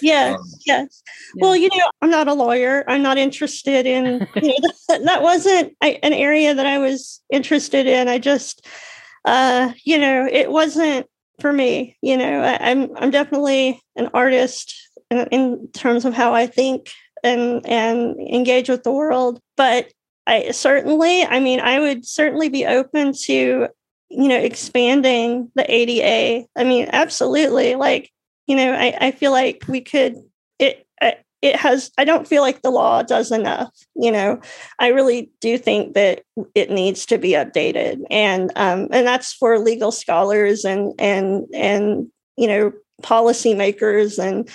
Yes, 0.00 0.38
um, 0.38 0.44
yes. 0.66 1.02
Yeah. 1.34 1.42
Well, 1.42 1.56
you 1.56 1.68
know, 1.68 1.90
I'm 2.00 2.10
not 2.10 2.28
a 2.28 2.34
lawyer. 2.34 2.84
I'm 2.86 3.02
not 3.02 3.18
interested 3.18 3.86
in. 3.86 4.26
You 4.36 4.48
know, 4.48 4.68
that, 4.88 5.04
that 5.04 5.22
wasn't 5.22 5.74
an 5.80 6.12
area 6.12 6.54
that 6.54 6.66
I 6.66 6.78
was 6.78 7.22
interested 7.30 7.86
in. 7.86 8.08
I 8.08 8.18
just 8.18 8.66
uh, 9.24 9.72
you 9.84 9.98
know, 9.98 10.28
it 10.30 10.50
wasn't 10.50 11.06
for 11.40 11.52
me. 11.52 11.96
You 12.02 12.16
know, 12.16 12.42
I, 12.42 12.70
am 12.70 12.82
I'm, 12.82 12.96
I'm 12.96 13.10
definitely 13.10 13.80
an 13.96 14.10
artist 14.12 14.74
in, 15.10 15.26
in 15.28 15.68
terms 15.72 16.04
of 16.04 16.14
how 16.14 16.34
I 16.34 16.46
think 16.46 16.90
and 17.22 17.66
and 17.66 18.16
engage 18.20 18.68
with 18.68 18.82
the 18.82 18.92
world, 18.92 19.40
but 19.56 19.90
I 20.26 20.50
certainly, 20.52 21.22
I 21.22 21.40
mean, 21.40 21.60
I 21.60 21.78
would 21.78 22.06
certainly 22.06 22.48
be 22.48 22.64
open 22.66 23.12
to, 23.24 23.68
you 24.08 24.28
know, 24.28 24.38
expanding 24.38 25.50
the 25.54 25.70
ADA. 25.70 26.46
I 26.56 26.64
mean, 26.64 26.88
absolutely. 26.92 27.74
Like, 27.74 28.10
you 28.46 28.56
know, 28.56 28.72
I, 28.72 28.96
I 29.00 29.10
feel 29.10 29.32
like 29.32 29.64
we 29.68 29.80
could, 29.80 30.16
it, 30.58 30.86
it 31.44 31.56
has 31.56 31.90
i 31.98 32.04
don't 32.04 32.26
feel 32.26 32.40
like 32.40 32.62
the 32.62 32.70
law 32.70 33.02
does 33.02 33.30
enough 33.30 33.70
you 33.94 34.10
know 34.10 34.40
i 34.78 34.88
really 34.88 35.30
do 35.40 35.58
think 35.58 35.92
that 35.92 36.22
it 36.54 36.70
needs 36.70 37.04
to 37.04 37.18
be 37.18 37.32
updated 37.32 38.00
and 38.10 38.50
um, 38.56 38.88
and 38.90 39.06
that's 39.06 39.34
for 39.34 39.58
legal 39.58 39.92
scholars 39.92 40.64
and 40.64 40.94
and 40.98 41.44
and 41.54 42.08
you 42.36 42.48
know 42.48 42.72
policymakers 43.02 44.18
and 44.18 44.48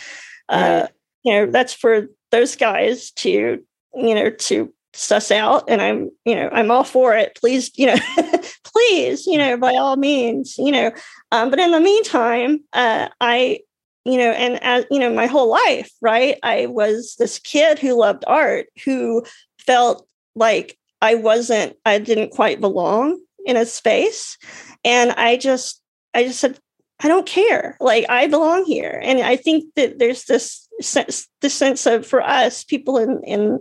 uh, 0.50 0.88
you 1.24 1.32
know 1.32 1.46
that's 1.52 1.74
for 1.74 2.08
those 2.32 2.56
guys 2.56 3.12
to 3.12 3.64
you 3.94 4.16
know 4.16 4.32
to 4.32 4.74
suss 4.94 5.32
out 5.32 5.64
and 5.68 5.82
i'm 5.82 6.10
you 6.26 6.36
know 6.36 6.50
i'm 6.52 6.72
all 6.72 6.84
for 6.84 7.16
it 7.16 7.38
please 7.40 7.72
you 7.78 7.86
know 7.86 7.98
please 8.64 9.28
you 9.28 9.38
know 9.38 9.58
by 9.58 9.76
all 9.76 9.96
means 9.96 10.58
you 10.58 10.72
know 10.72 10.92
um, 11.32 11.50
but 11.50 11.60
in 11.60 11.72
the 11.72 11.80
meantime 11.80 12.60
uh, 12.74 13.08
i 13.22 13.60
you 14.06 14.18
know 14.18 14.32
and 14.32 14.62
as 14.64 14.86
you 14.90 15.00
know 15.00 15.14
my 15.14 15.28
whole 15.28 15.50
life 15.50 15.92
right 16.02 16.38
i 16.44 16.66
was 16.66 17.16
this 17.20 17.40
kid 17.40 17.78
who 17.78 18.00
loved 18.00 18.24
art 18.28 18.68
who 18.84 19.24
felt 19.60 20.08
like 20.36 20.80
I 21.02 21.16
wasn't, 21.16 21.76
I 21.86 22.00
didn't 22.00 22.32
quite 22.32 22.60
belong 22.60 23.20
in 23.46 23.56
a 23.56 23.66
space. 23.66 24.38
And 24.84 25.12
I 25.12 25.38
just, 25.38 25.82
I 26.14 26.24
just 26.24 26.40
said, 26.40 26.60
I 27.02 27.08
don't 27.08 27.26
care. 27.26 27.78
Like 27.80 28.06
I 28.10 28.28
belong 28.28 28.66
here. 28.66 29.00
And 29.04 29.20
I 29.20 29.36
think 29.36 29.74
that 29.76 30.00
there's 30.00 30.26
this 30.26 30.68
sense, 30.82 31.28
this 31.42 31.54
sense 31.54 31.86
of 31.86 32.06
for 32.06 32.22
us, 32.22 32.64
people 32.64 32.98
in, 32.98 33.22
in 33.24 33.60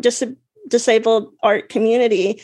dis- 0.00 0.24
disabled 0.68 1.32
art 1.42 1.68
community, 1.68 2.42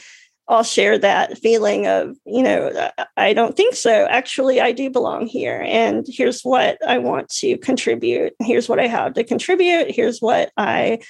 all 0.48 0.62
share 0.62 0.96
that 0.98 1.38
feeling 1.38 1.86
of, 1.86 2.16
you 2.24 2.42
know, 2.42 2.90
I 3.16 3.32
don't 3.32 3.56
think 3.56 3.74
so. 3.74 4.06
Actually, 4.06 4.60
I 4.60 4.72
do 4.72 4.90
belong 4.90 5.26
here. 5.26 5.62
And 5.66 6.06
here's 6.08 6.42
what 6.42 6.78
I 6.86 6.98
want 6.98 7.28
to 7.40 7.58
contribute. 7.58 8.34
Here's 8.40 8.68
what 8.68 8.78
I 8.78 8.86
have 8.86 9.14
to 9.14 9.24
contribute. 9.24 9.90
Here's 9.90 10.20
what 10.20 10.52
I 10.56 11.00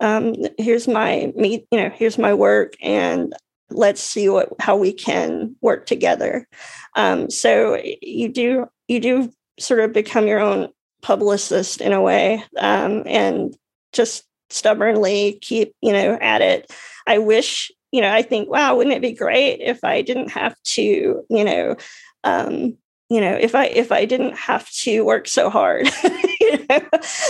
um, 0.00 0.34
here's 0.58 0.88
my 0.88 1.32
me, 1.36 1.64
you 1.70 1.78
know, 1.78 1.90
here's 1.90 2.18
my 2.18 2.34
work. 2.34 2.74
And 2.82 3.32
let's 3.70 4.00
see 4.00 4.28
what 4.28 4.48
how 4.58 4.76
we 4.76 4.92
can 4.92 5.54
work 5.60 5.86
together. 5.86 6.48
Um, 6.96 7.30
so 7.30 7.80
you 8.02 8.28
do 8.28 8.66
you 8.88 9.00
do 9.00 9.32
sort 9.60 9.80
of 9.80 9.92
become 9.92 10.26
your 10.26 10.40
own 10.40 10.68
publicist 11.02 11.80
in 11.80 11.92
a 11.92 12.02
way 12.02 12.44
um, 12.58 13.04
and 13.06 13.56
just 13.92 14.24
stubbornly 14.52 15.38
keep 15.40 15.74
you 15.80 15.92
know 15.92 16.18
at 16.20 16.40
it 16.40 16.70
i 17.06 17.18
wish 17.18 17.70
you 17.92 18.00
know, 18.00 18.10
I 18.10 18.22
think, 18.22 18.50
wow, 18.50 18.74
wouldn't 18.74 18.96
it 18.96 19.02
be 19.02 19.12
great 19.12 19.60
if 19.60 19.84
I 19.84 20.00
didn't 20.00 20.30
have 20.30 20.60
to, 20.62 21.24
you 21.28 21.44
know, 21.44 21.76
um, 22.24 22.76
you 23.10 23.20
know, 23.20 23.36
if 23.38 23.54
I 23.54 23.66
if 23.66 23.92
I 23.92 24.06
didn't 24.06 24.34
have 24.38 24.70
to 24.70 25.02
work 25.02 25.28
so 25.28 25.50
hard, 25.50 25.86
you 26.40 26.66
know? 26.70 26.80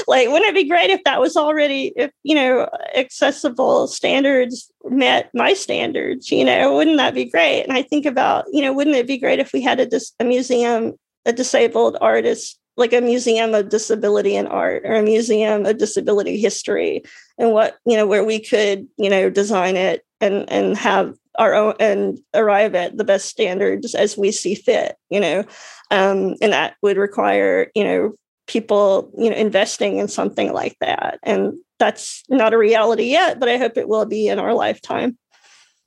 like 0.07 0.29
wouldn't 0.29 0.49
it 0.49 0.55
be 0.55 0.69
great 0.69 0.91
if 0.91 1.03
that 1.03 1.21
was 1.21 1.37
already 1.37 1.93
if 1.97 2.13
you 2.23 2.37
know 2.37 2.69
accessible 2.95 3.89
standards 3.89 4.71
met 4.85 5.29
my 5.35 5.55
standards, 5.55 6.31
you 6.31 6.45
know, 6.45 6.77
wouldn't 6.77 6.99
that 6.99 7.15
be 7.15 7.25
great? 7.25 7.65
And 7.65 7.73
I 7.73 7.83
think 7.83 8.07
about, 8.07 8.45
you 8.53 8.63
know, 8.63 8.73
wouldn't 8.73 8.95
it 8.95 9.09
be 9.09 9.19
great 9.19 9.41
if 9.41 9.53
we 9.53 9.61
had 9.61 9.81
a, 9.81 9.87
dis- 9.87 10.13
a 10.21 10.25
museum, 10.25 10.93
a 11.27 11.33
disabled 11.33 11.97
artist 12.01 12.61
like 12.77 12.93
a 12.93 13.01
museum 13.01 13.55
of 13.55 13.69
disability 13.69 14.37
and 14.37 14.49
art 14.49 14.83
or 14.85 14.95
a 14.95 15.03
museum 15.03 15.67
of 15.67 15.79
disability 15.79 16.39
history 16.39 17.03
and 17.39 17.53
what 17.53 17.77
you 17.85 17.97
know 17.97 18.07
where 18.07 18.25
we 18.25 18.39
could 18.39 18.87
you 18.97 19.11
know 19.11 19.29
design 19.29 19.77
it 19.77 20.05
and 20.21 20.51
and 20.51 20.77
have 20.77 21.15
our 21.39 21.55
own 21.55 21.75
and 21.81 22.19
arrive 22.35 22.75
at 22.75 22.97
the 22.97 23.05
best 23.05 23.27
standards 23.27 23.95
as 23.95 24.17
we 24.17 24.31
see 24.31 24.55
fit 24.55 24.97
you 25.11 25.21
know? 25.21 25.45
Um, 25.91 26.35
and 26.41 26.53
that 26.53 26.77
would 26.83 26.97
require 26.97 27.71
you 27.75 27.85
know 27.85 28.13
people 28.47 29.13
you 29.17 29.31
know 29.31 29.37
investing 29.37 29.99
in 29.99 30.09
something 30.09 30.53
like 30.53 30.77
that. 30.81 31.19
And 31.23 31.55
that's 31.79 32.23
not 32.29 32.55
a 32.55 32.59
reality 32.59 33.05
yet 33.05 33.41
but 33.41 33.49
i 33.49 33.57
hope 33.57 33.77
it 33.77 33.89
will 33.89 34.07
be 34.07 34.29
in 34.29 34.39
our 34.39 34.55
lifetime. 34.55 35.19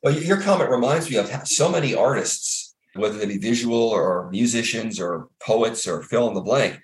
Well 0.04 0.14
your 0.14 0.40
comment 0.40 0.70
reminds 0.70 1.10
me 1.10 1.18
of 1.18 1.30
so 1.48 1.70
many 1.70 1.96
artists 1.96 2.65
whether 2.96 3.18
they 3.18 3.26
be 3.26 3.38
visual 3.38 3.78
or 3.78 4.30
musicians 4.32 5.00
or 5.00 5.28
poets 5.40 5.88
or 5.88 6.04
fill 6.04 6.28
in 6.28 6.34
the 6.34 6.42
blank 6.42 6.80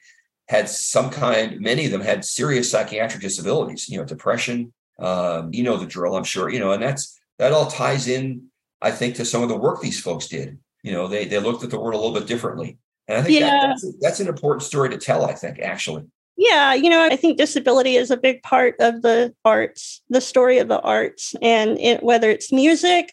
had 0.49 0.68
some 0.68 1.09
kind 1.09 1.59
many 1.59 1.86
of 1.86 1.91
them 1.91 2.01
had 2.01 2.26
serious 2.26 2.70
psychiatric 2.70 3.22
disabilities 3.22 3.88
you 3.89 3.97
know 3.97 4.05
depression 4.05 4.74
um, 4.99 5.53
you 5.53 5.64
know 5.64 5.78
the 5.78 5.86
drill 5.86 6.16
i'm 6.16 6.24
sure 6.24 6.49
you 6.49 6.59
know 6.59 6.72
and 6.72 6.84
that's 6.84 7.18
that 7.41 7.53
all 7.53 7.66
ties 7.66 8.07
in, 8.07 8.49
I 8.84 8.91
think, 8.91 9.16
to 9.16 9.26
some 9.26 9.41
of 9.41 9.49
the 9.49 9.57
work 9.57 9.82
these 9.82 9.99
folks 9.99 10.28
did. 10.28 10.59
You 10.84 10.91
know, 10.91 11.07
they 11.07 11.26
they 11.26 11.39
looked 11.39 11.64
at 11.64 11.72
the 11.72 11.80
world 11.80 11.95
a 11.95 11.97
little 11.97 12.14
bit 12.14 12.28
differently, 12.28 12.78
and 13.07 13.18
I 13.18 13.24
think 13.24 13.39
yeah. 13.39 13.49
that, 13.49 13.68
that's, 13.70 13.97
that's 13.99 14.20
an 14.20 14.28
important 14.28 14.62
story 14.62 14.89
to 14.89 14.97
tell. 14.97 15.26
I 15.26 15.34
think 15.34 15.59
actually. 15.59 16.05
Yeah, 16.38 16.76
you 16.76 16.89
know, 16.89 17.03
I 17.03 17.16
think 17.16 17.38
disability 17.38 17.95
is 17.95 18.12
a 18.12 18.18
big 18.18 18.43
part 18.43 18.76
of 18.80 19.01
the 19.01 19.34
arts, 19.43 20.01
the 20.09 20.22
story 20.22 20.59
of 20.59 20.68
the 20.68 20.80
arts, 20.82 21.36
and 21.41 21.80
it, 21.80 22.03
whether 22.03 22.30
it's 22.30 22.51
music, 22.51 23.12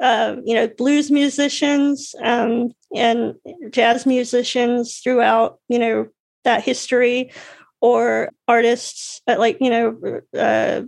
uh, 0.00 0.36
you 0.44 0.54
know, 0.54 0.68
blues 0.68 1.10
musicians 1.10 2.14
um, 2.22 2.72
and 2.94 3.34
jazz 3.70 4.06
musicians 4.06 4.98
throughout, 4.98 5.58
you 5.68 5.78
know, 5.78 6.08
that 6.44 6.64
history, 6.64 7.30
or 7.80 8.30
artists 8.46 9.20
uh, 9.26 9.36
like 9.38 9.58
you 9.60 9.70
know, 9.70 10.20
uh, 10.38 10.82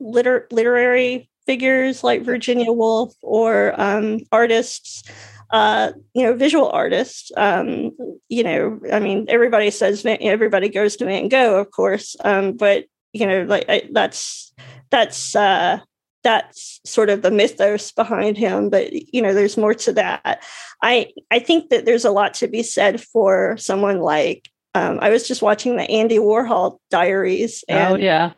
liter- 0.00 0.48
literary 0.50 1.28
figures 1.46 2.02
like 2.02 2.22
Virginia 2.22 2.72
Woolf 2.72 3.14
or 3.22 3.78
um, 3.80 4.20
artists, 4.32 5.02
uh, 5.50 5.92
you 6.14 6.22
know, 6.22 6.34
visual 6.34 6.70
artists. 6.70 7.30
Um, 7.36 7.92
you 8.28 8.42
know, 8.42 8.80
I 8.92 8.98
mean, 8.98 9.26
everybody 9.28 9.70
says 9.70 10.04
everybody 10.06 10.68
goes 10.68 10.96
to 10.96 11.04
Van 11.04 11.28
Gogh, 11.28 11.58
of 11.58 11.70
course, 11.70 12.16
um, 12.24 12.52
but 12.52 12.84
you 13.12 13.26
know, 13.26 13.42
like 13.42 13.64
I, 13.68 13.88
that's 13.92 14.52
that's 14.90 15.36
uh, 15.36 15.78
that's 16.24 16.80
sort 16.84 17.10
of 17.10 17.22
the 17.22 17.30
mythos 17.30 17.92
behind 17.92 18.36
him. 18.36 18.70
But 18.70 18.92
you 18.92 19.22
know, 19.22 19.32
there's 19.34 19.56
more 19.56 19.74
to 19.74 19.92
that. 19.92 20.42
I 20.82 21.12
I 21.30 21.38
think 21.38 21.70
that 21.70 21.84
there's 21.84 22.04
a 22.04 22.10
lot 22.10 22.34
to 22.34 22.48
be 22.48 22.62
said 22.62 23.00
for 23.00 23.56
someone 23.58 24.00
like. 24.00 24.50
Um, 24.76 24.98
I 25.00 25.10
was 25.10 25.28
just 25.28 25.40
watching 25.40 25.76
the 25.76 25.88
Andy 25.88 26.18
Warhol 26.18 26.78
diaries. 26.90 27.62
Oh, 27.68 27.74
and, 27.74 27.92
oh 27.92 27.96
yeah 27.96 28.32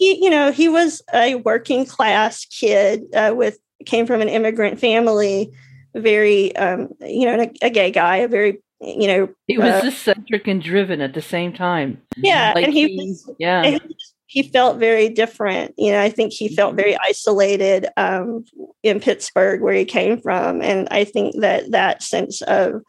he, 0.00 0.24
you 0.24 0.30
know, 0.30 0.50
he 0.50 0.68
was 0.68 1.02
a 1.12 1.36
working 1.36 1.84
class 1.84 2.46
kid 2.46 3.04
uh, 3.14 3.34
with 3.36 3.58
came 3.86 4.06
from 4.06 4.20
an 4.20 4.28
immigrant 4.28 4.80
family, 4.80 5.52
very, 5.94 6.54
um, 6.56 6.88
you 7.00 7.26
know, 7.26 7.42
a, 7.42 7.66
a, 7.66 7.70
gay 7.70 7.90
guy, 7.90 8.16
a 8.16 8.28
very, 8.28 8.62
you 8.80 9.06
know, 9.06 9.28
he 9.46 9.58
was 9.58 9.84
uh, 9.84 9.88
eccentric 9.88 10.46
and 10.46 10.62
driven 10.62 11.00
at 11.00 11.14
the 11.14 11.22
same 11.22 11.52
time. 11.52 12.00
Yeah, 12.16 12.52
like 12.54 12.64
and 12.64 12.72
he, 12.72 12.88
he 12.88 12.96
was, 12.96 13.30
yeah. 13.38 13.62
And 13.62 13.82
he, 13.82 13.96
he 14.30 14.44
felt 14.44 14.78
very 14.78 15.08
different. 15.08 15.74
You 15.76 15.90
know, 15.90 16.00
I 16.00 16.08
think 16.08 16.32
he 16.32 16.54
felt 16.54 16.76
very 16.76 16.96
isolated 16.96 17.88
um, 17.96 18.44
in 18.84 19.00
Pittsburgh, 19.00 19.60
where 19.60 19.74
he 19.74 19.84
came 19.84 20.20
from, 20.20 20.62
and 20.62 20.86
I 20.92 21.02
think 21.02 21.40
that 21.40 21.72
that 21.72 22.00
sense 22.00 22.40
of 22.42 22.82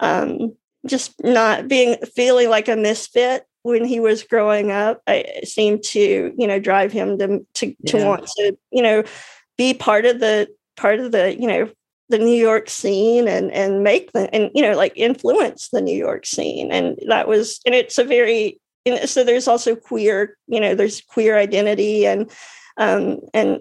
um, 0.00 0.56
just 0.86 1.12
not 1.22 1.68
being 1.68 1.98
feeling 2.14 2.48
like 2.48 2.68
a 2.68 2.76
misfit 2.76 3.44
when 3.62 3.84
he 3.84 4.00
was 4.00 4.22
growing 4.22 4.70
up 4.70 5.02
I 5.08 5.40
seemed 5.42 5.82
to 5.82 6.32
you 6.38 6.46
know 6.46 6.60
drive 6.60 6.92
him 6.92 7.18
to 7.18 7.44
to, 7.54 7.74
to 7.88 8.04
want 8.04 8.26
to 8.36 8.56
you 8.70 8.80
know 8.80 9.02
be 9.58 9.74
part 9.74 10.06
of 10.06 10.20
the 10.20 10.48
part 10.76 11.00
of 11.00 11.10
the 11.10 11.36
you 11.38 11.48
know 11.48 11.68
the 12.08 12.18
New 12.18 12.36
York 12.36 12.70
scene 12.70 13.28
and 13.28 13.50
and 13.52 13.82
make 13.82 14.12
the 14.12 14.34
and 14.34 14.50
you 14.54 14.62
know 14.62 14.76
like 14.76 14.92
influence 14.96 15.68
the 15.68 15.82
New 15.82 15.96
York 15.96 16.24
scene. 16.24 16.70
And 16.70 16.98
that 17.08 17.28
was 17.28 17.60
and 17.66 17.74
it's 17.74 17.98
a 17.98 18.04
very 18.04 18.60
and 18.86 19.08
so 19.08 19.24
there's 19.24 19.48
also 19.48 19.76
queer 19.76 20.36
you 20.46 20.60
know 20.60 20.74
there's 20.74 21.00
queer 21.02 21.36
identity 21.36 22.06
and 22.06 22.30
um 22.78 23.18
and 23.34 23.60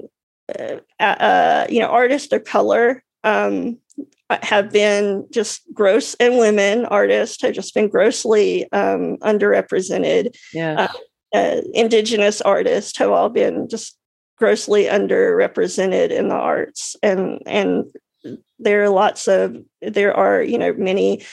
uh, 0.59 1.03
uh, 1.03 1.65
you 1.69 1.79
know 1.79 1.87
artists 1.87 2.31
of 2.31 2.43
color 2.43 3.03
um 3.23 3.77
have 4.29 4.71
been 4.71 5.27
just 5.31 5.61
gross 5.73 6.15
and 6.15 6.37
women 6.37 6.85
artists 6.85 7.41
have 7.41 7.53
just 7.53 7.73
been 7.73 7.87
grossly 7.87 8.71
um, 8.71 9.17
underrepresented. 9.17 10.35
Yeah. 10.53 10.87
Uh, 11.33 11.37
uh, 11.37 11.61
indigenous 11.73 12.41
artists 12.41 12.97
have 12.97 13.11
all 13.11 13.29
been 13.29 13.67
just 13.69 13.97
grossly 14.37 14.85
underrepresented 14.85 16.09
in 16.09 16.29
the 16.29 16.35
arts, 16.35 16.95
and 17.03 17.41
and 17.45 17.85
there 18.57 18.83
are 18.83 18.89
lots 18.89 19.27
of 19.27 19.57
there 19.81 20.13
are 20.13 20.41
you 20.41 20.57
know 20.57 20.73
many 20.73 21.25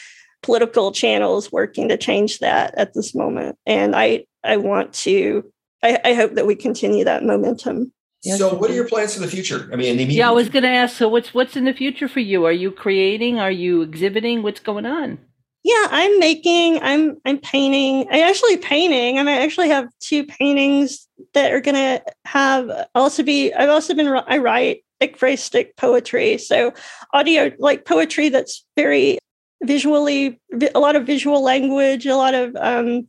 political 0.42 0.92
channels 0.92 1.52
working 1.52 1.88
to 1.88 1.96
change 1.96 2.40
that 2.40 2.74
at 2.76 2.94
this 2.94 3.14
moment, 3.14 3.56
and 3.66 3.94
I 3.96 4.24
I 4.44 4.56
want 4.56 4.92
to 4.94 5.50
I, 5.82 5.98
I 6.04 6.14
hope 6.14 6.34
that 6.34 6.46
we 6.46 6.54
continue 6.54 7.04
that 7.04 7.24
momentum. 7.24 7.92
Yes, 8.24 8.38
so, 8.38 8.54
what 8.54 8.70
are 8.70 8.74
your 8.74 8.88
plans 8.88 9.14
for 9.14 9.20
the 9.20 9.28
future? 9.28 9.68
I 9.72 9.76
mean, 9.76 9.98
yeah, 10.10 10.28
I 10.28 10.32
was 10.32 10.48
going 10.48 10.62
to 10.62 10.68
ask. 10.68 10.96
So, 10.96 11.08
what's 11.08 11.34
what's 11.34 11.56
in 11.56 11.64
the 11.64 11.72
future 11.72 12.06
for 12.06 12.20
you? 12.20 12.44
Are 12.44 12.52
you 12.52 12.70
creating? 12.70 13.40
Are 13.40 13.50
you 13.50 13.82
exhibiting? 13.82 14.44
What's 14.44 14.60
going 14.60 14.86
on? 14.86 15.18
Yeah, 15.64 15.88
I'm 15.90 16.20
making. 16.20 16.80
I'm 16.82 17.16
I'm 17.24 17.38
painting. 17.38 18.06
I 18.12 18.20
actually 18.20 18.58
painting. 18.58 19.18
I, 19.18 19.24
mean, 19.24 19.36
I 19.36 19.42
actually 19.42 19.70
have 19.70 19.88
two 19.98 20.24
paintings 20.24 21.08
that 21.34 21.52
are 21.52 21.60
going 21.60 21.74
to 21.74 22.02
have 22.24 22.70
also 22.94 23.24
be. 23.24 23.52
I've 23.52 23.70
also 23.70 23.92
been. 23.92 24.06
I 24.06 24.38
write 24.38 24.84
ekphrastic 25.00 25.76
poetry, 25.76 26.38
so 26.38 26.72
audio 27.12 27.50
like 27.58 27.84
poetry 27.84 28.28
that's 28.28 28.64
very 28.76 29.18
visually 29.62 30.40
a 30.74 30.80
lot 30.80 30.96
of 30.96 31.06
visual 31.06 31.42
language, 31.42 32.06
a 32.06 32.16
lot 32.16 32.34
of 32.34 32.54
um, 32.56 33.08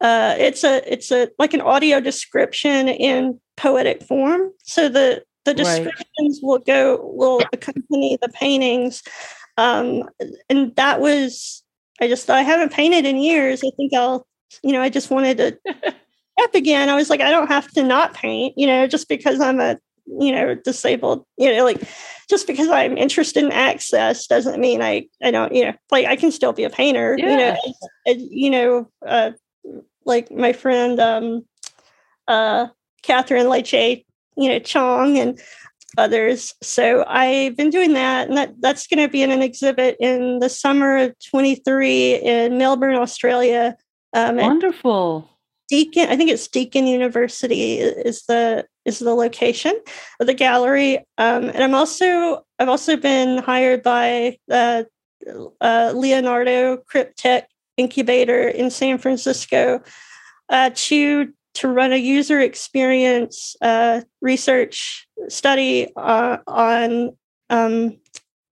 uh, 0.00 0.34
it's 0.38 0.64
a 0.64 0.82
it's 0.92 1.10
a 1.12 1.28
like 1.38 1.54
an 1.54 1.60
audio 1.60 2.00
description 2.00 2.88
in 2.88 3.40
poetic 3.56 4.02
form. 4.02 4.50
So 4.64 4.88
the 4.88 5.22
the 5.44 5.54
descriptions 5.54 6.40
right. 6.42 6.42
will 6.42 6.58
go 6.58 7.00
will 7.02 7.40
accompany 7.52 8.18
the 8.20 8.28
paintings. 8.28 9.02
Um, 9.58 10.08
and 10.48 10.74
that 10.76 11.00
was 11.00 11.62
I 12.00 12.08
just 12.08 12.28
I 12.30 12.42
haven't 12.42 12.72
painted 12.72 13.06
in 13.06 13.16
years. 13.16 13.62
I 13.64 13.70
think 13.76 13.94
I'll 13.94 14.26
you 14.62 14.72
know 14.72 14.82
I 14.82 14.88
just 14.88 15.10
wanted 15.10 15.38
to 15.38 15.58
up 16.40 16.54
again. 16.54 16.88
I 16.88 16.96
was 16.96 17.10
like 17.10 17.20
I 17.20 17.30
don't 17.30 17.48
have 17.48 17.70
to 17.72 17.82
not 17.82 18.14
paint. 18.14 18.54
You 18.56 18.66
know 18.66 18.86
just 18.86 19.08
because 19.08 19.40
I'm 19.40 19.60
a 19.60 19.78
you 20.06 20.32
know 20.32 20.56
disabled 20.56 21.24
you 21.38 21.54
know 21.54 21.64
like 21.64 21.80
just 22.32 22.46
because 22.46 22.68
i'm 22.68 22.96
interested 22.96 23.44
in 23.44 23.52
access 23.52 24.26
doesn't 24.26 24.58
mean 24.58 24.80
i 24.80 25.06
i 25.22 25.30
don't 25.30 25.54
you 25.54 25.64
know 25.64 25.74
like 25.90 26.06
i 26.06 26.16
can 26.16 26.32
still 26.32 26.52
be 26.52 26.64
a 26.64 26.70
painter 26.70 27.14
yeah. 27.18 27.28
you 27.28 27.36
know 27.36 27.56
you 28.06 28.50
know 28.50 28.90
uh 29.06 29.30
like 30.06 30.30
my 30.30 30.52
friend 30.52 30.98
um 30.98 31.44
uh 32.26 32.66
Catherine 33.02 33.48
Leche, 33.48 34.04
you 34.36 34.48
know, 34.48 34.58
Chong 34.60 35.18
and 35.18 35.40
others. 35.98 36.54
So 36.62 37.04
I've 37.06 37.56
been 37.56 37.70
doing 37.70 37.92
that, 37.94 38.28
and 38.28 38.36
that, 38.36 38.54
that's 38.60 38.86
going 38.86 39.04
to 39.04 39.10
be 39.10 39.22
in 39.22 39.30
an 39.30 39.42
exhibit 39.42 39.96
in 40.00 40.38
the 40.38 40.48
summer 40.48 40.96
of 40.96 41.14
23 41.30 42.14
in 42.14 42.58
Melbourne, 42.58 42.96
Australia. 42.96 43.76
Um, 44.14 44.36
Wonderful. 44.36 45.28
Deakin, 45.68 46.08
I 46.08 46.16
think 46.16 46.30
it's 46.30 46.48
Deakin 46.48 46.86
University 46.86 47.78
is 47.78 48.24
the 48.26 48.66
is 48.84 48.98
the 48.98 49.14
location 49.14 49.78
of 50.20 50.26
the 50.26 50.34
gallery. 50.34 50.98
Um, 51.18 51.44
and 51.44 51.62
I'm 51.62 51.74
also 51.74 52.44
I've 52.58 52.68
also 52.68 52.96
been 52.96 53.38
hired 53.38 53.82
by 53.82 54.38
the 54.48 54.86
uh, 55.60 55.92
Leonardo 55.94 56.78
CripTech 56.78 57.44
Incubator 57.76 58.48
in 58.48 58.70
San 58.70 58.98
Francisco 58.98 59.82
uh, 60.48 60.70
to 60.74 61.32
to 61.54 61.68
run 61.68 61.92
a 61.92 61.96
user 61.96 62.40
experience 62.40 63.56
uh, 63.60 64.00
research 64.20 65.06
study 65.28 65.92
uh, 65.96 66.38
on 66.46 67.16
um, 67.50 67.98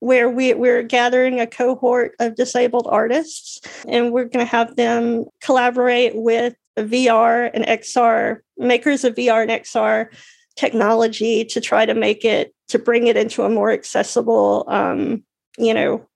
where 0.01 0.29
we, 0.29 0.55
we're 0.55 0.83
gathering 0.83 1.41
a 1.41 1.47
cohort 1.47 2.15
of 2.21 2.35
disabled 2.35 2.87
artists 2.91 3.61
and 3.87 4.13
we're 4.13 4.25
going 4.25 4.45
to 4.45 4.51
have 4.51 4.77
them 4.77 5.25
collaborate 5.41 6.15
with 6.15 6.55
VR 6.77 7.51
and 7.53 7.65
XR 7.65 8.41
makers 8.57 9.05
of 9.05 9.15
VR 9.15 9.43
and 9.43 9.51
XR 9.51 10.09
technology 10.57 11.45
to 11.45 11.61
try 11.61 11.87
to 11.87 11.95
make 11.95 12.25
it 12.25 12.55
to 12.69 12.79
bring 12.79 13.07
it 13.07 13.17
into 13.17 13.43
a 13.43 13.49
more 13.49 13.71
accessible 13.71 14.65
um, 14.69 15.25
you 15.59 15.75
know 15.75 16.07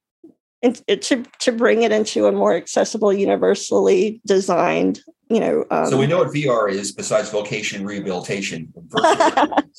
and 0.62 0.82
to 1.02 1.24
to 1.38 1.52
bring 1.52 1.82
it 1.82 1.92
into 1.92 2.26
a 2.26 2.32
more 2.32 2.54
accessible 2.54 3.12
universally 3.12 4.20
designed 4.26 5.00
you 5.28 5.40
know 5.40 5.64
um, 5.70 5.86
so 5.86 5.96
we 5.96 6.06
know 6.06 6.18
what 6.18 6.28
vr 6.28 6.70
is 6.70 6.92
besides 6.92 7.30
vocation 7.30 7.84
rehabilitation. 7.84 8.72
Virtual, 8.90 9.12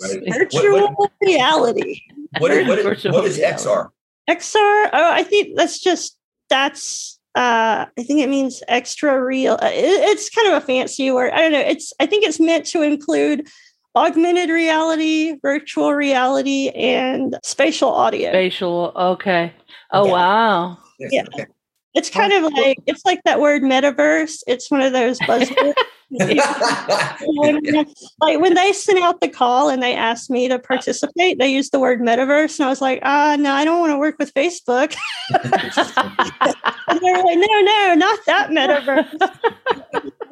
right? 0.02 0.24
virtual 0.28 0.72
what, 0.72 0.94
what, 0.98 1.12
reality. 1.22 2.02
what, 2.40 2.52
what, 2.68 2.86
what 2.86 3.26
is 3.26 3.38
xr 3.40 3.90
xr 4.30 4.90
oh 4.94 5.12
i 5.12 5.24
think 5.24 5.56
that's 5.56 5.80
just 5.80 6.18
that's 6.50 7.15
uh, 7.36 7.86
I 7.98 8.04
think 8.04 8.22
it 8.22 8.30
means 8.30 8.64
extra 8.68 9.24
real. 9.24 9.54
Uh, 9.54 9.70
it's 9.72 10.30
kind 10.30 10.48
of 10.48 10.64
a 10.64 10.66
fancy 10.66 11.12
word. 11.12 11.34
I 11.34 11.40
don't 11.40 11.52
know. 11.52 11.60
It's 11.60 11.92
I 12.00 12.06
think 12.06 12.26
it's 12.26 12.40
meant 12.40 12.66
to 12.68 12.82
include 12.82 13.48
augmented 13.96 14.50
reality, 14.50 15.38
virtual 15.42 15.94
reality, 15.94 16.70
and 16.70 17.38
spatial 17.44 17.92
audio. 17.92 18.32
Spatial. 18.32 18.94
Okay. 18.96 19.54
Oh 19.92 20.06
yeah. 20.06 20.12
wow. 20.12 20.78
Yeah. 21.00 21.24
It's 21.94 22.10
kind 22.10 22.34
of 22.34 22.44
like 22.54 22.78
it's 22.86 23.06
like 23.06 23.22
that 23.24 23.40
word 23.42 23.64
metaverse. 23.64 24.44
It's 24.48 24.72
one 24.72 24.82
of 24.82 24.94
those 24.94 25.20
buzzwords. 25.22 25.74
like 28.22 28.40
when 28.40 28.54
they 28.54 28.72
sent 28.74 29.00
out 29.00 29.22
the 29.22 29.28
call 29.28 29.70
and 29.70 29.82
they 29.82 29.96
asked 29.96 30.30
me 30.30 30.48
to 30.48 30.60
participate, 30.60 31.40
they 31.40 31.48
used 31.48 31.72
the 31.72 31.80
word 31.80 32.00
metaverse, 32.00 32.60
and 32.60 32.66
I 32.66 32.70
was 32.70 32.82
like, 32.82 33.00
ah, 33.04 33.36
no, 33.40 33.52
I 33.52 33.66
don't 33.66 33.80
want 33.80 33.92
to 33.92 33.98
work 33.98 34.18
with 34.20 34.34
Facebook. 34.34 34.96
and 35.30 37.00
they 37.02 37.12
were 37.12 37.24
like, 37.24 37.38
no, 37.38 37.62
no, 37.62 37.96
not 37.96 38.20
that 38.28 38.50
metaverse. 38.52 39.18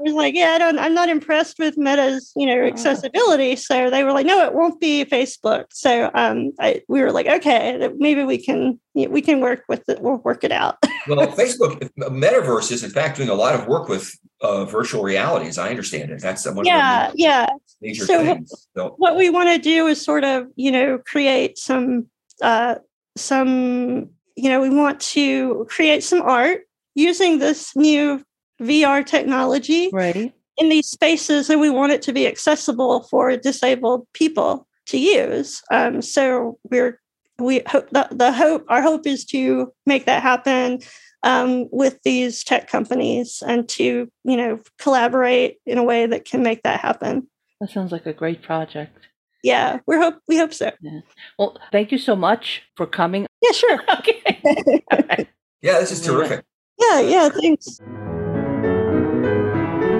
I 0.03 0.07
was 0.07 0.13
like, 0.13 0.35
yeah, 0.35 0.51
I 0.51 0.57
don't, 0.57 0.77
I'm 0.79 0.93
not 0.93 1.09
impressed 1.09 1.59
with 1.59 1.77
Meta's, 1.77 2.33
you 2.35 2.45
know, 2.45 2.61
accessibility. 2.65 3.55
So 3.55 3.89
they 3.89 4.03
were 4.03 4.11
like, 4.11 4.25
no, 4.25 4.43
it 4.45 4.53
won't 4.53 4.79
be 4.81 5.05
Facebook. 5.05 5.65
So 5.71 6.11
um, 6.13 6.51
I, 6.59 6.81
we 6.89 7.01
were 7.01 7.11
like, 7.11 7.27
okay, 7.27 7.89
maybe 7.97 8.23
we 8.23 8.37
can, 8.37 8.79
we 8.93 9.21
can 9.21 9.39
work 9.39 9.63
with 9.69 9.87
it. 9.87 10.01
We'll 10.01 10.17
work 10.17 10.43
it 10.43 10.51
out. 10.51 10.77
well, 11.07 11.27
Facebook 11.27 11.89
Metaverse 11.97 12.71
is 12.71 12.83
in 12.83 12.89
fact 12.89 13.17
doing 13.17 13.29
a 13.29 13.33
lot 13.33 13.55
of 13.55 13.67
work 13.67 13.87
with 13.87 14.13
uh, 14.41 14.65
virtual 14.65 15.03
reality, 15.03 15.47
as 15.47 15.57
I 15.63 15.69
understand 15.69 16.11
it. 16.11 16.21
That's 16.21 16.45
one 16.45 16.65
yeah, 16.65 17.07
of 17.07 17.13
the 17.13 17.19
yeah. 17.19 17.47
major 17.81 18.05
so 18.05 18.23
things. 18.23 18.67
So 18.75 18.95
what 18.97 19.15
we 19.15 19.29
want 19.29 19.49
to 19.49 19.57
do 19.57 19.87
is 19.87 20.03
sort 20.03 20.23
of, 20.23 20.47
you 20.55 20.71
know, 20.71 20.99
create 20.99 21.57
some, 21.57 22.07
uh, 22.41 22.75
some, 23.15 24.09
you 24.35 24.49
know, 24.49 24.61
we 24.61 24.69
want 24.69 24.99
to 24.99 25.65
create 25.69 26.03
some 26.03 26.21
art 26.21 26.61
using 26.95 27.39
this 27.39 27.75
new 27.75 28.23
VR 28.61 29.05
technology 29.05 29.89
right. 29.91 30.33
in 30.57 30.69
these 30.69 30.87
spaces, 30.87 31.49
and 31.49 31.59
we 31.59 31.69
want 31.69 31.91
it 31.91 32.01
to 32.03 32.13
be 32.13 32.27
accessible 32.27 33.03
for 33.03 33.35
disabled 33.37 34.07
people 34.13 34.67
to 34.87 34.97
use. 34.97 35.61
Um, 35.71 36.01
so 36.01 36.59
we're 36.69 36.99
we 37.39 37.61
hope 37.67 37.89
the, 37.89 38.07
the 38.11 38.31
hope 38.31 38.65
our 38.69 38.81
hope 38.81 39.07
is 39.07 39.25
to 39.25 39.73
make 39.85 40.05
that 40.05 40.21
happen 40.21 40.79
um, 41.23 41.67
with 41.71 41.99
these 42.03 42.43
tech 42.43 42.67
companies 42.67 43.41
and 43.47 43.67
to 43.69 44.09
you 44.23 44.37
know 44.37 44.59
collaborate 44.79 45.57
in 45.65 45.77
a 45.77 45.83
way 45.83 46.05
that 46.05 46.25
can 46.25 46.43
make 46.43 46.63
that 46.63 46.79
happen. 46.79 47.27
That 47.59 47.71
sounds 47.71 47.91
like 47.91 48.05
a 48.05 48.13
great 48.13 48.41
project. 48.43 49.07
Yeah, 49.43 49.79
we 49.87 49.97
hope 49.97 50.19
we 50.27 50.37
hope 50.37 50.53
so. 50.53 50.71
Yeah. 50.81 50.99
Well, 51.37 51.57
thank 51.71 51.91
you 51.91 51.97
so 51.97 52.15
much 52.15 52.63
for 52.77 52.85
coming. 52.85 53.25
Yeah, 53.41 53.51
sure. 53.51 53.79
okay. 53.99 54.83
yeah, 55.61 55.79
this 55.79 55.91
is 55.91 56.01
terrific. 56.01 56.45
Yeah, 56.79 56.99
yeah, 57.01 57.29
thanks. 57.29 57.79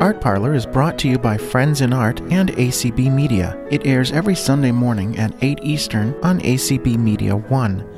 Art 0.01 0.19
Parlor 0.19 0.53
is 0.53 0.65
brought 0.65 0.97
to 0.99 1.07
you 1.07 1.17
by 1.17 1.37
Friends 1.37 1.79
in 1.79 1.93
Art 1.93 2.19
and 2.23 2.51
ACB 2.51 3.09
Media. 3.09 3.57
It 3.71 3.87
airs 3.87 4.11
every 4.11 4.35
Sunday 4.35 4.71
morning 4.71 5.17
at 5.17 5.33
8 5.41 5.59
Eastern 5.63 6.13
on 6.23 6.41
ACB 6.41 6.97
Media 6.97 7.37
1. 7.37 7.92